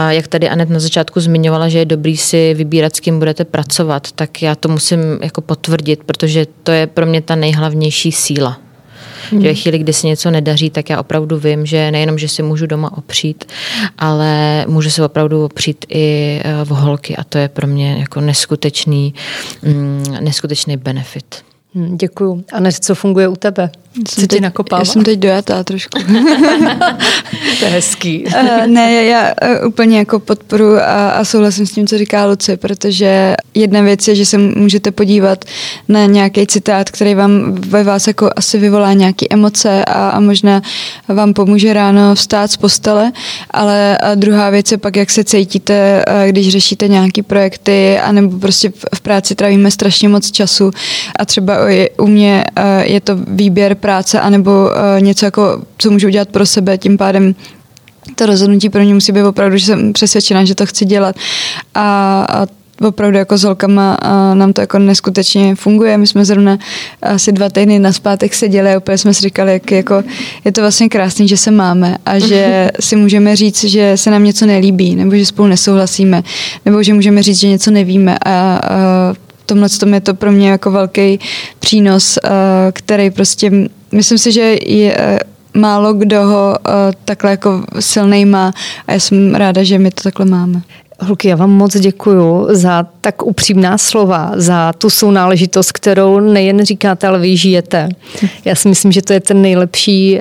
jak 0.09 0.27
tady 0.27 0.49
Anet 0.49 0.69
na 0.69 0.79
začátku 0.79 1.19
zmiňovala, 1.19 1.69
že 1.69 1.79
je 1.79 1.85
dobrý 1.85 2.17
si 2.17 2.53
vybírat, 2.53 2.95
s 2.95 2.99
kým 2.99 3.19
budete 3.19 3.45
pracovat, 3.45 4.11
tak 4.11 4.41
já 4.41 4.55
to 4.55 4.69
musím 4.69 4.99
jako 5.21 5.41
potvrdit, 5.41 6.03
protože 6.05 6.45
to 6.63 6.71
je 6.71 6.87
pro 6.87 7.05
mě 7.05 7.21
ta 7.21 7.35
nejhlavnější 7.35 8.11
síla. 8.11 8.57
Hmm. 9.31 9.41
Že 9.41 9.47
ve 9.47 9.53
chvíli, 9.53 9.77
kdy 9.77 9.93
se 9.93 10.07
něco 10.07 10.31
nedaří, 10.31 10.69
tak 10.69 10.89
já 10.89 10.99
opravdu 10.99 11.39
vím, 11.39 11.65
že 11.65 11.91
nejenom, 11.91 12.17
že 12.17 12.27
si 12.27 12.43
můžu 12.43 12.65
doma 12.65 12.97
opřít, 12.97 13.45
ale 13.97 14.65
můžu 14.67 14.89
se 14.89 15.05
opravdu 15.05 15.45
opřít 15.45 15.85
i 15.89 16.39
e, 16.43 16.65
v 16.65 16.69
holky 16.69 17.15
a 17.15 17.23
to 17.23 17.37
je 17.37 17.47
pro 17.49 17.67
mě 17.67 17.97
jako 17.99 18.21
neskutečný, 18.21 19.13
mm, 19.63 20.15
neskutečný 20.19 20.77
benefit. 20.77 21.43
Hmm, 21.75 21.97
děkuju. 21.97 22.43
A 22.53 22.59
než 22.59 22.79
co 22.79 22.95
funguje 22.95 23.27
u 23.27 23.35
tebe? 23.35 23.69
Co 24.05 24.27
ti 24.27 24.41
nakopává? 24.41 24.81
Já 24.81 24.85
jsem 24.85 25.03
teď 25.03 25.19
dojatá 25.19 25.63
trošku. 25.63 25.99
to 27.59 27.65
je 27.65 27.71
hezký. 27.71 28.25
uh, 28.25 28.67
ne, 28.67 28.93
já, 28.93 29.01
já 29.01 29.33
uh, 29.61 29.67
úplně 29.67 29.97
jako 29.97 30.19
podporu 30.19 30.75
a, 30.77 31.09
a 31.09 31.25
souhlasím 31.25 31.65
s 31.65 31.71
tím, 31.71 31.87
co 31.87 31.97
říká 31.97 32.25
Luci, 32.25 32.57
protože 32.57 33.35
jedna 33.53 33.81
věc 33.81 34.07
je, 34.07 34.15
že 34.15 34.25
se 34.25 34.37
můžete 34.37 34.91
podívat 34.91 35.45
na 35.87 36.05
nějaký 36.05 36.47
citát, 36.47 36.89
který 36.89 37.15
vám 37.15 37.53
ve 37.53 37.83
vás 37.83 38.07
jako 38.07 38.29
asi 38.35 38.57
vyvolá 38.57 38.93
nějaké 38.93 39.25
emoce 39.29 39.85
a, 39.85 40.09
a 40.09 40.19
možná 40.19 40.61
vám 41.07 41.33
pomůže 41.33 41.73
ráno 41.73 42.15
vstát 42.15 42.51
z 42.51 42.57
postele, 42.57 43.11
ale 43.51 43.97
a 43.97 44.15
druhá 44.15 44.49
věc 44.49 44.71
je 44.71 44.77
pak, 44.77 44.95
jak 44.95 45.09
se 45.09 45.23
cítíte, 45.23 46.05
když 46.27 46.49
řešíte 46.49 46.87
nějaké 46.87 47.23
projekty, 47.23 47.99
anebo 47.99 48.39
prostě 48.39 48.71
v 48.95 49.01
práci 49.01 49.35
trávíme 49.35 49.71
strašně 49.71 50.09
moc 50.09 50.31
času 50.31 50.71
a 51.19 51.25
třeba 51.25 51.56
u 51.97 52.07
mě 52.07 52.45
je 52.81 53.01
to 53.01 53.15
výběr 53.27 53.75
práce 53.75 54.19
anebo 54.19 54.51
uh, 54.51 55.01
něco 55.01 55.25
jako, 55.25 55.61
co 55.77 55.91
můžu 55.91 56.07
udělat 56.07 56.29
pro 56.29 56.45
sebe, 56.45 56.77
tím 56.77 56.97
pádem 56.97 57.35
to 58.15 58.25
rozhodnutí 58.25 58.69
pro 58.69 58.81
ně 58.81 58.93
musí 58.93 59.11
být 59.11 59.23
opravdu, 59.23 59.57
že 59.57 59.65
jsem 59.65 59.93
přesvědčená, 59.93 60.45
že 60.45 60.55
to 60.55 60.65
chci 60.65 60.85
dělat. 60.85 61.15
A, 61.75 62.25
a 62.29 62.47
opravdu 62.81 63.17
jako 63.17 63.37
s 63.37 63.43
holkama 63.43 63.93
a 63.93 64.33
nám 64.33 64.53
to 64.53 64.61
jako 64.61 64.79
neskutečně 64.79 65.55
funguje. 65.55 65.97
My 65.97 66.07
jsme 66.07 66.25
zrovna 66.25 66.57
asi 67.01 67.31
dva 67.31 67.49
týdny 67.49 67.79
na 67.79 67.91
zpátek 67.91 68.33
seděli 68.33 68.73
a 68.73 68.77
úplně 68.77 68.97
jsme 68.97 69.13
si 69.13 69.21
říkali, 69.21 69.53
jak 69.53 69.71
jako 69.71 70.03
je 70.45 70.51
to 70.51 70.61
vlastně 70.61 70.89
krásný, 70.89 71.27
že 71.27 71.37
se 71.37 71.51
máme 71.51 71.97
a 72.05 72.19
že 72.19 72.71
si 72.79 72.95
můžeme 72.95 73.35
říct, 73.35 73.63
že 73.63 73.97
se 73.97 74.11
nám 74.11 74.23
něco 74.23 74.45
nelíbí, 74.45 74.95
nebo 74.95 75.15
že 75.15 75.25
spolu 75.25 75.47
nesouhlasíme, 75.47 76.23
nebo 76.65 76.83
že 76.83 76.93
můžeme 76.93 77.23
říct, 77.23 77.39
že 77.39 77.47
něco 77.47 77.71
nevíme 77.71 78.17
a, 78.25 78.29
a 78.29 79.13
tomhle 79.47 79.69
tom 79.69 79.93
je 79.93 80.01
to 80.01 80.13
pro 80.13 80.31
mě 80.31 80.49
jako 80.49 80.71
velký 80.71 81.19
přínos, 81.59 82.17
eh, 82.17 82.29
který 82.71 83.09
prostě, 83.09 83.51
myslím 83.91 84.17
si, 84.17 84.31
že 84.31 84.57
je 84.65 84.95
eh, 84.97 85.19
málo 85.53 85.93
kdo 85.93 86.27
ho 86.27 86.57
eh, 86.67 86.71
takhle 87.05 87.31
jako 87.31 87.63
silnej 87.79 88.25
má 88.25 88.53
a 88.87 88.93
já 88.93 88.99
jsem 88.99 89.35
ráda, 89.35 89.63
že 89.63 89.79
my 89.79 89.91
to 89.91 90.03
takhle 90.03 90.25
máme. 90.25 90.61
Holky, 90.99 91.27
já 91.27 91.35
vám 91.35 91.51
moc 91.51 91.79
děkuju 91.79 92.47
za 92.51 92.85
tak 93.01 93.25
upřímná 93.25 93.77
slova, 93.77 94.31
za 94.35 94.73
tu 94.73 94.89
sounáležitost, 94.89 95.71
kterou 95.71 96.19
nejen 96.19 96.65
říkáte, 96.65 97.07
ale 97.07 97.19
vy 97.19 97.37
žijete. 97.37 97.89
Já 98.45 98.55
si 98.55 98.69
myslím, 98.69 98.91
že 98.91 99.01
to 99.01 99.13
je 99.13 99.19
ten 99.19 99.41
nejlepší 99.41 100.19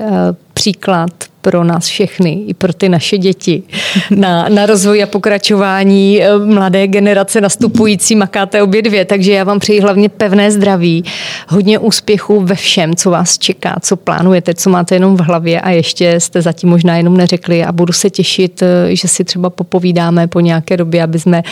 příklad 0.55 1.11
pro 1.47 1.65
nás 1.65 1.87
všechny, 1.87 2.33
i 2.47 2.55
pro 2.55 2.73
ty 2.73 2.89
naše 2.89 3.19
děti, 3.19 3.63
na, 4.11 4.49
na 4.49 4.67
rozvoj 4.67 5.03
a 5.03 5.07
pokračování 5.07 6.23
eh, 6.23 6.39
mladé 6.39 6.87
generace 6.87 7.41
nastupující 7.41 8.17
makáte 8.17 8.63
obě 8.63 8.83
dvě. 8.83 9.05
Takže 9.05 9.33
já 9.33 9.45
vám 9.45 9.59
přeji 9.59 9.81
hlavně 9.81 10.09
pevné 10.09 10.51
zdraví, 10.51 11.05
hodně 11.49 11.79
úspěchů 11.79 12.41
ve 12.41 12.55
všem, 12.55 12.97
co 12.97 13.11
vás 13.11 13.39
čeká, 13.39 13.77
co 13.81 13.97
plánujete, 13.97 14.55
co 14.55 14.71
máte 14.71 14.95
jenom 14.95 15.17
v 15.17 15.21
hlavě 15.21 15.61
a 15.61 15.71
ještě 15.71 16.21
jste 16.21 16.43
zatím 16.43 16.69
možná 16.69 16.97
jenom 16.97 17.17
neřekli 17.17 17.65
a 17.65 17.73
budu 17.73 17.93
se 17.93 18.11
těšit, 18.11 18.63
eh, 18.63 18.97
že 18.97 19.09
si 19.09 19.25
třeba 19.25 19.51
popovídáme 19.51 20.27
po 20.27 20.41
nějaké 20.41 20.77
době, 20.77 21.03
aby 21.03 21.19
jsme 21.19 21.43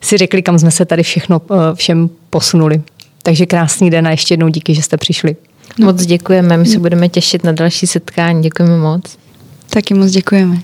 si 0.00 0.16
řekli, 0.16 0.42
kam 0.42 0.58
jsme 0.58 0.70
se 0.70 0.84
tady 0.84 1.02
všechno 1.02 1.42
eh, 1.50 1.56
všem 1.74 2.10
posunuli. 2.30 2.82
Takže 3.22 3.46
krásný 3.46 3.90
den 3.90 4.06
a 4.06 4.10
ještě 4.10 4.32
jednou 4.32 4.48
díky, 4.48 4.74
že 4.74 4.82
jste 4.82 4.96
přišli. 4.96 5.36
Moc 5.78 6.06
děkujeme, 6.06 6.56
my 6.56 6.66
se 6.66 6.78
budeme 6.78 7.08
těšit 7.08 7.44
na 7.44 7.52
další 7.52 7.86
setkání. 7.86 8.42
Děkujeme 8.42 8.78
moc. 8.78 9.25
Taky 9.70 9.94
moc 9.94 10.10
děkujeme. 10.10 10.56